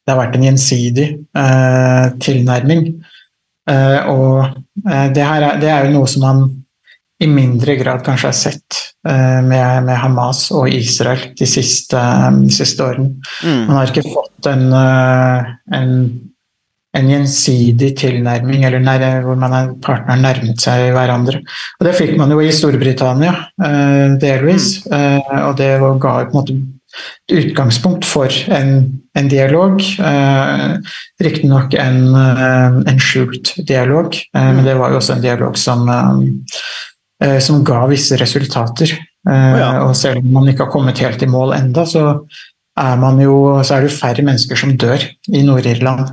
det 0.09 0.15
har 0.15 0.23
vært 0.25 0.39
en 0.39 0.47
gjensidig 0.47 1.09
uh, 1.37 2.09
tilnærming. 2.17 2.87
Uh, 3.69 3.99
og 4.09 4.37
eh, 4.89 5.07
det, 5.13 5.21
her 5.21 5.43
er, 5.45 5.59
det 5.61 5.69
er 5.69 5.85
jo 5.85 5.99
noe 5.99 6.09
som 6.09 6.23
man 6.25 6.39
i 7.19 7.27
mindre 7.27 7.75
grad 7.75 8.05
kanskje 8.05 8.29
har 8.29 8.37
sett 8.37 8.77
eh, 9.07 9.41
med, 9.43 9.83
med 9.89 9.97
Hamas 9.99 10.45
og 10.55 10.69
Israel 10.71 11.25
de 11.39 11.47
siste, 11.49 11.99
de 12.39 12.53
siste 12.53 12.85
årene. 12.85 13.17
Mm. 13.43 13.61
Man 13.67 13.75
har 13.75 13.91
ikke 13.91 14.05
fått 14.07 14.47
en, 14.47 14.65
eh, 14.71 15.51
en, 15.75 15.93
en 16.95 17.11
gjensidig 17.11 17.91
tilnærming, 17.99 18.63
eller 18.65 18.79
nær, 18.79 19.05
hvor 19.27 19.35
man 19.39 19.53
er, 19.57 19.75
partneren 19.83 20.23
nærmet 20.23 20.63
seg 20.63 20.93
hverandre. 20.95 21.43
Og 21.79 21.85
Det 21.89 21.95
fikk 21.99 22.15
man 22.17 22.31
jo 22.31 22.39
i 22.39 22.55
Storbritannia, 22.55 23.35
eh, 23.67 24.17
delvis. 24.23 24.85
eh, 24.87 25.19
Og 25.43 25.57
det 25.59 25.73
ga 25.79 26.15
på 26.23 26.29
en 26.31 26.37
måte 26.39 26.55
et 27.29 27.35
utgangspunkt 27.37 28.07
for 28.07 28.33
en, 28.49 29.01
en 29.13 29.27
dialog. 29.29 29.77
Eh, 29.99 30.79
Riktignok 31.21 31.75
en, 31.77 31.99
eh, 32.15 32.79
en 32.89 33.03
skjult 33.03 33.53
dialog, 33.67 34.15
eh, 34.15 34.49
men 34.55 34.63
det 34.65 34.79
var 34.79 34.89
jo 34.95 34.97
også 34.97 35.19
en 35.19 35.21
dialog 35.27 35.59
som, 35.59 35.83
eh, 35.89 35.99
eh, 35.99 36.88
som 37.43 37.63
ga 37.67 37.81
visse 37.91 38.15
resultater. 38.15 38.93
Oh, 39.27 39.57
ja. 39.59 39.71
Og 39.83 39.95
selv 39.99 40.21
om 40.21 40.29
man 40.37 40.47
ikke 40.47 40.63
har 40.63 40.71
kommet 40.71 41.01
helt 41.03 41.19
i 41.25 41.27
mål 41.27 41.51
enda, 41.57 41.83
så 41.83 42.05
er, 42.79 42.95
man 42.99 43.19
jo, 43.21 43.59
så 43.63 43.75
er 43.75 43.83
det 43.83 43.91
jo 43.91 43.97
færre 43.97 44.25
mennesker 44.25 44.59
som 44.59 44.75
dør 44.79 45.03
i 45.27 45.41
Nord-Irland 45.45 46.05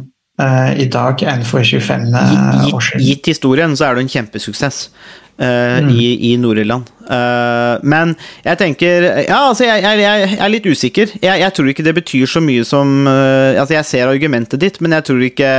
eh, 0.42 0.72
i 0.82 0.88
dag 0.92 1.22
enn 1.26 1.44
for 1.46 1.62
25 1.64 2.09
eh, 2.11 2.66
år 2.72 2.88
siden. 2.88 3.07
gitt 3.07 3.30
historien 3.30 3.76
så 3.78 3.88
er 3.88 3.96
det 3.96 4.07
en 4.07 4.12
kjempesuksess 4.16 4.88
Uh, 5.36 5.82
Mm. 5.84 5.90
i, 5.92 6.04
i 6.30 6.36
Nord-Irland. 6.40 6.86
Uh, 7.04 7.76
men 7.84 8.14
jeg 8.40 8.57
tenker 8.57 9.04
Ja, 9.26 9.50
altså, 9.50 9.66
jeg, 9.66 9.82
jeg, 9.84 9.98
jeg 10.00 10.38
er 10.40 10.48
litt 10.48 10.64
usikker. 10.64 11.11
Jeg, 11.20 11.40
jeg 11.42 11.52
tror 11.52 11.68
ikke 11.68 11.84
det 11.84 11.92
betyr 11.98 12.24
så 12.24 12.40
mye 12.40 12.64
som 12.64 13.04
uh, 13.04 13.52
Altså, 13.52 13.74
jeg 13.74 13.84
ser 13.84 14.09
argumentet 14.09 14.62
ditt, 14.64 14.80
men 14.80 14.96
jeg 14.96 15.04
tror 15.04 15.20
ikke 15.26 15.50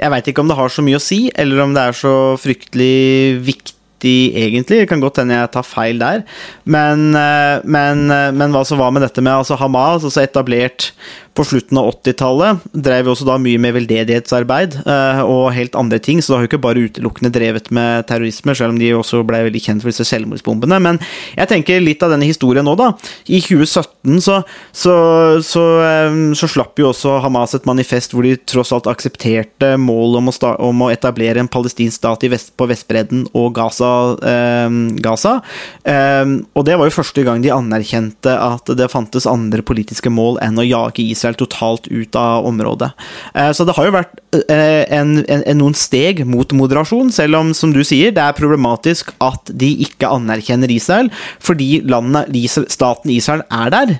Jeg 0.00 0.12
veit 0.14 0.32
ikke 0.32 0.40
om 0.40 0.48
det 0.48 0.56
har 0.56 0.72
så 0.72 0.86
mye 0.86 0.96
å 0.96 1.04
si, 1.04 1.20
eller 1.28 1.60
om 1.60 1.76
det 1.76 1.82
er 1.90 1.98
så 2.00 2.14
fryktelig 2.40 2.96
viktig 3.50 3.76
egentlig. 4.08 4.80
Det 4.82 4.88
kan 4.88 5.00
godt 5.02 5.18
hende 5.20 5.36
jeg 5.36 5.50
tar 5.52 5.66
feil 5.66 5.98
der. 6.00 6.22
Men, 6.64 7.14
eh, 7.14 7.60
men, 7.64 8.10
eh, 8.10 8.30
men 8.32 8.52
hva 8.52 8.64
så 8.64 8.76
var 8.76 8.90
med 8.90 9.02
dette 9.02 9.20
med 9.20 9.32
altså 9.32 9.58
Hamas, 9.60 10.04
altså 10.04 10.22
etablert 10.22 10.92
på 11.36 11.44
slutten 11.46 11.78
av 11.78 11.92
80-tallet, 11.94 12.64
drev 12.74 13.08
jo 13.08 13.14
også 13.14 13.26
da 13.28 13.36
mye 13.40 13.60
med 13.62 13.74
veldedighetsarbeid 13.76 14.80
eh, 14.82 15.20
og 15.22 15.52
helt 15.54 15.76
andre 15.78 16.00
ting, 16.02 16.18
så 16.20 16.32
det 16.32 16.36
har 16.36 16.44
jo 16.44 16.50
ikke 16.50 16.62
bare 16.66 16.84
utelukkende 16.88 17.32
drevet 17.32 17.70
med 17.74 18.08
terrorisme, 18.10 18.54
selv 18.58 18.74
om 18.74 18.80
de 18.80 18.90
også 18.96 19.22
ble 19.28 19.44
veldig 19.46 19.62
kjent 19.62 19.84
for 19.84 19.92
disse 19.92 20.06
selvmordsbombene. 20.10 20.80
Men 20.82 20.98
jeg 21.36 21.50
tenker 21.52 21.82
litt 21.82 22.02
av 22.02 22.14
denne 22.14 22.28
historien 22.28 22.66
nå, 22.66 22.74
da. 22.78 22.90
I 23.30 23.40
2017 23.44 24.20
så, 24.24 24.40
så, 24.72 24.96
så, 25.46 25.64
eh, 25.86 26.18
så 26.36 26.50
slapp 26.50 26.82
jo 26.82 26.90
også 26.90 27.20
Hamas 27.24 27.54
et 27.56 27.68
manifest 27.70 28.14
hvor 28.16 28.26
de 28.26 28.34
tross 28.50 28.74
alt 28.74 28.90
aksepterte 28.90 29.74
målet 29.80 30.20
om 30.20 30.30
om 30.70 30.82
å 30.84 30.90
etablere 30.92 31.40
en 31.42 31.50
palestinsk 31.50 31.98
stat 32.00 32.22
vest 32.30 32.52
på 32.58 32.66
Vestbredden 32.70 33.24
og 33.36 33.54
Gaza. 33.56 33.90
Eh, 34.18 34.76
Gaza. 35.02 35.38
Eh, 35.84 36.36
og 36.54 36.66
det 36.66 36.76
var 36.78 36.90
jo 36.90 36.98
første 36.98 37.24
gang 37.26 37.42
de 37.44 37.52
anerkjente 37.54 38.34
at 38.34 38.70
det 38.76 38.90
fantes 38.92 39.28
andre 39.30 39.64
politiske 39.66 40.12
mål 40.12 40.40
enn 40.44 40.58
å 40.60 40.66
jage 40.66 41.04
Israel 41.04 41.19
totalt 41.40 41.88
ut 41.90 42.16
av 42.18 42.46
området. 42.48 42.90
Eh, 43.34 43.50
så 43.56 43.66
det 43.66 43.76
har 43.76 43.88
jo 43.88 43.94
vært 43.94 44.16
eh, 44.46 44.84
en, 44.96 45.18
en, 45.26 45.44
noen 45.60 45.76
steg 45.78 46.24
mot 46.28 46.54
moderasjon, 46.56 47.12
selv 47.14 47.40
om, 47.40 47.54
som 47.56 47.74
du 47.74 47.82
sier, 47.86 48.14
det 48.16 48.24
er 48.24 48.36
problematisk 48.38 49.12
at 49.22 49.52
de 49.52 49.70
ikke 49.86 50.10
anerkjenner 50.10 50.72
Israel, 50.72 51.12
fordi 51.42 51.82
landet, 51.88 52.32
staten 52.72 53.12
Israel 53.14 53.44
er 53.50 53.74
der. 53.74 53.96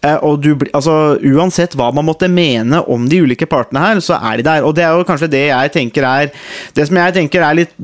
Eh, 0.00 0.16
og 0.24 0.38
du, 0.40 0.54
altså, 0.72 0.94
uansett 1.20 1.74
hva 1.76 1.90
man 1.92 2.06
måtte 2.08 2.30
mene 2.32 2.80
om 2.88 3.04
de 3.10 3.20
ulike 3.24 3.48
partene 3.50 3.82
her, 3.82 4.00
så 4.04 4.16
er 4.16 4.40
de 4.40 4.46
der. 4.46 4.64
Og 4.64 4.72
det 4.76 4.86
er 4.86 4.96
jo 4.96 5.06
kanskje 5.08 5.28
det 5.32 5.44
jeg 5.50 5.74
tenker 5.74 6.06
er 6.08 6.30
Det 6.76 6.86
som 6.88 6.96
jeg 6.96 7.16
tenker 7.16 7.44
er 7.44 7.58
litt 7.58 7.74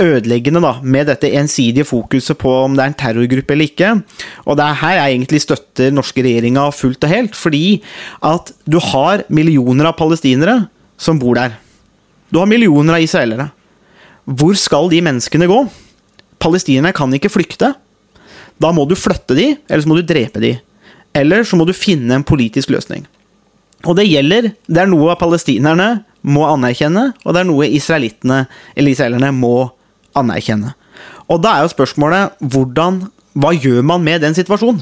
ødeleggende 0.00 0.60
da, 0.60 0.74
med 0.84 1.08
dette 1.08 1.30
ensidige 1.38 1.86
fokuset 1.88 2.36
på 2.40 2.52
om 2.64 2.76
det 2.76 2.84
er 2.84 2.92
en 2.92 2.98
terrorgruppe 3.02 3.54
eller 3.54 3.70
ikke. 3.70 3.92
Og 4.44 4.56
det 4.58 4.64
er 4.64 4.80
her 4.82 4.96
jeg 4.98 5.16
egentlig 5.16 5.42
støtter 5.44 5.94
norske 5.94 6.24
regjeringa 6.24 6.68
fullt 6.76 7.04
og 7.04 7.12
helt. 7.12 7.36
Fordi 7.36 7.64
at 8.24 8.52
du 8.64 8.80
har 8.92 9.24
millioner 9.28 9.90
av 9.90 9.96
palestinere 10.00 10.62
som 11.00 11.20
bor 11.20 11.36
der. 11.36 11.58
Du 12.32 12.40
har 12.40 12.48
millioner 12.48 12.96
av 12.96 13.04
israelere. 13.04 13.50
Hvor 14.26 14.56
skal 14.58 14.88
de 14.90 15.02
menneskene 15.04 15.48
gå? 15.48 15.58
Palestinerne 16.42 16.94
kan 16.96 17.12
ikke 17.14 17.32
flykte. 17.32 17.74
Da 18.56 18.72
må 18.72 18.86
du 18.88 18.96
flytte 18.96 19.36
de, 19.36 19.50
eller 19.68 19.84
så 19.84 19.90
må 19.90 19.98
du 19.98 20.06
drepe 20.06 20.40
de. 20.42 20.56
Eller 21.16 21.46
så 21.48 21.58
må 21.58 21.66
du 21.66 21.74
finne 21.76 22.18
en 22.18 22.26
politisk 22.26 22.72
løsning. 22.74 23.06
Og 23.86 23.96
det 23.98 24.08
gjelder 24.08 24.52
Det 24.66 24.82
er 24.82 24.90
noe 24.90 25.16
palestinerne 25.18 26.04
må 26.26 26.42
anerkjenne, 26.48 27.12
og 27.22 27.34
det 27.34 27.42
er 27.42 27.46
noe 27.46 27.68
israelittene 27.70 28.46
eller 28.74 28.90
israelerne 28.90 29.30
må 29.30 29.70
anerkjenne. 30.18 30.72
Og 31.30 31.38
da 31.42 31.52
er 31.54 31.66
jo 31.66 31.74
spørsmålet 31.74 32.40
hvordan 32.42 33.04
hva 33.36 33.50
gjør 33.52 33.82
man 33.84 34.00
med 34.04 34.22
den 34.24 34.34
situasjonen? 34.36 34.80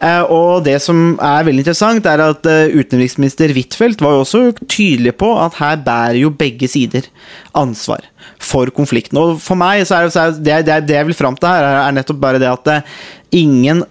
Eh, 0.00 0.22
og 0.32 0.64
det 0.64 0.78
som 0.82 1.18
er 1.20 1.44
veldig 1.44 1.62
interessant, 1.62 2.06
er 2.08 2.22
at 2.24 2.46
eh, 2.48 2.72
utenriksminister 2.72 3.52
Huitfeldt 3.52 4.00
var 4.00 4.16
jo 4.16 4.22
også 4.24 4.40
tydelig 4.64 5.12
på 5.20 5.28
at 5.36 5.58
her 5.60 5.76
bærer 5.84 6.16
jo 6.22 6.32
begge 6.32 6.68
sider 6.70 7.10
ansvar 7.52 8.06
for 8.40 8.72
konflikten. 8.72 9.20
Og 9.20 9.36
for 9.44 9.60
meg 9.60 9.84
så 9.84 10.00
er 10.00 10.08
det, 10.40 10.62
det, 10.64 10.80
det, 10.88 10.96
jeg 10.96 11.10
vil 11.10 11.18
fram 11.18 11.36
til 11.36 11.52
her, 11.52 11.68
er, 11.74 11.96
nettopp 11.98 12.22
bare 12.24 12.40
det 12.40 12.48
at 12.48 12.72
eh, 12.72 12.94
ingen 13.42 13.84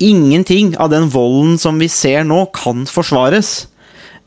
ingenting 0.00 0.74
av 0.80 0.90
den 0.92 1.08
volden 1.12 1.58
som 1.60 1.78
vi 1.80 1.88
ser 1.92 2.24
nå, 2.26 2.46
kan 2.56 2.86
forsvares 2.88 3.68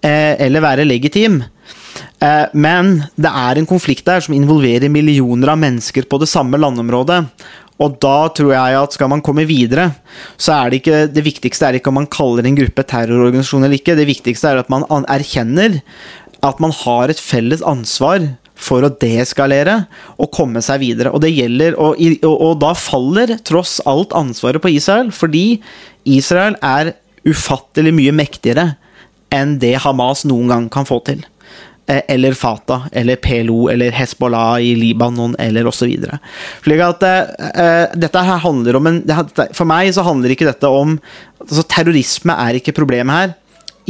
eh, 0.04 0.38
eller 0.42 0.64
være 0.64 0.88
legitim. 0.88 1.42
Eh, 2.24 2.46
men 2.54 2.96
det 3.20 3.32
er 3.32 3.60
en 3.60 3.70
konflikt 3.70 4.06
der 4.08 4.24
som 4.24 4.36
involverer 4.38 4.92
millioner 4.92 5.54
av 5.54 5.60
mennesker 5.62 6.08
på 6.10 6.22
det 6.22 6.30
samme 6.32 6.60
landområdet. 6.62 7.24
Og 7.82 7.98
da 8.04 8.30
tror 8.32 8.54
jeg 8.54 8.78
at 8.80 8.96
skal 8.96 9.10
man 9.12 9.24
komme 9.26 9.48
videre, 9.50 9.90
så 10.38 10.54
er 10.60 10.70
det 10.70 10.82
ikke 10.82 11.00
det 11.12 11.24
viktigste 11.26 11.68
er 11.68 11.80
ikke 11.80 11.90
om 11.92 11.98
man 12.00 12.12
kaller 12.12 12.46
en 12.46 12.58
gruppe 12.58 12.86
terrororganisasjon 12.86 13.66
eller 13.66 13.80
ikke. 13.80 13.98
Det 13.98 14.08
viktigste 14.08 14.52
er 14.52 14.62
at 14.62 14.72
man 14.72 14.86
erkjenner 15.10 15.82
at 16.44 16.60
man 16.64 16.74
har 16.84 17.12
et 17.12 17.22
felles 17.22 17.64
ansvar 17.66 18.28
for 18.64 18.86
å 18.86 18.93
deeskalere 19.01 19.84
og 20.16 20.32
komme 20.36 20.64
seg 20.64 20.82
videre. 20.84 21.11
Og 21.14 21.24
det 21.24 21.34
gjelder, 21.34 21.76
og, 21.76 21.99
og, 22.24 22.34
og 22.34 22.55
da 22.64 22.74
faller 22.78 23.36
tross 23.45 23.80
alt 23.89 24.16
ansvaret 24.18 24.64
på 24.64 24.72
Israel, 24.74 25.11
fordi 25.16 25.59
Israel 26.09 26.57
er 26.64 26.95
ufattelig 27.28 27.93
mye 27.95 28.16
mektigere 28.16 28.74
enn 29.34 29.57
det 29.61 29.78
Hamas 29.84 30.26
noen 30.30 30.51
gang 30.51 30.66
kan 30.72 30.88
få 30.88 30.99
til. 31.07 31.24
Eh, 31.86 32.01
Eller 32.07 32.34
Fatah, 32.34 32.86
eller 32.91 33.16
PLO, 33.20 33.68
eller 33.70 33.91
Hezbollah 33.91 34.61
i 34.61 34.76
Libanon, 34.76 35.36
eller 35.39 35.68
osv. 35.68 35.89
Uh, 36.05 36.18
eh, 36.72 37.18
eh, 37.64 37.88
dette 37.99 38.24
her 38.24 38.39
handler 38.39 38.78
om 38.80 38.88
en 38.88 39.01
For 39.51 39.68
meg 39.68 39.91
så 39.91 40.05
handler 40.07 40.32
ikke 40.32 40.47
dette 40.47 40.70
om 40.70 40.95
altså 41.43 41.66
Terrorisme 41.68 42.38
er 42.39 42.59
ikke 42.59 42.76
problemet 42.78 43.18
her 43.18 43.34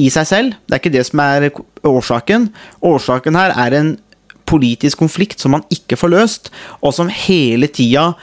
i 0.02 0.10
seg 0.10 0.26
selv. 0.26 0.58
Det 0.66 0.74
er 0.74 0.82
ikke 0.82 0.96
det 0.96 1.06
som 1.06 1.22
er 1.22 1.52
årsaken. 1.86 2.50
Årsaken 2.82 3.38
her 3.38 3.54
er 3.62 3.78
en 3.78 3.94
politisk 4.54 5.02
konflikt 5.02 5.42
som 5.42 5.56
man 5.58 5.66
ikke 5.74 5.98
får 6.00 6.14
løst, 6.14 6.54
og 6.82 6.96
som 6.96 7.12
hele 7.12 7.70
tida 7.74 8.14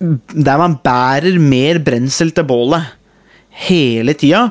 Der 0.00 0.58
man 0.58 0.76
bærer 0.82 1.38
mer 1.38 1.78
brensel 1.82 2.32
til 2.34 2.46
bålet 2.46 2.90
hele 3.52 4.14
tida. 4.18 4.46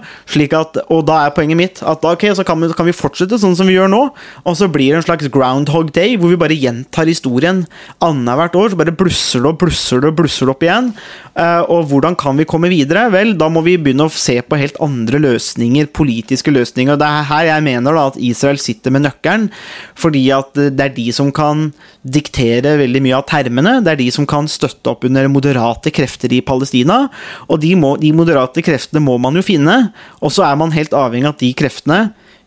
Og 0.92 1.04
da 1.08 1.18
er 1.26 1.34
poenget 1.36 1.60
mitt 1.60 1.82
at 1.82 2.02
da, 2.04 2.14
ok, 2.14 2.28
så 2.38 2.46
kan 2.48 2.62
vi, 2.62 2.72
kan 2.78 2.88
vi 2.88 2.96
fortsette 2.96 3.40
sånn 3.42 3.56
som 3.58 3.70
vi 3.70 3.76
gjør 3.76 3.92
nå. 3.92 4.02
Og 4.46 4.58
så 4.58 4.70
blir 4.72 4.94
det 4.94 5.02
en 5.02 5.08
slags 5.08 5.30
groundhog 5.34 5.92
day, 5.96 6.16
hvor 6.20 6.32
vi 6.32 6.40
bare 6.40 6.58
gjentar 6.58 7.10
historien 7.10 7.66
annethvert 8.04 8.58
år. 8.60 8.72
Så 8.72 8.80
bare 8.80 8.96
blusser 8.96 9.44
det 9.44 9.52
og 9.54 9.60
blusser 9.64 10.04
det 10.04 10.12
og 10.12 10.20
blusser 10.22 10.48
det 10.48 10.56
opp 10.56 10.66
igjen. 10.66 10.92
Eh, 11.32 11.64
og 11.72 11.88
hvordan 11.92 12.18
kan 12.20 12.38
vi 12.40 12.48
komme 12.50 12.72
videre? 12.72 13.08
Vel, 13.14 13.34
da 13.40 13.50
må 13.52 13.64
vi 13.66 13.78
begynne 13.82 14.08
å 14.10 14.14
se 14.14 14.38
på 14.44 14.60
helt 14.60 14.80
andre 14.84 15.22
løsninger, 15.24 15.92
politiske 15.96 16.54
løsninger. 16.54 17.00
Det 17.00 17.08
er 17.08 17.30
her 17.32 17.48
jeg 17.54 17.68
mener 17.68 17.98
da 17.98 18.10
at 18.12 18.20
Israel 18.22 18.60
sitter 18.62 18.94
med 18.94 19.06
nøkkelen, 19.08 19.50
fordi 19.96 20.26
at 20.36 20.54
det 20.54 20.88
er 20.88 20.96
de 20.96 21.08
som 21.16 21.32
kan 21.36 21.70
diktere 22.02 22.76
veldig 22.82 23.02
mye 23.06 23.18
av 23.20 23.28
termene. 23.30 23.78
Det 23.86 23.94
er 23.94 24.00
de 24.02 24.10
som 24.14 24.28
kan 24.30 24.50
støtte 24.52 24.92
opp 24.92 25.06
under 25.08 25.30
moderate 25.32 25.94
krefter 25.94 26.34
i 26.34 26.42
Palestina. 26.46 27.06
Og 27.48 27.62
de, 27.64 27.72
må, 27.80 27.94
de 28.02 28.12
moderate 28.16 28.64
kreftene 28.66 28.91
må 29.00 29.16
man 29.22 29.38
jo 29.40 29.46
finne, 29.46 29.94
og 30.20 30.34
så 30.36 30.44
er 30.50 30.60
man 30.60 30.76
helt 30.76 30.92
avhengig 30.98 31.30
av 31.30 31.38
at 31.38 31.44
de 31.46 31.54
kreftene 31.56 32.02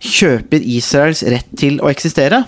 kjøper 0.05 0.65
Israels 0.77 1.25
rett 1.25 1.49
til 1.57 1.81
å 1.81 1.89
eksistere. 1.93 2.45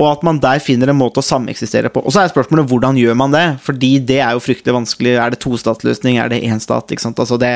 Og 0.00 0.06
at 0.08 0.22
man 0.24 0.38
der 0.40 0.60
finner 0.64 0.88
en 0.88 0.96
måte 0.96 1.20
å 1.20 1.24
sameksistere 1.24 1.90
på. 1.92 2.00
Og 2.00 2.14
så 2.14 2.22
er 2.22 2.30
spørsmålet 2.32 2.68
hvordan 2.70 2.96
gjør 2.96 3.16
man 3.18 3.34
det? 3.34 3.44
Fordi 3.60 3.90
det 4.08 4.22
er 4.24 4.32
jo 4.32 4.40
fryktelig 4.40 4.76
vanskelig. 4.78 5.12
Er 5.20 5.34
det 5.34 5.40
tostatsløsning? 5.44 6.16
Er 6.16 6.32
det 6.32 6.40
én 6.48 6.62
stat? 6.64 6.94
Ikke 6.94 7.04
sant? 7.04 7.20
Altså 7.20 7.36
det, 7.40 7.50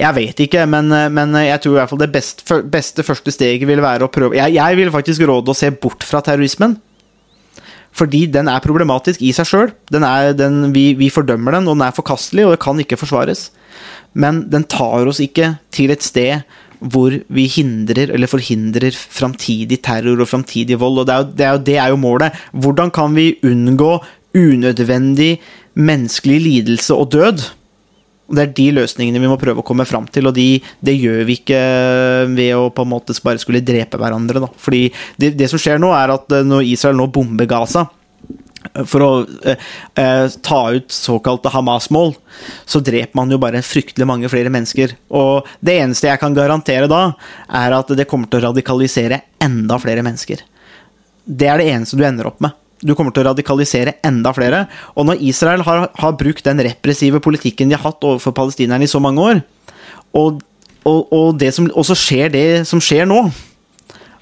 jeg 0.00 0.16
vet 0.16 0.40
ikke, 0.46 0.64
men, 0.70 0.88
men, 1.12 1.36
jeg 1.44 1.60
tror 1.60 1.76
i 1.76 1.80
hvert 1.82 1.92
fall 1.92 2.00
det 2.00 2.10
beste, 2.14 2.60
beste 2.72 3.04
første 3.04 3.34
steget 3.36 3.68
vil 3.68 3.84
være 3.84 4.08
å 4.08 4.12
prøve 4.12 4.38
Jeg, 4.40 4.56
jeg 4.56 4.80
vil 4.80 4.92
faktisk 4.94 5.26
råde 5.28 5.52
å 5.52 5.58
se 5.58 5.68
bort 5.76 6.06
fra 6.08 6.24
terrorismen. 6.24 6.78
Fordi 7.94 8.24
den 8.32 8.48
er 8.50 8.64
problematisk 8.64 9.20
i 9.22 9.30
seg 9.36 9.46
sjøl. 9.46 9.74
Vi, 9.92 10.86
vi 10.98 11.12
fordømmer 11.12 11.58
den, 11.58 11.68
og 11.68 11.76
den 11.76 11.84
er 11.86 11.94
forkastelig, 11.94 12.48
og 12.48 12.56
det 12.56 12.64
kan 12.64 12.80
ikke 12.80 12.98
forsvares 12.98 13.50
men 14.14 14.44
den 14.50 14.66
tar 14.70 15.08
oss 15.10 15.20
ikke 15.22 15.56
til 15.74 15.92
et 15.94 16.04
sted 16.04 16.44
hvor 16.84 17.14
vi 17.32 17.46
hindrer 17.48 18.12
eller 18.12 18.28
forhindrer 18.28 18.94
framtidig 18.94 19.80
terror 19.84 20.20
og 20.20 20.28
framtidig 20.28 20.78
vold. 20.80 21.00
og 21.00 21.06
det 21.08 21.14
er, 21.14 21.22
jo, 21.22 21.30
det, 21.32 21.44
er 21.44 21.52
jo, 21.52 21.62
det 21.68 21.76
er 21.80 21.92
jo 21.92 22.00
målet. 22.00 22.40
Hvordan 22.52 22.92
kan 22.94 23.14
vi 23.16 23.38
unngå 23.42 23.92
unødvendig 24.34 25.38
menneskelig 25.74 26.40
lidelse 26.44 26.94
og 26.94 27.12
død? 27.14 27.46
Det 28.34 28.40
er 28.40 28.52
de 28.56 28.68
løsningene 28.72 29.20
vi 29.20 29.28
må 29.28 29.38
prøve 29.40 29.60
å 29.60 29.66
komme 29.66 29.84
fram 29.88 30.06
til, 30.08 30.30
og 30.30 30.36
de, 30.36 30.56
det 30.84 30.94
gjør 30.96 31.26
vi 31.28 31.38
ikke 31.40 31.58
ved 32.32 32.54
å 32.56 32.70
på 32.72 32.84
en 32.84 32.92
måte 32.94 33.16
bare 33.24 33.40
skulle 33.40 33.64
drepe 33.64 34.00
hverandre. 34.00 34.40
Da. 34.44 34.48
Fordi 34.60 34.86
det, 35.20 35.34
det 35.38 35.50
som 35.52 35.60
skjer 35.60 35.80
nå, 35.80 35.92
er 35.96 36.14
at 36.16 36.32
når 36.44 36.64
Israel 36.68 36.96
nå 37.00 37.08
bomber 37.12 37.48
Gaza, 37.48 37.84
for 38.82 39.04
å 39.04 39.10
eh, 39.46 39.60
eh, 40.00 40.26
ta 40.42 40.60
ut 40.74 40.90
såkalte 40.92 41.52
Hamas-mål, 41.54 42.14
så 42.66 42.80
dreper 42.82 43.14
man 43.18 43.30
jo 43.30 43.38
bare 43.42 43.62
fryktelig 43.62 44.08
mange 44.08 44.30
flere 44.32 44.50
mennesker. 44.52 44.96
Og 45.14 45.46
det 45.64 45.78
eneste 45.84 46.10
jeg 46.10 46.20
kan 46.22 46.34
garantere 46.34 46.90
da, 46.90 47.06
er 47.46 47.76
at 47.76 47.94
det 47.94 48.08
kommer 48.10 48.30
til 48.30 48.42
å 48.42 48.50
radikalisere 48.50 49.22
enda 49.44 49.78
flere 49.82 50.02
mennesker. 50.06 50.42
Det 51.24 51.48
er 51.48 51.62
det 51.62 51.70
eneste 51.72 51.98
du 51.98 52.04
ender 52.06 52.28
opp 52.32 52.42
med. 52.44 52.56
Du 52.84 52.92
kommer 52.98 53.14
til 53.14 53.22
å 53.22 53.30
radikalisere 53.30 53.96
enda 54.04 54.34
flere. 54.36 54.66
Og 54.98 55.06
når 55.08 55.22
Israel 55.24 55.62
har, 55.64 55.86
har 55.94 56.18
brukt 56.18 56.44
den 56.44 56.60
repressive 56.66 57.22
politikken 57.22 57.70
de 57.70 57.78
har 57.78 57.86
hatt 57.86 58.04
overfor 58.04 58.34
palestinerne 58.36 58.84
i 58.84 58.90
så 58.90 59.00
mange 59.00 59.22
år, 59.22 59.40
og, 60.14 60.42
og, 60.86 61.14
og, 61.14 61.46
som, 61.54 61.70
og 61.72 61.86
så 61.86 61.96
skjer 61.98 62.34
det 62.34 62.46
som 62.68 62.82
skjer 62.82 63.06
nå, 63.08 63.22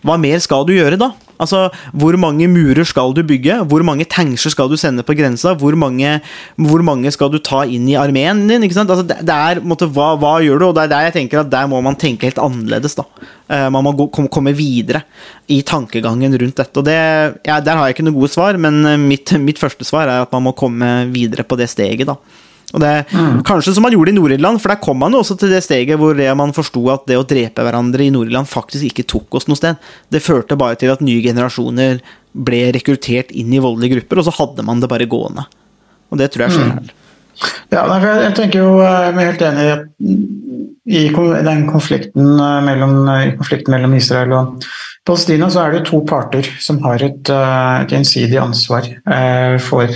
hva 0.02 0.16
mer 0.18 0.40
skal 0.42 0.64
du 0.66 0.74
gjøre 0.76 0.98
da? 1.00 1.12
Altså, 1.42 1.66
Hvor 1.92 2.16
mange 2.20 2.48
murer 2.50 2.86
skal 2.88 3.14
du 3.16 3.22
bygge? 3.26 3.58
Hvor 3.68 3.84
mange 3.86 4.06
tankser 4.08 4.54
skal 4.54 4.70
du 4.70 4.76
sende 4.80 5.04
på 5.06 5.16
grensa? 5.18 5.54
Hvor 5.58 5.76
mange, 5.78 6.20
hvor 6.56 6.84
mange 6.86 7.10
skal 7.14 7.32
du 7.32 7.38
ta 7.42 7.64
inn 7.66 7.88
i 7.90 7.98
armeen 7.98 8.46
din? 8.48 8.64
Altså, 8.64 9.02
det, 9.06 9.18
er, 9.28 9.60
måtte, 9.60 9.90
hva, 9.90 10.12
hva, 10.20 10.36
gjør 10.44 10.62
du? 10.62 10.66
Og 10.70 10.76
det 10.76 10.86
er 10.86 10.92
der 10.94 11.08
jeg 11.08 11.16
tenker 11.18 11.42
at 11.42 11.52
der 11.52 11.68
må 11.70 11.82
man 11.84 11.98
tenke 11.98 12.28
helt 12.30 12.40
annerledes. 12.42 12.96
da. 12.98 13.06
Uh, 13.52 13.68
man 13.74 13.84
må 13.84 13.92
gå, 13.98 14.08
komme 14.32 14.54
videre 14.56 15.02
i 15.52 15.60
tankegangen 15.66 16.38
rundt 16.40 16.62
dette. 16.62 16.78
og 16.78 16.86
det, 16.86 16.96
ja, 17.46 17.60
Der 17.60 17.76
har 17.76 17.88
jeg 17.88 17.98
ikke 17.98 18.06
noe 18.08 18.20
gode 18.20 18.32
svar, 18.32 18.56
men 18.56 18.84
eh, 18.86 19.00
mitt, 19.00 19.34
mitt 19.42 19.60
første 19.60 19.84
svar 19.84 20.08
er 20.08 20.22
at 20.22 20.32
man 20.32 20.46
må 20.46 20.54
komme 20.56 20.88
videre 21.12 21.44
på 21.44 21.58
det 21.60 21.68
steget. 21.72 22.06
da. 22.08 22.16
Og 22.72 22.80
det, 22.80 22.92
mm. 23.12 23.42
Kanskje 23.46 23.74
som 23.76 23.84
man 23.84 23.94
gjorde 23.94 24.14
i 24.14 24.16
Nord-Irland, 24.16 24.60
for 24.62 24.72
der 24.72 24.80
kom 24.82 25.00
man 25.02 25.12
jo 25.12 25.20
også 25.20 25.36
til 25.40 25.52
det 25.52 25.62
steget 25.66 26.00
hvor 26.00 26.18
man 26.38 26.54
forsto 26.56 26.82
at 26.92 27.04
det 27.10 27.18
å 27.20 27.26
drepe 27.28 27.64
hverandre 27.64 28.06
i 28.06 28.12
Nord-Irland 28.14 28.48
faktisk 28.50 28.88
ikke 28.88 29.08
tok 29.12 29.38
oss 29.38 29.48
noe 29.50 29.60
sted. 29.60 29.80
Det 30.12 30.24
førte 30.24 30.58
bare 30.60 30.78
til 30.80 30.94
at 30.94 31.04
nye 31.04 31.22
generasjoner 31.24 32.00
ble 32.32 32.62
rekruttert 32.72 33.32
inn 33.36 33.52
i 33.52 33.60
voldelige 33.60 33.98
grupper, 33.98 34.22
og 34.22 34.28
så 34.28 34.36
hadde 34.40 34.64
man 34.66 34.80
det 34.80 34.90
bare 34.92 35.10
gående. 35.10 35.44
Og 36.12 36.20
det 36.20 36.32
tror 36.32 36.46
jeg 36.46 36.56
skjer 36.56 36.68
mm. 36.70 36.74
her. 36.80 36.98
Ja, 37.72 37.82
jeg 37.96 38.34
tenker 38.36 38.60
jo, 38.60 38.72
jeg 38.84 39.08
er 39.08 39.26
helt 39.26 39.44
enig 39.46 39.62
i 39.64 39.72
at 39.72 39.86
i 40.82 41.02
den 41.46 41.66
konflikten 41.70 42.34
eh, 42.36 42.60
mellom, 42.66 42.96
i 43.08 43.32
konflikten 43.38 43.74
mellom 43.74 43.94
Israel 43.96 44.34
og 44.36 44.66
Palestina 45.06 45.48
så 45.50 45.64
er 45.64 45.76
det 45.76 45.84
to 45.88 46.02
parter 46.06 46.46
som 46.62 46.80
har 46.84 47.02
et, 47.02 47.30
eh, 47.32 47.74
et 47.82 47.94
gjensidig 47.94 48.38
ansvar 48.42 48.88
eh, 48.90 49.56
for 49.62 49.90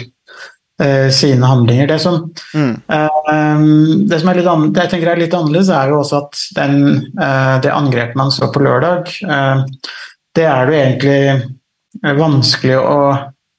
Eh, 0.83 1.11
sine 1.11 1.47
handlinger. 1.47 1.87
Det 1.87 1.99
som, 1.99 2.35
mm. 2.55 2.73
uh, 2.93 3.61
det 4.09 4.19
som 4.21 4.29
er 4.29 4.37
litt 4.37 4.49
annerledes, 4.51 4.83
jeg 4.83 4.91
tenker 4.93 5.09
er 5.09 5.21
litt 5.23 5.37
annerledes, 5.37 5.71
er 5.73 5.89
jo 5.89 6.03
også 6.03 6.19
at 6.19 6.43
den, 6.59 6.75
uh, 7.17 7.55
det 7.65 7.73
angrepet 7.73 8.19
man 8.21 8.33
så 8.35 8.51
på 8.53 8.61
lørdag, 8.61 9.09
uh, 9.25 9.63
det 10.37 10.45
er 10.45 10.69
det 10.69 10.83
egentlig 10.83 12.19
vanskelig 12.21 12.77
å 12.83 13.01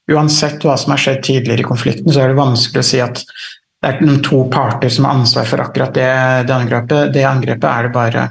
Uansett 0.08 0.62
hva 0.64 0.72
som 0.80 0.94
har 0.94 1.00
skjedd 1.02 1.18
tidligere 1.20 1.60
i 1.60 1.66
konflikten, 1.68 2.08
så 2.08 2.22
er 2.22 2.30
det 2.30 2.38
vanskelig 2.38 2.80
å 2.80 2.86
si 2.88 3.00
at 3.04 3.18
det 3.20 3.90
er 3.90 3.98
noen 4.00 4.22
to 4.24 4.38
parter 4.48 4.88
som 4.88 5.04
har 5.04 5.18
ansvar 5.18 5.44
for 5.50 5.60
akkurat 5.60 5.92
det, 5.92 6.06
det 6.48 6.54
angrepet. 6.54 7.10
Det 7.12 7.26
angrepet 7.28 7.66
er 7.68 7.84
det 7.84 7.90
bare 7.92 8.22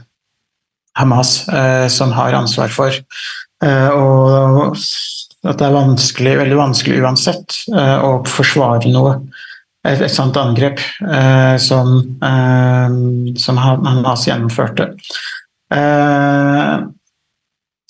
Hamas 0.97 1.35
som 1.93 2.15
har 2.17 2.33
ansvar 2.33 2.73
for. 2.73 2.97
og 3.61 4.73
at 5.47 5.59
det 5.59 5.67
er 5.67 5.75
vanskelig, 5.75 6.33
veldig 6.41 6.57
vanskelig 6.59 7.01
uansett 7.03 7.59
uh, 7.73 7.97
å 8.03 8.11
forsvare 8.27 8.91
noe. 8.91 9.17
Et, 9.87 10.01
et 10.03 10.11
sånt 10.11 10.35
angrep 10.39 10.81
uh, 11.05 11.55
som, 11.61 12.01
uh, 12.23 12.89
som 13.39 13.61
Hamas 13.61 14.27
gjennomførte. 14.27 14.91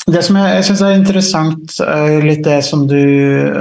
det 0.07 0.21
som 0.25 0.37
jeg, 0.39 0.53
jeg 0.55 0.65
syns 0.65 0.81
er 0.81 0.95
interessant, 0.97 1.73
litt 2.23 2.43
det 2.45 2.61
som 2.65 2.87
du 2.89 2.97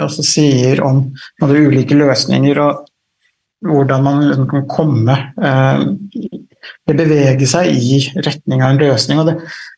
også 0.00 0.24
sier 0.24 0.80
om 0.84 1.02
de 1.42 1.64
ulike 1.68 1.96
løsninger, 1.98 2.60
og 2.62 2.86
hvordan 3.66 4.04
man 4.04 4.22
liksom 4.30 4.48
kan 4.52 4.64
komme 4.70 5.16
Bevege 6.86 7.46
seg 7.46 7.68
i 7.78 7.98
retning 8.24 8.62
av 8.62 8.72
en 8.72 8.80
løsning. 8.80 9.20
og 9.20 9.28
det 9.28 9.36
Eh, 9.36 9.75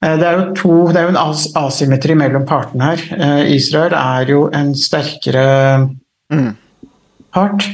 det 0.00 0.24
er 0.24 0.38
jo 0.38 0.44
to, 0.56 0.74
det 0.88 0.96
er 0.96 1.08
jo 1.08 1.12
en 1.12 1.40
asymmetri 1.60 2.14
mellom 2.16 2.46
partene 2.48 2.92
her. 2.92 3.02
Eh, 3.16 3.50
Israel 3.56 3.92
er 3.98 4.30
jo 4.32 4.46
en 4.56 4.72
sterkere 4.76 5.42
mm. 6.32 6.46
part, 7.36 7.66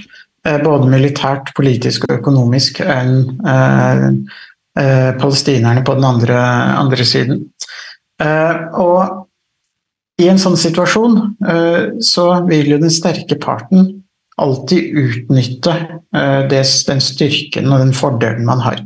eh, 0.42 0.58
både 0.64 0.90
militært, 0.90 1.52
politisk 1.54 2.08
og 2.08 2.16
økonomisk, 2.18 2.80
enn 2.82 3.20
eh, 3.46 4.02
eh, 4.82 5.12
palestinerne 5.20 5.84
på 5.86 5.94
den 5.94 6.08
andre, 6.08 6.40
andre 6.82 7.06
siden. 7.06 7.44
Eh, 8.18 8.58
og 8.74 9.22
i 10.18 10.26
en 10.32 10.40
sånn 10.40 10.56
situasjon 10.56 11.16
så 12.00 12.22
vil 12.46 12.70
jo 12.70 12.78
den 12.80 12.90
sterke 12.90 13.36
parten 13.36 13.90
alltid 14.40 14.94
utnytte 14.96 15.74
den 16.48 17.02
styrken 17.04 17.68
og 17.68 17.82
den 17.82 17.92
fordelen 17.92 18.48
man 18.48 18.62
har. 18.64 18.80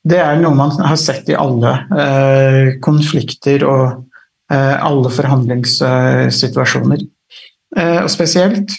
Det 0.00 0.16
er 0.16 0.38
noe 0.40 0.56
man 0.56 0.70
har 0.80 0.96
sett 0.96 1.28
i 1.28 1.36
alle 1.36 1.74
eh, 1.92 2.68
konflikter 2.84 3.64
og 3.68 4.06
eh, 4.52 4.76
alle 4.80 5.10
forhandlingssituasjoner. 5.12 7.02
Eh, 7.76 7.98
og 8.00 8.08
spesielt 8.12 8.72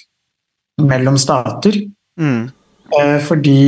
mellom 0.82 1.20
stater. 1.22 1.78
Mm. 2.20 2.50
Fordi 3.24 3.62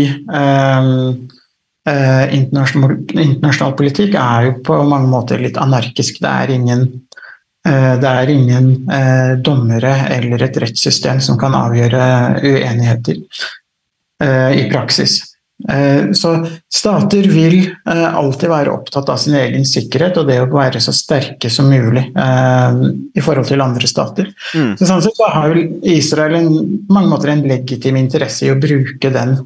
internasjonal, 1.88 2.98
internasjonal, 3.08 3.76
politikk 3.80 4.18
er 4.20 4.50
jo 4.50 4.56
på 4.68 4.80
mange 4.88 5.08
måter 5.12 5.40
litt 5.40 5.56
anarkisk. 5.62 6.20
Det 6.20 6.28
er 6.28 6.52
ingen, 6.52 6.84
det 7.64 8.10
er 8.10 8.32
ingen 8.34 8.68
dommere 9.46 9.94
eller 10.12 10.44
et 10.44 10.60
rettssystem 10.60 11.22
som 11.24 11.40
kan 11.40 11.56
avgjøre 11.56 12.04
uenigheter 12.44 13.16
i 14.60 14.68
praksis. 14.74 15.22
Eh, 15.70 16.12
så 16.12 16.48
stater 16.74 17.28
vil 17.32 17.70
eh, 17.90 18.16
alltid 18.16 18.50
være 18.52 18.72
opptatt 18.74 19.10
av 19.10 19.20
sin 19.22 19.36
egen 19.40 19.66
sikkerhet 19.68 20.18
og 20.20 20.28
det 20.28 20.40
å 20.44 20.50
være 20.52 20.82
så 20.84 20.92
sterke 20.96 21.52
som 21.54 21.70
mulig 21.72 22.04
eh, 22.12 22.80
i 23.16 23.24
forhold 23.24 23.48
til 23.48 23.64
andre 23.64 23.90
stater. 23.90 24.32
Mm. 24.54 24.74
Så 24.80 24.90
sånn 24.90 25.04
sett 25.06 25.20
så 25.20 25.30
har 25.32 25.56
Israel 25.88 26.40
en, 26.42 26.50
mange 26.92 27.12
måter 27.14 27.34
en 27.34 27.46
legitim 27.48 28.00
interesse 28.02 28.48
i 28.48 28.52
å 28.52 28.60
bruke 28.60 29.12
den 29.14 29.38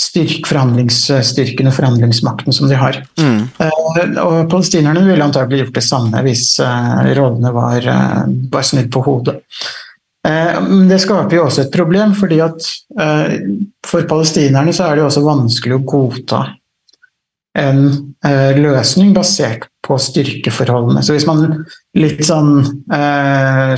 styrk, 0.00 0.46
forhandlingsstyrken 0.48 1.68
og 1.68 1.74
forhandlingsmakten 1.76 2.54
som 2.56 2.70
de 2.70 2.78
har. 2.78 3.02
Mm. 3.20 3.42
Og 4.22 4.48
palestinerne 4.50 5.02
ville 5.04 5.26
antagelig 5.26 5.66
gjort 5.66 5.76
det 5.76 5.84
samme 5.84 6.22
hvis 6.24 6.46
rollene 7.18 7.52
var, 7.52 7.86
var 8.54 8.66
snudd 8.66 8.88
på 8.94 9.04
hodet. 9.04 9.36
Eh, 10.28 10.62
det 10.88 11.00
skaper 11.00 11.38
jo 11.38 11.46
også 11.46 11.64
et 11.64 11.72
problem, 11.74 12.12
fordi 12.16 12.40
at 12.44 12.66
eh, 13.00 13.36
for 13.86 14.08
palestinerne 14.08 14.72
så 14.76 14.86
er 14.86 14.96
det 14.96 15.04
jo 15.04 15.10
også 15.10 15.24
vanskelig 15.24 15.78
å 15.78 15.84
godta 15.88 16.40
en 17.58 17.80
eh, 18.26 18.58
løsning 18.60 19.14
basert 19.16 19.70
på 19.86 19.96
styrkeforholdene. 19.98 21.02
Så 21.02 21.16
hvis 21.16 21.26
man 21.26 21.64
litt 21.98 22.20
sånn 22.22 22.60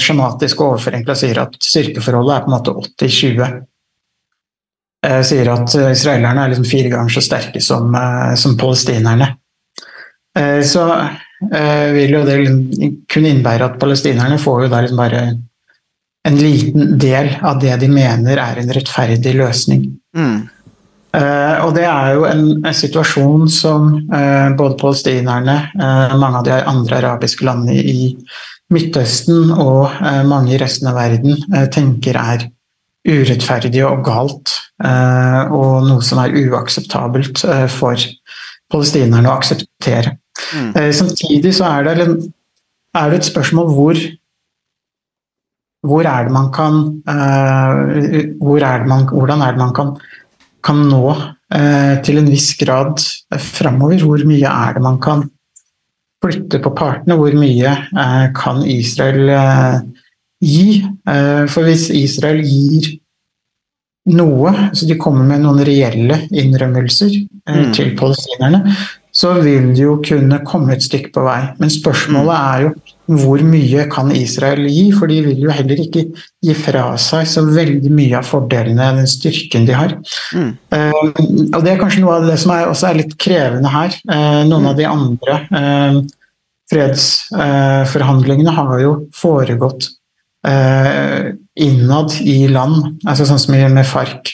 skjematisk 0.02 0.60
og 0.60 0.74
overforenkla 0.74 1.14
sier 1.16 1.38
at 1.44 1.54
styrkeforholdet 1.62 2.34
er 2.34 2.42
på 2.42 2.50
en 2.50 2.56
måte 2.56 2.74
80-20 2.82 3.44
eh, 5.06 5.22
Sier 5.26 5.48
at 5.54 5.76
israelerne 5.78 6.42
er 6.42 6.52
liksom 6.52 6.66
fire 6.68 6.90
ganger 6.92 7.14
så 7.14 7.22
sterke 7.24 7.62
som, 7.62 7.94
som 8.38 8.58
palestinerne. 8.58 9.30
Så 10.64 10.84
vil 11.92 12.14
jo 12.14 12.20
det 12.24 12.36
kunne 13.10 13.32
innebære 13.34 13.66
at 13.66 13.74
palestinerne 13.82 14.38
får 14.40 14.62
jo 14.62 14.68
da 14.72 14.78
liksom 14.84 15.00
bare 15.02 15.24
en 16.28 16.38
liten 16.38 16.98
del 16.98 17.36
av 17.42 17.58
det 17.62 17.76
de 17.82 17.88
mener 17.90 18.38
er 18.38 18.60
en 18.62 18.74
rettferdig 18.74 19.34
løsning. 19.38 19.88
Mm. 20.16 20.42
Uh, 21.12 21.58
og 21.66 21.74
det 21.76 21.84
er 21.84 22.14
jo 22.16 22.24
en, 22.24 22.44
en 22.64 22.76
situasjon 22.76 23.50
som 23.52 23.90
uh, 24.08 24.48
både 24.56 24.78
palestinerne, 24.80 25.56
uh, 25.76 26.14
mange 26.16 26.40
av 26.40 26.46
de 26.46 26.56
andre 26.72 27.02
arabiske 27.02 27.44
landene 27.44 27.76
i 27.76 28.14
Midtøsten 28.72 29.50
og 29.60 29.98
mange 30.24 30.54
i 30.54 30.58
resten 30.62 30.86
av 30.88 30.94
verden 30.96 31.34
tenker 31.74 32.16
er 32.16 32.46
urettferdig 33.04 33.82
og 33.84 34.00
galt, 34.06 34.54
og 34.80 35.84
noe 35.84 36.00
som 36.00 36.22
er 36.22 36.32
uakseptabelt 36.40 37.42
for 37.74 38.06
palestinerne 38.72 39.28
å 39.28 39.34
akseptere. 39.34 40.14
Mm. 40.56 40.72
samtidig 40.96 41.52
så 41.58 41.68
er 41.68 41.90
det, 41.90 42.06
er 42.96 43.12
det 43.12 43.20
et 43.20 43.28
spørsmål 43.28 43.74
hvor 43.76 44.00
hvor 45.82 46.06
er 46.06 46.28
det 46.28 46.34
man 46.34 46.48
kan 46.54 46.80
hvor 48.38 48.62
er 48.62 48.82
det 48.82 48.88
man, 48.88 49.06
Hvordan 49.10 49.42
er 49.42 49.54
det 49.54 49.62
man 49.62 49.74
kan 49.74 49.94
kan 50.62 50.78
nå 50.86 51.06
uh, 51.10 51.94
til 52.06 52.20
en 52.20 52.28
viss 52.30 52.52
grad 52.54 53.02
framover. 53.34 53.98
Hvor 53.98 54.22
mye 54.30 54.46
er 54.46 54.76
det 54.76 54.82
man 54.84 55.00
kan 55.02 55.24
flytte 56.22 56.60
på 56.62 56.70
partene? 56.78 57.16
Hvor 57.18 57.34
mye 57.34 57.72
uh, 57.98 58.26
kan 58.38 58.62
Israel 58.62 59.32
gi? 60.42 60.82
For 61.50 61.66
hvis 61.66 61.88
Israel 61.90 62.40
gir 62.46 62.92
noe, 64.14 64.70
så 64.74 64.86
de 64.86 64.98
kommer 64.98 65.26
med 65.26 65.42
noen 65.42 65.62
reelle 65.66 66.24
innrømmelser 66.30 67.18
Mm. 67.48 67.72
til 67.74 67.96
palestinerne, 67.98 68.76
så 69.12 69.32
vil 69.42 69.72
de 69.74 69.82
jo 69.82 69.96
kunne 70.08 70.38
komme 70.46 70.76
et 70.76 70.84
stykke 70.84 71.10
på 71.14 71.24
vei. 71.26 71.40
Men 71.58 71.70
spørsmålet 71.70 72.36
er 72.36 72.60
jo 72.62 72.68
hvor 73.20 73.42
mye 73.46 73.86
kan 73.92 74.10
Israel 74.14 74.64
gi? 74.68 74.86
For 74.96 75.10
de 75.10 75.20
vil 75.26 75.44
jo 75.44 75.52
heller 75.54 75.80
ikke 75.82 76.04
gi 76.42 76.56
fra 76.56 76.92
seg 77.00 77.28
så 77.28 77.44
veldig 77.46 77.92
mye 77.92 78.18
av 78.18 78.28
fordelene, 78.28 78.90
den 78.98 79.10
styrken 79.10 79.66
de 79.68 79.76
har. 79.76 79.94
Mm. 80.36 80.50
Uh, 80.72 80.98
og 81.52 81.60
Det 81.64 81.72
er 81.72 81.80
kanskje 81.80 82.02
noe 82.04 82.18
av 82.20 82.28
det 82.28 82.38
som 82.42 82.54
er, 82.54 82.66
også 82.70 82.90
er 82.90 83.00
litt 83.02 83.16
krevende 83.20 83.72
her. 83.72 83.96
Uh, 84.08 84.42
noen 84.48 84.70
av 84.70 84.78
de 84.78 84.88
andre 84.88 85.38
uh, 85.52 85.98
fredsforhandlingene 86.72 88.54
har 88.56 88.78
jo 88.80 88.92
foregått 89.12 89.90
eh, 90.48 91.26
innad 91.60 92.14
i 92.24 92.46
land, 92.48 93.02
altså 93.04 93.26
sånn 93.28 93.42
som 93.42 93.58
med 93.74 93.84
FARC. 93.84 94.30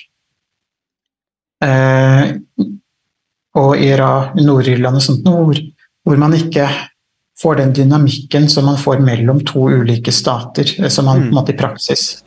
Og 3.58 3.82
Ira, 3.82 4.12
Nord-Irland 4.38 5.00
og 5.00 5.02
sånt, 5.02 5.26
hvor, 5.26 5.58
hvor 6.06 6.20
man 6.20 6.36
ikke 6.38 6.68
får 7.42 7.56
den 7.60 7.72
dynamikken 7.72 8.48
som 8.50 8.64
man 8.66 8.78
får 8.78 8.98
mellom 9.04 9.40
to 9.46 9.68
ulike 9.70 10.12
stater, 10.12 10.64
eh, 10.82 10.88
som 10.90 11.04
man 11.06 11.20
på 11.22 11.28
en 11.28 11.34
måte 11.38 11.52
i 11.54 11.58
praksis 11.58 12.22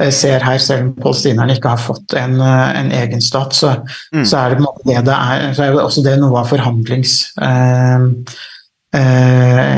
eh, 0.00 0.10
ser 0.10 0.40
her, 0.44 0.58
selv 0.58 0.82
om 0.88 0.92
palestinerne 1.02 1.56
ikke 1.56 1.68
har 1.74 1.80
fått 1.80 2.14
en, 2.16 2.38
eh, 2.40 2.80
en 2.80 2.90
egen 2.92 3.20
stat, 3.20 3.52
så, 3.56 3.76
Mm. 4.12 4.24
så 4.26 4.36
er 4.38 4.48
det 4.50 4.56
på 4.58 4.62
en 4.62 4.68
måte 4.68 4.86
det 4.86 5.04
det 5.04 5.14
er. 5.16 5.52
Så 5.54 5.62
er 5.64 5.72
det 5.72 5.80
også 5.84 6.02
det 6.04 6.18
noe 6.20 6.38
av 6.40 6.48
forhandlings... 6.48 7.32
Eh, 7.40 8.08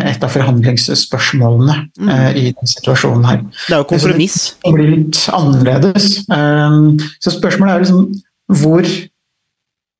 et 0.09 0.23
av 0.25 0.31
forhandlingsspørsmålene 0.33 1.75
Mm. 2.01 2.37
i 2.37 2.45
den 2.57 2.67
situasjonen 2.67 3.25
her. 3.27 3.37
Det 3.69 3.75
er 3.75 3.83
jo 3.83 3.85
kompromiss. 3.85 4.55
Det 4.65 4.73
blir 4.73 4.89
litt 4.89 5.19
annerledes. 5.29 6.07
Eh, 6.33 6.79
så 7.21 7.31
spørsmålet 7.35 7.75
er 7.75 7.81
liksom 7.85 8.23
hvor, 8.57 8.89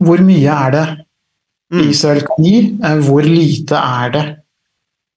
hvor 0.03 0.19
mye 0.25 0.49
er 0.67 0.71
det 0.71 0.87
Mm. 1.73 1.89
Israel 1.91 2.21
kan 2.21 2.45
gi? 2.45 2.79
Eh, 2.85 2.97
Hvor 3.01 3.23
lite 3.23 3.73
er 3.77 4.11
det 4.11 4.37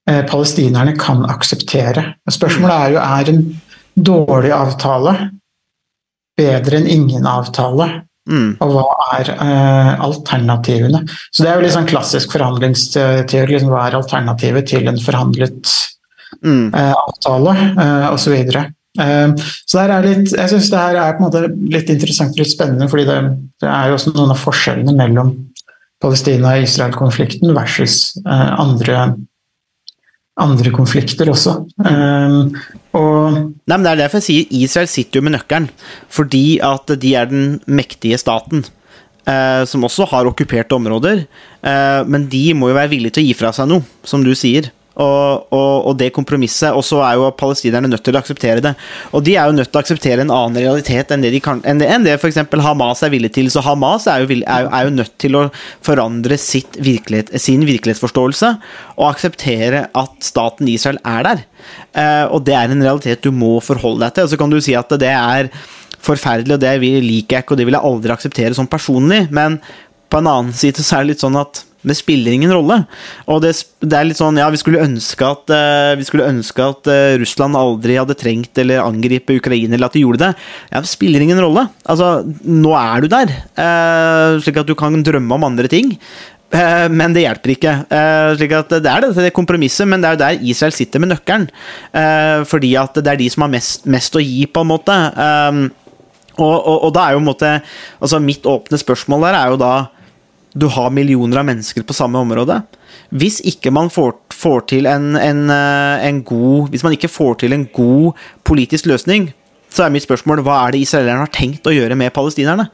palestinerne 0.06 0.94
kan 1.02 1.24
akseptere? 1.26 2.04
Spørsmålet 2.30 2.76
er 2.76 2.92
jo 2.94 3.00
er 3.02 3.32
en 3.32 3.40
dårlig 3.96 4.52
avtale 4.54 5.16
bedre 6.38 6.78
enn 6.82 6.92
ingen 6.92 7.26
avtale? 7.26 7.88
Mm. 8.30 8.56
Og 8.62 8.72
hva 8.74 8.86
er 9.20 9.32
eh, 9.34 9.92
alternativene? 10.06 11.04
Så 11.30 11.44
Det 11.44 11.50
er 11.50 11.60
jo 11.60 11.66
litt 11.66 11.76
sånn 11.76 11.90
klassisk 11.90 12.34
forhandlingsteori. 12.34 13.52
Liksom, 13.54 13.70
hva 13.70 13.88
er 13.88 13.98
alternativet 14.00 14.70
til 14.74 14.90
en 14.90 15.02
forhandlet 15.02 15.74
Mm. 16.44 16.74
eh, 16.74 16.94
avtale, 16.94 17.54
eh, 17.80 18.14
osv. 18.14 18.34
Eh, 18.34 19.30
så 19.66 19.78
der 19.80 19.94
er 19.94 20.08
litt, 20.08 20.32
jeg 20.32 20.50
syns 20.52 20.70
det 20.72 20.80
her 20.80 20.96
er 20.96 21.18
på 21.18 21.24
en 21.24 21.28
måte 21.30 21.72
litt 21.72 21.90
interessant 21.90 22.36
og 22.36 22.42
litt 22.42 22.52
spennende, 22.52 22.90
fordi 22.92 23.06
det, 23.06 23.20
det 23.64 23.70
er 23.70 23.90
jo 23.90 23.98
også 23.98 24.14
noen 24.16 24.34
av 24.34 24.42
forskjellene 24.42 24.96
mellom 24.96 25.34
Palestina-Israel-konflikten 26.04 27.54
versus 27.56 28.18
eh, 28.26 28.52
andre, 28.62 29.16
andre 30.42 30.72
konflikter 30.76 31.30
også. 31.32 31.58
Um, 31.80 32.56
og 32.96 33.38
Nei, 33.40 33.76
men 33.76 33.86
Det 33.86 33.92
er 33.92 34.02
derfor 34.04 34.20
jeg 34.20 34.28
sier 34.28 34.56
Israel 34.64 34.90
sitter 34.92 35.20
jo 35.20 35.26
med 35.26 35.36
nøkkelen. 35.38 35.70
Fordi 36.12 36.60
at 36.64 36.92
de 37.02 37.14
er 37.16 37.30
den 37.32 37.60
mektige 37.68 38.20
staten. 38.22 38.66
Uh, 39.26 39.66
som 39.66 39.82
også 39.88 40.06
har 40.12 40.28
okkuperte 40.30 40.76
områder. 40.78 41.24
Uh, 41.66 42.04
men 42.06 42.28
de 42.30 42.54
må 42.54 42.70
jo 42.70 42.78
være 42.78 42.92
villige 42.92 43.16
til 43.16 43.26
å 43.26 43.30
gi 43.30 43.38
fra 43.38 43.54
seg 43.56 43.72
noe, 43.72 43.86
som 44.06 44.26
du 44.26 44.36
sier. 44.38 44.70
Og, 44.96 45.48
og, 45.52 45.88
og 45.90 45.98
det 46.00 46.14
kompromisset. 46.16 46.72
Og 46.72 46.86
så 46.88 47.02
er 47.04 47.18
jo 47.20 47.28
palestinerne 47.36 47.90
nødt 47.92 48.06
til 48.06 48.16
å 48.16 48.22
akseptere 48.22 48.64
det. 48.64 48.72
Og 49.12 49.26
de 49.28 49.36
er 49.36 49.50
jo 49.50 49.58
nødt 49.58 49.72
til 49.72 49.80
å 49.80 49.84
akseptere 49.84 50.24
en 50.24 50.32
annen 50.32 50.62
realitet 50.62 51.12
enn 51.12 51.26
det, 51.26 51.34
de 51.36 51.42
kan, 51.44 51.60
enn 51.68 51.82
det, 51.82 51.90
enn 51.92 52.08
det 52.08 52.16
f.eks. 52.16 52.40
Hamas 52.64 53.04
er 53.04 53.12
villig 53.14 53.34
til. 53.36 53.52
Så 53.52 53.64
Hamas 53.66 54.08
er 54.12 54.24
jo, 54.24 54.30
er, 54.40 54.66
jo, 54.66 54.72
er 54.72 54.88
jo 54.88 54.96
nødt 55.02 55.16
til 55.22 55.40
å 55.40 55.46
forandre 55.86 56.40
virkelighet, 56.86 57.34
sin 57.42 57.66
virkelighetsforståelse 57.68 58.52
og 58.96 59.08
akseptere 59.10 59.88
at 59.96 60.16
staten 60.24 60.70
Israel 60.72 61.02
er 61.04 61.28
der. 61.28 61.46
Eh, 61.96 62.26
og 62.32 62.46
det 62.48 62.56
er 62.56 62.72
en 62.72 62.84
realitet 62.86 63.26
du 63.26 63.34
må 63.36 63.58
forholde 63.64 64.06
deg 64.06 64.16
til. 64.16 64.30
Og 64.30 64.34
så 64.34 64.40
kan 64.40 64.54
du 64.54 64.62
si 64.64 64.78
at 64.78 64.96
det 65.02 65.12
er 65.12 65.52
forferdelig, 66.06 66.58
og 66.58 66.64
det 66.64 66.76
liker 66.82 67.40
jeg 67.40 67.46
ikke, 67.46 67.56
og 67.56 67.60
det 67.60 67.68
vil 67.68 67.78
jeg 67.78 67.90
aldri 67.90 68.14
akseptere 68.14 68.58
som 68.58 68.70
personlig, 68.70 69.26
men 69.34 69.58
på 70.12 70.22
en 70.22 70.30
annen 70.30 70.54
side 70.56 70.84
så 70.86 71.00
er 71.00 71.06
det 71.06 71.16
litt 71.16 71.24
sånn 71.24 71.40
at 71.40 71.64
det 71.86 71.98
spiller 71.98 72.36
ingen 72.36 72.52
rolle. 72.54 72.82
Og 73.30 73.42
det, 73.44 73.54
det 73.86 73.98
er 73.98 74.08
litt 74.10 74.20
sånn, 74.20 74.40
ja, 74.42 74.50
vi 74.54 74.60
skulle 74.62 74.84
ønske 74.84 75.28
at, 75.28 75.54
uh, 75.54 76.06
skulle 76.06 76.30
ønske 76.32 76.66
at 76.66 76.90
uh, 76.90 77.16
Russland 77.22 77.58
aldri 77.60 78.00
hadde 78.00 78.18
trengt 78.20 78.58
eller 78.62 78.84
angripe 78.84 79.38
Ukraina, 79.38 79.78
eller 79.78 79.90
at 79.90 79.98
de 79.98 80.04
gjorde 80.06 80.24
det. 80.24 80.32
Ja, 80.72 80.82
det 80.82 80.92
spiller 80.92 81.24
ingen 81.24 81.42
rolle. 81.42 81.68
Altså, 81.86 82.18
nå 82.46 82.76
er 82.80 83.06
du 83.06 83.12
der, 83.12 83.36
Uh, 83.56 84.38
slik 84.44 84.58
at 84.60 84.68
du 84.68 84.74
kan 84.78 84.96
drømme 85.06 85.38
om 85.38 85.46
andre 85.48 85.70
ting. 85.72 85.94
Men 86.56 87.12
det 87.16 87.24
hjelper 87.24 87.52
ikke. 87.52 87.72
Slik 88.38 88.54
at 88.56 88.70
Det 88.84 88.92
er 88.92 89.02
det, 89.04 89.10
det 89.18 89.32
kompromisset, 89.36 89.88
men 89.90 90.00
det 90.00 90.08
er 90.08 90.16
jo 90.16 90.20
der 90.22 90.46
Israel 90.52 90.76
sitter 90.76 91.02
med 91.02 91.12
nøkkelen. 91.12 91.48
Fordi 92.48 92.70
at 92.80 93.00
det 93.02 93.12
er 93.12 93.20
de 93.20 93.28
som 93.34 93.44
har 93.44 93.52
mest, 93.52 93.88
mest 93.92 94.16
å 94.16 94.24
gi, 94.24 94.46
på 94.48 94.64
en 94.64 94.70
måte. 94.70 94.96
Og, 96.36 96.56
og, 96.56 96.78
og 96.88 96.94
da 96.96 97.08
er 97.08 97.16
jo 97.16 97.22
en 97.22 97.28
måte 97.28 97.52
Altså 98.04 98.20
Mitt 98.24 98.48
åpne 98.50 98.80
spørsmål 98.80 99.28
der 99.28 99.38
er 99.40 99.54
jo 99.54 99.60
da 99.62 99.74
Du 100.56 100.70
har 100.72 100.94
millioner 100.96 101.42
av 101.42 101.48
mennesker 101.50 101.84
på 101.84 101.96
samme 101.96 102.22
område. 102.22 102.62
Hvis 103.12 103.42
ikke 103.48 103.74
man 103.76 103.92
får, 103.92 104.14
får 104.34 104.64
til 104.72 104.88
en, 104.90 105.12
en, 105.20 105.42
eh, 105.52 106.06
en 106.08 106.22
god 106.26 106.72
Hvis 106.72 106.84
man 106.86 106.96
ikke 106.96 107.12
får 107.12 107.42
til 107.44 107.54
en 107.54 107.68
god 107.76 108.16
politisk 108.48 108.88
løsning, 108.90 109.30
så 109.70 109.86
er 109.86 109.94
mitt 109.94 110.06
spørsmål 110.06 110.42
hva 110.46 110.62
er 110.64 110.76
det 110.76 110.86
israelerne 110.86 111.26
har 111.26 111.34
tenkt 111.36 111.68
å 111.68 111.76
gjøre 111.76 111.98
med 112.00 112.14
palestinerne? 112.16 112.70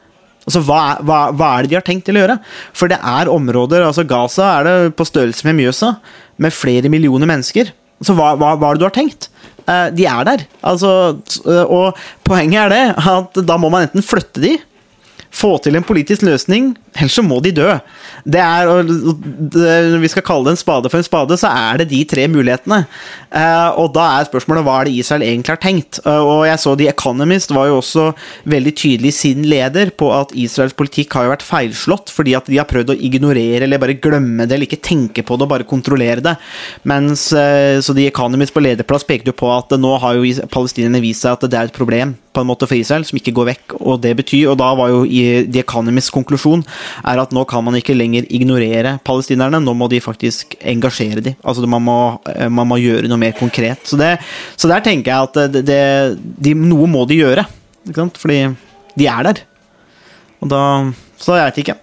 Altså, 0.46 0.62
hva 0.66 0.80
hva, 1.02 1.18
hva 1.34 1.50
er 1.52 1.64
det 1.64 1.72
de 1.72 1.78
har 1.78 1.86
tenkt 1.86 2.06
til 2.06 2.18
å 2.18 2.22
gjøre? 2.22 2.38
For 2.74 2.90
det 2.90 2.98
er 2.98 3.30
områder 3.30 3.84
altså 3.86 4.06
Gaza 4.06 4.48
er 4.56 4.68
det 4.68 4.94
på 4.98 5.06
størrelse 5.06 5.46
med 5.48 5.58
Mjøsa, 5.58 5.96
med 6.42 6.54
flere 6.54 6.90
millioner 6.92 7.30
mennesker. 7.30 7.74
Så 8.02 8.14
hva, 8.18 8.32
hva, 8.38 8.54
hva 8.58 8.70
er 8.70 8.78
det 8.78 8.82
du 8.82 8.88
har 8.88 8.94
tenkt? 8.94 9.28
Eh, 9.66 9.88
de 9.94 10.06
er 10.10 10.26
der. 10.26 10.46
Altså, 10.66 10.92
og 11.66 11.98
poenget 12.26 12.64
er 12.64 12.74
det 12.74 12.84
at 13.14 13.42
da 13.46 13.58
må 13.58 13.70
man 13.72 13.86
enten 13.86 14.06
flytte 14.06 14.42
de, 14.42 14.56
få 15.32 15.56
til 15.64 15.76
en 15.78 15.86
politisk 15.86 16.24
løsning, 16.26 16.72
ellers 16.92 17.14
så 17.16 17.24
må 17.24 17.38
de 17.42 17.54
dø. 17.56 17.68
Det 18.28 18.40
er, 18.40 18.68
Når 18.68 20.00
vi 20.02 20.10
skal 20.12 20.24
kalle 20.26 20.44
det 20.46 20.54
en 20.54 20.60
spade 20.60 20.90
for 20.92 21.00
en 21.00 21.06
spade, 21.06 21.38
så 21.40 21.48
er 21.48 21.80
det 21.80 21.88
de 21.90 22.02
tre 22.08 22.26
mulighetene. 22.28 22.82
Eh, 23.32 23.70
og 23.80 23.94
da 23.96 24.04
er 24.18 24.28
spørsmålet 24.28 24.66
hva 24.66 24.78
er 24.80 24.90
det 24.90 24.96
Israel 25.00 25.24
egentlig 25.24 25.54
har 25.54 25.62
tenkt? 25.62 26.00
Eh, 26.04 26.20
og 26.20 26.44
jeg 26.46 26.60
så 26.60 26.74
The 26.76 26.90
Economist 26.92 27.54
var 27.56 27.70
jo 27.70 27.78
også 27.80 28.10
veldig 28.52 28.74
tydelig 28.76 29.14
sin 29.16 29.46
leder 29.48 29.92
på 29.96 30.10
at 30.14 30.34
Israels 30.36 30.76
politikk 30.76 31.16
har 31.16 31.26
jo 31.26 31.34
vært 31.34 31.46
feilslått, 31.46 32.12
fordi 32.12 32.36
at 32.36 32.50
de 32.50 32.60
har 32.60 32.68
prøvd 32.68 32.92
å 32.92 32.98
ignorere 32.98 33.64
eller 33.64 33.80
bare 33.82 33.96
glemme 33.96 34.44
det, 34.44 34.56
eller 34.56 34.68
ikke 34.68 34.82
tenke 34.84 35.24
på 35.24 35.38
det 35.38 35.48
og 35.48 35.54
bare 35.54 35.68
kontrollere 35.68 36.24
det. 36.24 36.36
Mens, 36.88 37.30
eh, 37.32 37.80
så 37.80 37.96
The 37.96 38.10
Economist 38.12 38.52
på 38.52 38.64
lederplass 38.64 39.08
pekte 39.08 39.32
jo 39.32 39.40
på 39.40 39.48
at 39.54 39.72
nå 39.80 39.96
har 40.02 40.20
jo 40.20 40.48
palestinerne 40.52 41.00
vist 41.02 41.24
seg 41.24 41.38
at 41.38 41.48
det 41.48 41.58
er 41.58 41.72
et 41.72 41.80
problem 41.80 42.12
på 42.32 42.42
en 42.42 42.48
måte 42.48 42.66
for 42.68 42.78
Israel, 42.78 43.04
som 43.06 43.18
ikke 43.18 43.34
går 43.36 43.48
vekk. 43.50 43.74
Og 43.80 44.00
det 44.02 44.14
betyr, 44.18 44.50
og 44.52 44.58
da 44.60 44.70
var 44.78 44.92
jo 44.92 45.02
The 45.04 45.62
Economists 45.62 46.12
konklusjon 46.14 46.64
er 47.08 47.20
at 47.22 47.34
nå 47.34 47.44
kan 47.48 47.64
man 47.66 47.76
ikke 47.78 47.96
lenger 47.96 48.28
ignorere 48.32 48.96
palestinerne, 49.06 49.60
nå 49.62 49.74
må 49.76 49.88
de 49.92 50.00
faktisk 50.02 50.56
engasjere 50.60 51.24
dem. 51.24 51.38
Altså 51.44 51.68
man 51.68 51.84
må, 51.84 51.98
eh, 52.32 52.48
man 52.48 52.68
må 52.70 52.80
gjøre 52.80 53.10
noe 53.10 53.20
mer 53.20 53.36
konkret. 53.38 53.84
Så, 53.88 54.00
det, 54.00 54.16
så 54.56 54.70
der 54.70 54.84
tenker 54.84 55.12
jeg 55.12 55.30
at 55.30 55.54
det, 55.54 55.64
det, 55.68 55.82
de, 56.18 56.56
noe 56.58 56.88
må 56.90 57.04
de 57.08 57.20
gjøre, 57.22 57.46
ikke 57.86 58.00
sant? 58.04 58.20
fordi 58.20 58.42
de 58.98 59.08
er 59.08 59.28
der. 59.28 59.46
Og 60.42 60.50
da 60.50 60.62
Så 61.22 61.36
jeg 61.38 61.46
vet 61.52 61.58
ikke. 61.62 61.74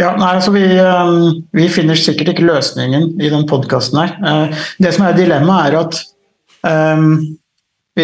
Ja, 0.00 0.14
nei, 0.16 0.30
altså 0.38 0.52
vi, 0.54 0.62
um, 0.80 1.42
vi, 1.52 1.66
finner 1.68 1.98
sikkert 1.98 2.30
ikke 2.32 2.46
løsningen 2.48 3.20
i 3.20 3.28
den 3.28 3.44
podkasten 3.44 4.00
her. 4.00 4.54
Det 4.80 4.94
som 4.96 5.04
er 5.04 5.18
dilemmaet, 5.18 5.74
er 5.74 5.76
at 5.82 5.98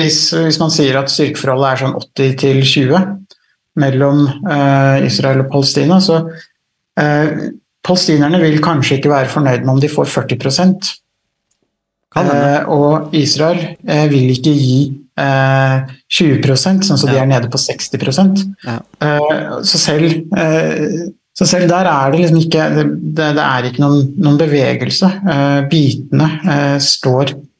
hvis, 0.00 0.18
hvis, 0.34 0.58
man 0.62 0.72
sier 0.72 0.98
at 1.00 1.12
styrkeforholdet 1.12 1.68
er 1.70 1.80
sånn 1.82 1.96
80 1.98 2.36
til 2.42 2.60
20 2.64 3.00
mellom 3.80 4.24
uh, 4.46 4.98
Israel 5.04 5.44
og 5.44 5.50
Palestina, 5.52 5.98
så 6.02 6.22
uh, 6.26 7.48
Palestinerne 7.86 8.40
vil 8.42 8.62
kanskje 8.64 8.98
ikke 8.98 9.12
være 9.12 9.32
fornøyd 9.32 9.66
med 9.66 9.74
om 9.76 9.82
de 9.82 9.90
får 9.92 10.08
40 10.10 10.40
eh, 12.16 12.64
Og 12.74 13.14
Israel 13.14 13.60
vil 14.10 14.32
ikke 14.32 14.54
gi 14.56 14.78
20% 15.16 16.82
sånn 16.82 16.98
som 16.98 17.12
de 17.12 17.20
er 17.20 17.28
nede 17.30 17.46
på 17.46 17.60
60 17.62 17.94
ja. 18.66 18.80
Så 19.62 19.78
selv 19.78 20.16
så 21.36 21.46
selv 21.46 21.70
der 21.70 21.86
er 21.86 22.10
det 22.10 22.24
liksom 22.24 22.40
ikke 22.42 22.66
Det, 22.74 23.30
det 23.38 23.44
er 23.44 23.70
ikke 23.70 23.84
noen, 23.84 24.10
noen 24.18 24.38
bevegelse. 24.40 25.12
bitene 25.70 26.80
står 26.82 27.36
Eh, 27.36 27.55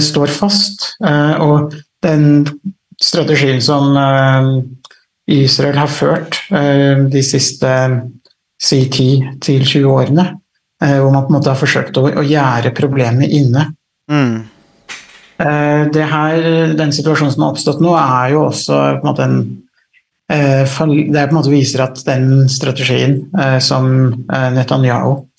står 0.00 0.32
fast. 0.32 0.86
Eh, 1.04 1.34
og 1.42 1.74
den 2.04 2.46
strategien 3.02 3.62
som 3.64 3.96
eh, 3.96 4.48
Israel 5.32 5.78
har 5.78 5.90
ført 5.90 6.38
de 6.50 7.20
siste 7.24 7.68
si 8.62 8.80
10-20 8.90 9.84
årene, 9.86 10.24
hvor 10.82 11.12
man 11.14 11.22
på 11.22 11.30
en 11.30 11.36
måte 11.36 11.52
har 11.52 11.60
forsøkt 11.60 11.96
å, 11.96 12.02
å 12.18 12.24
gjære 12.26 12.72
problemet 12.74 13.30
inne. 13.30 13.68
Mm. 14.10 14.34
Det 15.94 16.08
her, 16.10 16.74
den 16.74 16.92
situasjonen 16.92 17.32
som 17.32 17.46
har 17.46 17.54
oppstått 17.54 17.80
nå, 17.82 17.94
er 17.96 18.34
jo 18.34 18.42
også 18.48 18.80
på 18.98 19.06
en 19.06 19.08
måte 19.08 19.28
en 19.28 19.38
det 20.26 20.66
på 20.74 21.30
en 21.30 21.38
måte 21.38 21.54
viser 21.54 21.86
at 21.86 22.02
den 22.06 22.48
strategien 22.50 23.20
som 23.62 23.86
Netanyahu 24.26 25.14
Eh, 25.14 25.31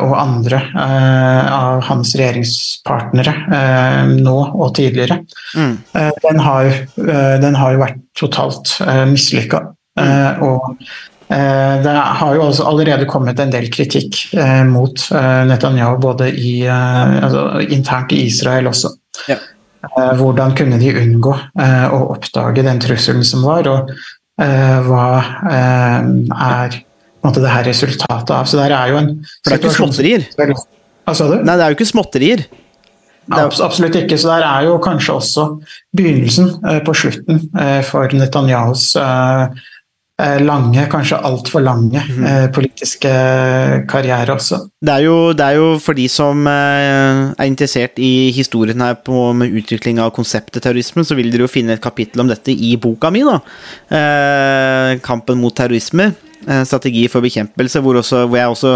og 0.00 0.14
andre 0.16 0.60
eh, 0.72 1.52
av 1.52 1.84
hans 1.88 2.14
regjeringspartnere 2.16 3.34
eh, 3.56 4.12
nå 4.24 4.36
og 4.54 4.72
tidligere. 4.78 5.20
Mm. 5.56 5.76
Den, 6.24 6.40
har, 6.40 6.72
den, 6.96 7.58
har, 7.58 7.74
jo 7.74 7.82
vært 7.82 8.02
totalt 8.18 8.74
mislykka. 9.10 9.64
Mm. 10.00 10.42
og 10.46 10.76
det 11.30 11.92
har 11.92 12.34
jo 12.38 12.46
allerede 12.66 13.06
kommet 13.10 13.38
en 13.42 13.50
del 13.52 13.66
kritikk 13.70 14.16
mot 14.66 15.02
Netanyahu, 15.46 15.98
både 16.02 16.30
i, 16.30 16.54
altså, 16.66 17.44
internt 17.70 18.14
i 18.16 18.22
Israel 18.26 18.70
også. 18.70 18.94
Ja. 19.28 19.36
hvordan 20.16 20.54
kunne 20.56 20.78
de 20.80 20.90
unngå 21.02 21.34
å 21.34 22.00
oppdage 22.14 22.64
den 22.66 22.80
trusselen 22.82 23.26
som 23.26 23.44
var, 23.46 23.68
og 23.70 23.92
hva 24.86 25.06
er 25.50 26.80
måte, 27.26 27.42
det 27.42 27.52
her 27.52 27.68
resultatet 27.68 28.34
av. 28.36 28.48
Så 28.48 28.60
det 28.60 28.70
er 28.70 28.94
jo 28.94 29.00
en 29.00 29.12
For 29.40 29.52
det 29.52 29.58
er 29.58 29.62
ikke 29.62 29.76
småtterier? 29.76 30.26
Hva 30.36 31.16
sa 31.16 31.28
du? 31.30 31.38
Nei, 31.40 31.54
det 31.56 31.64
er 31.64 31.72
jo 31.72 31.80
ikke 31.80 31.92
småtterier. 31.92 32.46
Ja, 33.30 33.46
absolutt 33.46 33.98
ikke. 33.98 34.18
Så 34.18 34.30
der 34.30 34.46
er 34.46 34.68
jo 34.68 34.78
kanskje 34.82 35.18
også 35.20 35.48
begynnelsen 35.96 36.54
eh, 36.66 36.80
på 36.86 36.94
slutten 36.96 37.44
eh, 37.58 37.80
for 37.86 38.10
Netanyahus 38.16 38.94
eh, 38.98 39.60
lange, 40.44 40.82
kanskje 40.92 41.16
altfor 41.24 41.62
lange 41.64 41.96
mm. 41.96 42.50
politiske 42.52 43.08
karriere 43.88 44.34
også. 44.34 44.58
Det 44.84 44.92
er, 44.92 45.04
jo, 45.06 45.14
det 45.32 45.46
er, 45.46 45.56
jo, 45.56 45.70
for 45.80 45.96
de 45.96 46.04
som 46.12 46.44
er 46.50 47.46
interessert 47.48 47.96
i 47.96 48.28
historien 48.36 48.84
her 48.84 48.98
på, 49.00 49.30
med 49.32 49.56
utvikling 49.62 49.96
av 50.04 50.12
konseptet 50.12 50.60
terrorisme, 50.66 51.06
så 51.08 51.16
vil 51.16 51.32
dere 51.32 51.46
jo 51.46 51.48
finne 51.48 51.72
et 51.78 51.80
kapittel 51.80 52.20
om 52.20 52.28
dette 52.28 52.52
i 52.52 52.74
boka 52.76 53.08
mi, 53.14 53.24
da. 53.24 53.38
Kampen 55.00 55.40
mot 55.40 55.56
terrorisme. 55.56 56.10
Eh, 56.48 56.62
strategi 56.64 57.02
for 57.12 57.20
bekjempelse, 57.20 57.82
hvor, 57.84 57.98
også, 58.00 58.22
hvor, 58.24 58.38
jeg 58.38 58.48
også 58.48 58.70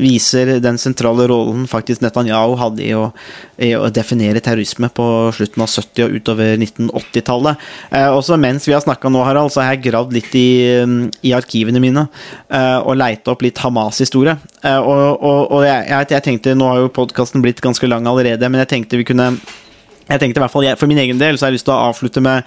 viser 0.00 0.54
den 0.64 0.78
sentrale 0.80 1.26
rollen 1.28 1.66
faktisk 1.68 2.00
Netanyahu 2.00 2.54
hadde 2.56 2.80
i 2.86 2.94
å, 2.96 3.10
i 3.60 3.74
å 3.76 3.90
definere 3.92 4.40
terrorisme 4.40 4.88
på 4.96 5.04
slutten 5.36 5.64
av 5.64 5.68
70- 5.68 6.06
og 6.06 6.16
utover 6.16 6.54
1980-tallet. 6.56 7.66
Eh, 7.92 8.08
også 8.08 8.40
mens 8.40 8.64
vi 8.68 8.72
har 8.72 8.84
snakka 8.86 9.12
nå, 9.12 9.20
Harald, 9.26 9.52
så 9.52 9.60
har 9.60 9.74
jeg 9.74 9.84
gravd 9.90 10.16
litt 10.16 10.32
i, 10.38 10.48
mm, 10.88 11.00
i 11.28 11.34
arkivene 11.36 11.82
mine 11.82 12.06
eh, 12.48 12.78
og 12.80 12.96
leita 12.96 13.34
opp 13.34 13.44
litt 13.44 13.60
Hamas-historie. 13.60 14.38
Og, 14.60 15.20
og, 15.24 15.40
og 15.56 15.62
jeg, 15.64 15.86
jeg, 15.88 16.20
tenkte, 16.24 16.52
Nå 16.56 16.66
har 16.68 16.82
jo 16.82 16.92
podkasten 16.92 17.40
blitt 17.44 17.62
ganske 17.64 17.88
lang 17.88 18.08
allerede, 18.08 18.48
men 18.48 18.60
jeg 18.60 18.72
tenkte 18.74 19.00
vi 19.00 19.06
kunne 19.08 19.30
jeg 20.10 20.20
tenkte 20.20 20.40
i 20.40 20.42
hvert 20.42 20.52
fall, 20.52 20.68
For 20.76 20.90
min 20.90 20.98
egen 20.98 21.20
del 21.20 21.38
så 21.38 21.46
har 21.46 21.52
jeg 21.52 21.60
lyst 21.60 21.68
til 21.68 21.76
å 21.76 21.84
avslutte 21.90 22.22
med 22.24 22.42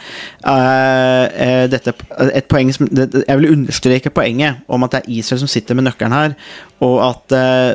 uh, 0.45 1.65
dette, 1.71 1.93
et 2.33 2.49
poeng 2.51 2.73
som, 2.75 2.89
Jeg 2.91 3.39
vil 3.39 3.51
understreke 3.53 4.13
poenget 4.13 4.63
om 4.67 4.83
at 4.83 4.95
det 4.95 5.03
er 5.03 5.15
Israel 5.19 5.43
som 5.43 5.51
sitter 5.51 5.77
med 5.77 5.87
nøkkelen 5.87 6.15
her, 6.15 6.35
og 6.83 6.99
at 7.07 7.37
uh, 7.37 7.71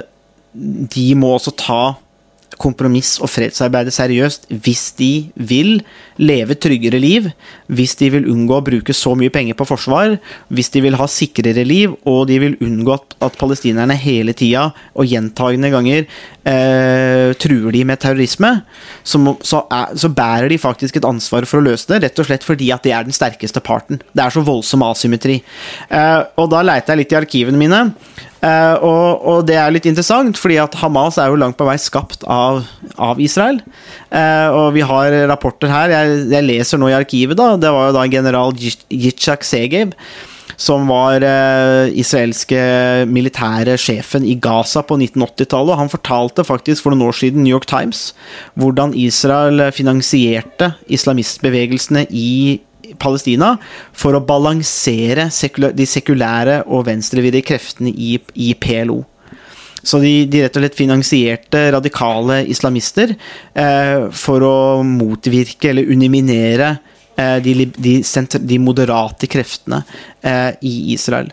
de 0.94 1.08
må 1.18 1.34
også 1.36 1.54
ta 1.58 1.82
kompromiss 2.60 3.16
og 3.22 3.30
fredsarbeidet 3.32 3.94
seriøst 3.94 4.48
hvis 4.50 4.84
de 4.98 5.12
vil 5.34 5.78
leve 6.18 6.56
tryggere 6.58 6.98
liv, 7.00 7.28
hvis 7.70 7.94
de 8.00 8.10
vil 8.16 8.26
unngå 8.30 8.58
å 8.58 8.64
bruke 8.64 8.94
så 8.96 9.14
mye 9.18 9.32
penger 9.32 9.56
på 9.58 9.66
forsvar, 9.68 10.16
hvis 10.50 10.72
de 10.74 10.82
vil 10.82 10.98
ha 10.98 11.06
sikrere 11.10 11.64
liv, 11.66 11.94
og 12.08 12.26
de 12.30 12.40
vil 12.42 12.56
unngå 12.64 12.96
at, 12.96 13.38
palestinerne 13.38 13.94
hele 13.98 14.34
tida 14.36 14.68
og 14.98 15.06
gjentagende 15.06 15.70
ganger 15.70 16.00
eh, 16.02 17.34
truer 17.38 17.74
de 17.74 17.84
med 17.86 18.00
terrorisme, 18.02 18.52
så, 19.06 19.20
må, 19.22 19.36
så, 19.46 19.62
er, 19.70 19.94
så, 19.98 20.10
bærer 20.10 20.50
de 20.50 20.58
faktisk 20.60 20.98
et 20.98 21.08
ansvar 21.08 21.46
for 21.48 21.60
å 21.60 21.66
løse 21.68 21.86
det, 21.92 22.02
rett 22.06 22.22
og 22.22 22.28
slett 22.28 22.46
fordi 22.46 22.72
at 22.74 22.86
de 22.86 22.94
er 22.94 23.06
den 23.06 23.14
sterkeste 23.14 23.62
parten. 23.64 24.02
Det 24.10 24.24
er 24.24 24.34
så 24.34 24.42
voldsom 24.46 24.82
asymmetri. 24.88 25.38
Eh, 25.88 26.20
og 26.40 26.50
da 26.52 26.64
leita 26.66 26.94
jeg 26.94 27.04
litt 27.04 27.14
i 27.14 27.20
arkivene 27.20 27.60
mine. 27.60 27.84
Uh, 28.38 28.76
og, 28.86 29.24
og, 29.26 29.38
det 29.48 29.56
er 29.58 29.72
litt 29.74 29.88
interessant, 29.90 30.38
fordi 30.38 30.60
at 30.62 30.76
Hamas 30.78 31.18
er 31.18 31.32
jo 31.32 31.40
langt 31.40 31.58
på 31.58 31.66
vei 31.66 31.74
skapt 31.82 32.22
av, 32.30 32.62
av 32.94 33.18
Israel. 33.22 33.58
Uh, 34.12 34.48
og 34.54 34.66
vi 34.76 34.86
har 34.86 35.14
rapporter 35.30 35.72
her. 35.72 35.94
Jeg, 35.94 36.24
jeg, 36.30 36.46
leser 36.46 36.80
nå 36.80 36.92
i 36.92 36.98
arkivet, 36.98 37.38
da. 37.38 37.56
Det 37.58 37.72
var 37.74 37.90
jo 37.90 37.96
da 37.98 38.06
general 38.10 38.54
Yitzhak 38.54 39.46
Segeb, 39.46 39.96
som 40.58 40.86
var 40.90 41.22
uh, 41.26 41.90
israelske 41.90 42.60
militære 43.10 43.74
sjefen 43.78 44.26
i 44.26 44.38
Gaza 44.38 44.84
på 44.86 45.00
1980-tallet. 45.00 45.78
Han 45.82 45.90
fortalte 45.90 46.46
faktisk 46.46 46.86
for 46.86 46.94
noen 46.94 47.10
år 47.10 47.18
siden 47.18 47.42
New 47.42 47.54
York 47.54 47.66
Times 47.70 48.12
hvordan 48.58 48.94
Israel 48.98 49.66
finansierte 49.74 50.72
islamistbevegelsene 50.86 52.06
i 52.14 52.30
Palestina 53.00 53.54
for 53.92 54.16
å 54.16 54.24
balansere 54.24 55.28
de 55.76 55.86
sekulære 55.88 56.62
og 56.66 56.86
venstrevidde 56.88 57.44
kreftene 57.46 57.92
i, 57.92 58.16
i 58.34 58.52
PLO. 58.58 59.02
Så 59.82 60.00
de, 60.02 60.12
de, 60.28 60.42
rett 60.42 60.56
og 60.58 60.64
slett 60.64 60.78
finansierte 60.78 61.62
radikale 61.72 62.42
islamister 62.50 63.14
eh, 63.14 64.08
for 64.12 64.44
å 64.44 64.56
motvirke 64.84 65.70
eller 65.70 65.90
uniminere 65.92 66.72
eh, 67.14 67.38
de, 67.44 67.68
de, 67.76 67.94
de, 68.02 68.58
moderate 68.62 69.30
kreftene 69.30 69.84
eh, 70.20 70.50
i 70.66 70.74
Israel. 70.96 71.30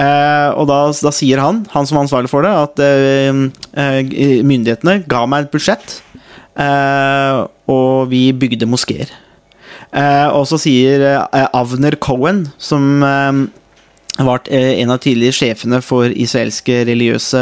Eh, 0.00 0.48
og 0.54 0.68
da, 0.70 0.78
da, 0.94 1.12
sier 1.14 1.42
han, 1.42 1.64
han 1.74 1.88
som 1.88 1.98
er 1.98 2.06
ansvarlig 2.06 2.30
for 2.32 2.46
det, 2.46 2.52
at 2.54 2.84
eh, 2.84 3.42
eh, 3.82 4.38
myndighetene 4.46 5.02
ga 5.10 5.26
meg 5.28 5.48
et 5.48 5.54
budsjett, 5.56 5.98
og 7.70 8.10
vi 8.10 8.26
bygde 8.36 8.68
moskeer. 8.68 9.12
Eh, 9.90 10.28
og 10.30 10.44
så 10.46 10.58
sier 10.60 11.02
eh, 11.02 11.46
Avner 11.56 11.96
Cohen, 12.02 12.44
som 12.62 13.02
eh, 13.02 13.40
var 14.20 14.44
en 14.52 14.92
av 14.92 15.00
tidligere 15.00 15.32
sjefene 15.32 15.80
for 15.82 16.12
israelske 16.12 16.82
religiøse 16.88 17.40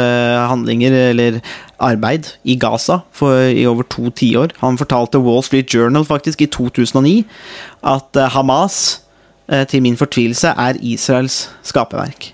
handlinger, 0.49 0.95
eller 1.11 1.41
arbeid, 1.83 2.31
i 2.47 2.55
Gaza 2.59 3.01
for, 3.15 3.49
i 3.51 3.67
over 3.67 3.87
to 3.91 4.13
tiår. 4.15 4.55
Han 4.61 4.79
fortalte 4.79 5.21
Wall 5.23 5.43
Street 5.43 5.73
Journal 5.73 6.07
faktisk 6.07 6.45
i 6.45 6.47
2009 6.47 7.25
at 7.83 8.21
Hamas 8.35 9.01
til 9.67 9.81
min 9.81 9.97
fortvilelse, 9.97 10.53
er 10.55 10.77
Israels 10.85 11.47
skaperverk. 11.65 12.29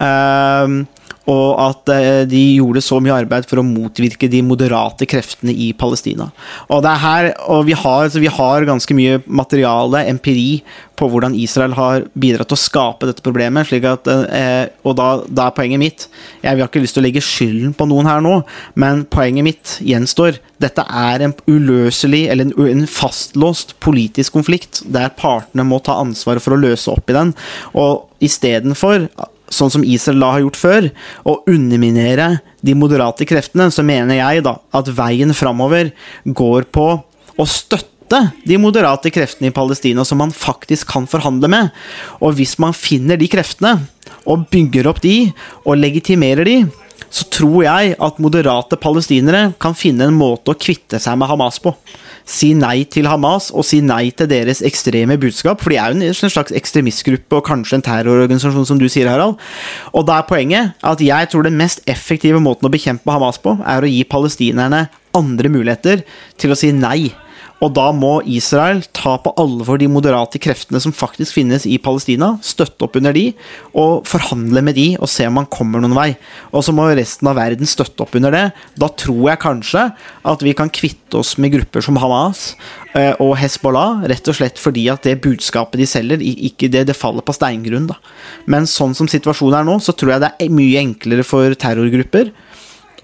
Ehm, 0.00 0.86
og 1.30 1.60
at 1.62 1.92
eh, 1.94 2.22
de 2.28 2.42
gjorde 2.58 2.82
så 2.84 2.98
mye 3.02 3.20
arbeid 3.22 3.46
for 3.50 3.60
å 3.60 3.66
motvirke 3.66 4.28
de 4.30 4.42
moderate 4.46 5.06
kreftene 5.08 5.54
i 5.54 5.70
Palestina. 5.78 6.30
Og, 6.68 6.82
det 6.84 6.92
er 6.92 7.02
her, 7.04 7.30
og 7.52 7.66
vi, 7.68 7.76
har, 7.78 8.10
vi 8.10 8.30
har 8.30 8.68
ganske 8.68 8.96
mye 8.96 9.20
materiale, 9.26 10.06
empiri, 10.10 10.62
på 11.00 11.08
hvordan 11.08 11.32
Israel 11.38 11.72
har 11.78 12.02
bidratt 12.18 12.50
til 12.50 12.58
å 12.58 12.60
skape 12.60 13.08
dette 13.08 13.24
problemet. 13.24 13.68
slik 13.70 13.86
at, 13.88 14.08
eh, 14.10 14.66
og 14.84 14.98
da, 14.98 15.08
da 15.26 15.46
er 15.48 15.56
poenget 15.56 15.80
mitt 15.80 16.06
Jeg 16.42 16.56
vil 16.56 16.66
ikke 16.66 16.82
lyst 16.82 16.96
til 16.96 17.02
å 17.02 17.06
legge 17.06 17.22
skylden 17.24 17.72
på 17.76 17.86
noen 17.88 18.08
her 18.08 18.20
nå, 18.24 18.34
men 18.80 19.06
poenget 19.08 19.46
mitt 19.46 19.74
gjenstår. 19.80 20.40
Dette 20.60 20.84
er 20.84 21.24
en 21.24 21.34
uløselig, 21.48 22.26
eller 22.28 22.50
en, 22.50 22.54
en 22.74 22.86
fastlåst 22.90 23.78
politisk 23.80 24.36
konflikt, 24.36 24.82
der 24.84 25.12
partene 25.16 25.64
må 25.64 25.80
ta 25.84 25.96
ansvaret 26.02 26.44
for 26.44 26.56
å 26.56 26.60
løse 26.60 26.92
opp 26.92 27.08
i 27.08 27.16
den. 27.16 27.32
Og 27.72 28.10
istedenfor 28.20 29.08
sånn 29.50 29.72
som 29.72 29.84
Israel 29.84 30.22
da 30.22 30.32
har 30.34 30.44
gjort 30.44 30.60
før, 30.60 30.88
å 31.26 31.38
underminere 31.50 32.32
de 32.64 32.74
moderate 32.78 33.26
kreftene, 33.28 33.70
så 33.72 33.84
mener 33.86 34.20
jeg 34.20 34.44
da 34.46 34.56
at 34.76 34.90
veien 34.96 35.34
framover 35.36 35.92
går 36.24 36.68
på 36.72 36.90
å 37.40 37.46
støtte 37.48 38.24
de 38.46 38.58
moderate 38.58 39.12
kreftene 39.14 39.50
i 39.50 39.54
Palestina 39.54 40.04
som 40.06 40.18
man 40.22 40.34
faktisk 40.34 40.90
kan 40.90 41.06
forhandle 41.10 41.50
med. 41.50 41.70
Og 42.18 42.38
hvis 42.38 42.56
man 42.62 42.74
finner 42.76 43.20
de 43.20 43.30
kreftene, 43.30 43.78
og 44.28 44.48
bygger 44.52 44.88
opp 44.90 45.00
de, 45.02 45.30
og 45.64 45.78
legitimerer 45.78 46.46
de, 46.46 46.56
så 47.10 47.26
tror 47.32 47.64
jeg 47.64 47.94
at 47.98 48.20
moderate 48.22 48.78
palestinere 48.78 49.50
kan 49.62 49.74
finne 49.78 50.06
en 50.06 50.18
måte 50.18 50.52
å 50.52 50.58
kvitte 50.58 51.00
seg 51.02 51.16
med 51.18 51.30
Hamas 51.30 51.58
på 51.62 51.72
si 52.28 52.52
nei 52.58 52.84
til 52.90 53.08
Hamas 53.10 53.50
og 53.54 53.66
si 53.66 53.80
nei 53.84 54.10
til 54.16 54.28
deres 54.30 54.62
ekstreme 54.66 55.18
budskap. 55.20 55.62
For 55.62 55.72
de 55.72 55.78
er 55.80 55.94
jo 55.94 56.10
en 56.10 56.34
slags 56.34 56.54
ekstremistgruppe 56.56 57.40
og 57.40 57.46
kanskje 57.48 57.78
en 57.78 57.86
terrororganisasjon, 57.86 58.68
som 58.68 58.80
du 58.80 58.88
sier, 58.90 59.10
Harald. 59.10 59.38
Og 59.94 60.06
da 60.08 60.20
er 60.20 60.28
poenget 60.28 60.76
at 60.86 61.02
jeg 61.04 61.30
tror 61.32 61.46
den 61.46 61.58
mest 61.60 61.84
effektive 61.90 62.42
måten 62.42 62.68
å 62.68 62.72
bekjempe 62.72 63.12
Hamas 63.12 63.40
på, 63.42 63.56
er 63.64 63.84
å 63.84 63.90
gi 63.90 64.04
palestinerne 64.08 64.86
andre 65.16 65.50
muligheter 65.50 66.04
til 66.38 66.52
å 66.52 66.58
si 66.58 66.70
nei 66.74 67.10
og 67.60 67.74
da 67.76 67.90
må 67.92 68.12
Israel 68.24 68.80
ta 68.96 69.16
på 69.20 69.32
alvor 69.40 69.80
de 69.80 69.88
moderate 69.90 70.40
kreftene 70.40 70.80
som 70.80 70.94
faktisk 70.96 71.36
finnes 71.36 71.66
i 71.68 71.76
Palestina, 71.82 72.32
støtte 72.44 72.86
opp 72.86 72.96
under 72.96 73.12
de, 73.16 73.26
og 73.76 74.06
forhandle 74.08 74.62
med 74.64 74.78
de 74.78 74.86
og 74.96 75.10
se 75.12 75.26
om 75.28 75.36
man 75.36 75.48
kommer 75.52 75.82
noen 75.82 75.96
vei. 75.96 76.08
Og 76.56 76.64
så 76.64 76.72
må 76.76 76.88
resten 76.96 77.28
av 77.28 77.36
verden 77.36 77.68
støtte 77.68 78.06
opp 78.06 78.16
under 78.16 78.32
det. 78.32 78.44
Da 78.80 78.88
tror 79.02 79.22
jeg 79.28 79.42
kanskje 79.44 79.86
at 80.32 80.44
vi 80.44 80.54
kan 80.56 80.72
kvitte 80.72 81.20
oss 81.20 81.36
med 81.40 81.52
grupper 81.52 81.84
som 81.84 82.00
Hamas 82.00 82.54
eh, 82.96 83.12
og 83.20 83.36
Hezbollah, 83.40 84.06
rett 84.08 84.32
og 84.32 84.40
slett 84.40 84.60
fordi 84.60 84.86
at 84.92 85.04
det 85.04 85.18
budskapet 85.24 85.82
de 85.82 85.88
selger, 85.90 86.24
ikke 86.24 86.70
det, 86.72 86.86
det 86.88 86.96
faller 86.96 87.24
på 87.26 87.36
steingrunn. 87.36 87.90
da. 87.92 87.98
Men 88.48 88.68
sånn 88.70 88.96
som 88.96 89.10
situasjonen 89.10 89.60
er 89.60 89.68
nå, 89.68 89.76
så 89.84 89.92
tror 89.92 90.16
jeg 90.16 90.24
det 90.24 90.32
er 90.40 90.54
mye 90.54 90.80
enklere 90.80 91.26
for 91.28 91.52
terrorgrupper 91.60 92.32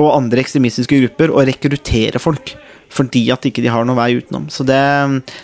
og 0.01 0.13
andre 0.13 0.43
ekstremistiske 0.43 0.97
grupper 1.03 1.33
å 1.33 1.45
rekruttere 1.45 2.21
folk 2.21 2.57
fordi 2.97 3.27
at 3.35 3.47
ikke 3.49 3.65
de 3.65 3.73
har 3.73 3.87
noen 3.87 3.99
vei 3.99 4.11
utenom. 4.19 4.49
Så 4.53 4.67
det, 4.67 4.81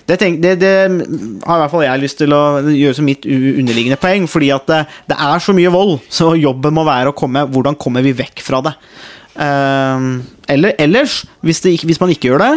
det, 0.08 0.18
tenk, 0.20 0.40
det, 0.44 0.56
det, 0.62 0.74
har 0.88 1.58
i 1.58 1.62
hvert 1.64 1.74
fall 1.74 1.86
jeg 1.86 2.02
lyst 2.02 2.20
til 2.22 2.36
å 2.36 2.42
gjøre 2.66 2.98
som 2.98 3.08
mitt 3.08 3.28
underliggende 3.28 4.00
poeng. 4.00 4.28
Fordi 4.30 4.52
at 4.54 4.68
det, 4.70 4.84
det, 5.12 5.18
er 5.18 5.42
så 5.42 5.56
mye 5.56 5.72
vold, 5.72 5.98
så 6.12 6.32
jobben 6.38 6.76
må 6.76 6.86
være 6.88 7.12
å 7.12 7.16
komme 7.16 7.46
Hvordan 7.52 7.76
kommer 7.80 8.04
vi 8.04 8.14
vekk 8.16 8.42
fra 8.44 8.62
det? 8.64 8.76
Uh, 9.32 10.20
eller 10.52 10.74
ellers, 10.82 11.22
hvis, 11.40 11.62
hvis, 11.64 12.00
man 12.02 12.10
ikke 12.12 12.28
gjør 12.28 12.42
det, 12.42 12.50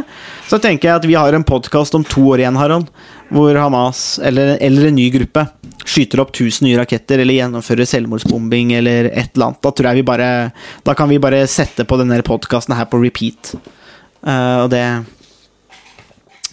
så 0.49 0.59
tenker 0.59 0.89
jeg 0.89 0.99
at 0.99 1.07
vi 1.07 1.15
har 1.15 1.35
en 1.35 1.45
podkast 1.47 1.95
om 1.95 2.03
to 2.03 2.25
år 2.33 2.43
igjen, 2.43 2.57
Harald, 2.59 2.89
hvor 3.31 3.55
Hamas, 3.55 4.17
eller, 4.19 4.57
eller, 4.59 4.89
en 4.89 4.97
ny 4.99 5.07
gruppe, 5.13 5.45
skyter 5.85 6.19
opp 6.23 6.33
1000 6.33 6.65
nye 6.67 6.79
raketter 6.81 7.21
eller 7.21 7.37
gjennomfører 7.37 7.87
selvmordsbombing 7.87 8.73
eller 8.75 9.07
et 9.11 9.31
eller 9.35 9.51
annet. 9.51 9.61
Da 9.63 9.71
tror 9.71 9.89
jeg 9.91 10.01
vi 10.01 10.05
bare 10.07 10.29
Da 10.83 10.95
kan 10.97 11.11
vi 11.11 11.21
bare 11.21 11.43
sette 11.47 11.85
på 11.85 11.99
denne 12.01 12.17
podkasten 12.25 12.75
her 12.75 12.89
på 12.89 12.99
repeat. 13.03 13.53
Uh, 14.25 14.65
og 14.65 14.69
det, 14.73 14.85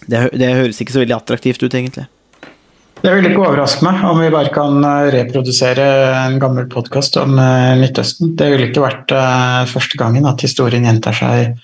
det, 0.06 0.26
det 0.36 0.50
høres 0.58 0.80
ikke 0.82 0.94
så 0.94 1.02
veldig 1.02 1.16
attraktivt 1.16 1.62
ut, 1.64 1.72
egentlig. 1.72 2.06
Det 3.02 3.10
vil 3.16 3.26
ikke 3.26 3.42
overraske 3.42 3.82
meg 3.82 4.02
om 4.06 4.20
vi 4.22 4.28
bare 4.30 4.52
kan 4.54 4.76
eh, 4.86 5.08
reprodusere 5.10 5.86
en 6.20 6.36
gammel 6.38 6.68
podkast 6.70 7.16
om 7.18 7.34
uh, 7.34 7.72
Midtøsten. 7.80 8.36
Det 8.38 8.50
ville 8.52 8.68
ikke 8.68 8.84
vært 8.84 9.14
første 9.72 9.98
gangen 9.98 10.28
at 10.30 10.44
historien 10.44 10.86
gjentar 10.86 11.16
seg 11.18 11.56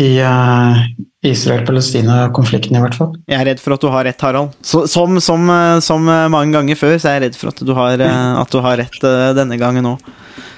i 0.00 0.08
uh, 0.24 0.78
Israel-Palestina-konflikten, 1.26 2.78
i 2.78 2.82
hvert 2.82 2.96
fall. 2.96 3.12
Jeg 3.28 3.38
er 3.38 3.50
redd 3.50 3.60
for 3.62 3.76
at 3.76 3.84
du 3.84 3.90
har 3.92 4.06
rett, 4.08 4.24
Harald. 4.24 4.56
Så, 4.64 4.86
som, 4.90 5.20
som, 5.20 5.52
som, 5.84 6.08
mange 6.32 6.56
ganger 6.56 6.80
før, 6.80 6.96
så 6.96 7.10
er 7.10 7.18
jeg 7.18 7.26
redd 7.26 7.38
for 7.38 7.52
at 7.52 7.60
du 7.60 7.74
har, 7.76 8.00
at 8.00 8.54
du 8.54 8.62
har 8.64 8.80
rett 8.80 9.06
denne 9.36 9.60
gangen 9.60 9.92
òg. 9.94 10.12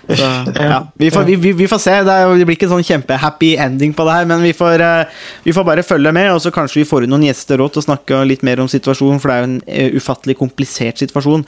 Så, 0.08 0.52
ja. 0.54 0.92
vi, 0.94 1.10
får, 1.10 1.24
vi, 1.24 1.52
vi, 1.52 1.68
får, 1.68 1.78
se. 1.78 1.94
Det, 2.04 2.16
det, 2.38 2.44
blir 2.44 2.58
ikke 2.58 2.66
en 2.68 2.74
sånn 2.76 2.86
kjempehappy 2.86 3.54
ending 3.60 3.94
på 3.96 4.04
det 4.06 4.16
her, 4.18 4.28
men 4.28 4.42
vi 4.44 4.52
får, 4.56 4.82
eh, 4.84 5.22
vi 5.46 5.54
får 5.56 5.66
bare 5.66 5.84
følge 5.86 6.12
med, 6.14 6.28
og 6.34 6.42
så 6.44 6.52
kanskje 6.54 6.82
vi 6.82 6.88
får 6.88 7.06
inn 7.06 7.14
noen 7.14 7.26
gjester 7.28 7.62
òg 7.64 7.72
til 7.72 7.82
å 7.82 7.86
snakke 7.86 8.20
litt 8.28 8.44
mer 8.46 8.60
om 8.62 8.70
situasjonen, 8.70 9.22
for 9.22 9.30
det 9.30 9.36
er 9.36 9.42
jo 9.42 9.48
en 9.50 9.56
eh, 9.64 9.96
ufattelig 9.96 10.36
komplisert 10.40 11.00
situasjon. 11.00 11.46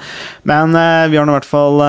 Men 0.48 0.72
vi 1.10 1.20
har 1.20 1.28
nå 1.28 1.34
i 1.34 1.38
hvert 1.38 1.48
fall 1.48 1.82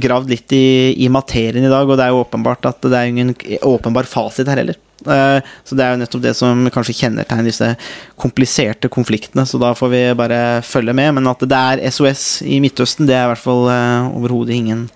gravd 0.00 0.32
litt 0.32 0.56
i, 0.56 0.66
i, 1.04 1.10
materien 1.12 1.66
i 1.66 1.72
dag, 1.72 1.84
og 1.88 1.98
det 1.98 2.06
er 2.06 2.14
jo 2.14 2.24
åpenbart 2.24 2.72
at 2.72 2.88
det 2.88 2.96
er 2.96 3.12
ingen 3.12 3.34
åpenbar 3.66 4.08
fasit 4.08 4.48
her 4.48 4.62
heller. 4.62 4.80
Uh, 5.04 5.44
så 5.66 5.76
det 5.76 5.84
er 5.84 5.92
jo 5.92 6.00
nettopp 6.00 6.24
det 6.24 6.32
som 6.38 6.64
kanskje 6.72 6.96
kjennetegner 7.02 7.50
disse 7.50 7.68
kompliserte 8.16 8.88
konfliktene, 8.92 9.44
så 9.44 9.60
da 9.60 9.74
får 9.76 9.92
vi 9.92 10.02
bare 10.18 10.40
følge 10.64 10.96
med. 10.96 11.18
Men 11.18 11.30
at 11.32 11.44
det 11.44 11.60
er 11.60 11.84
SOS 11.92 12.26
i 12.46 12.60
Midtøsten, 12.64 13.08
det 13.08 13.18
er 13.18 13.28
i 13.28 13.34
hvert 13.34 13.44
fall 13.44 13.68
overhodet 13.68 14.56
ingen 14.56 14.88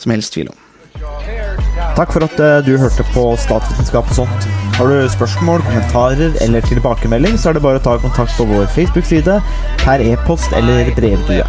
som 0.00 0.14
helst 0.14 0.34
tvil 0.34 0.50
om. 0.50 0.60
Takk 1.94 2.10
for 2.14 2.24
at 2.26 2.38
uh, 2.42 2.58
du 2.66 2.74
hørte 2.78 3.04
på 3.14 3.24
Statsvitenskap 3.38 4.08
og 4.10 4.16
sånt. 4.18 4.46
Har 4.74 4.90
du 4.90 5.10
spørsmål, 5.10 5.62
kommentarer 5.66 6.34
eller 6.42 6.66
tilbakemelding, 6.66 7.36
så 7.38 7.50
er 7.50 7.58
det 7.58 7.62
bare 7.66 7.78
å 7.78 7.84
ta 7.84 7.94
kontakt 8.02 8.34
på 8.38 8.46
vår 8.48 8.66
Facebook-side, 8.74 9.38
per 9.84 10.02
e-post 10.02 10.54
eller 10.58 10.90
brevdue. 10.98 11.46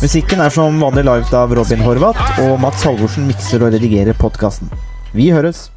Musikken 0.00 0.40
er 0.44 0.54
som 0.54 0.80
vanlig 0.80 1.04
laget 1.08 1.36
av 1.36 1.52
Robin 1.56 1.84
Horvath, 1.84 2.40
og 2.46 2.56
Mats 2.64 2.84
Halvorsen 2.88 3.28
mikser 3.28 3.64
og 3.64 3.76
redigerer 3.76 4.16
podkasten. 4.16 4.72
Vi 5.12 5.28
høres! 5.34 5.71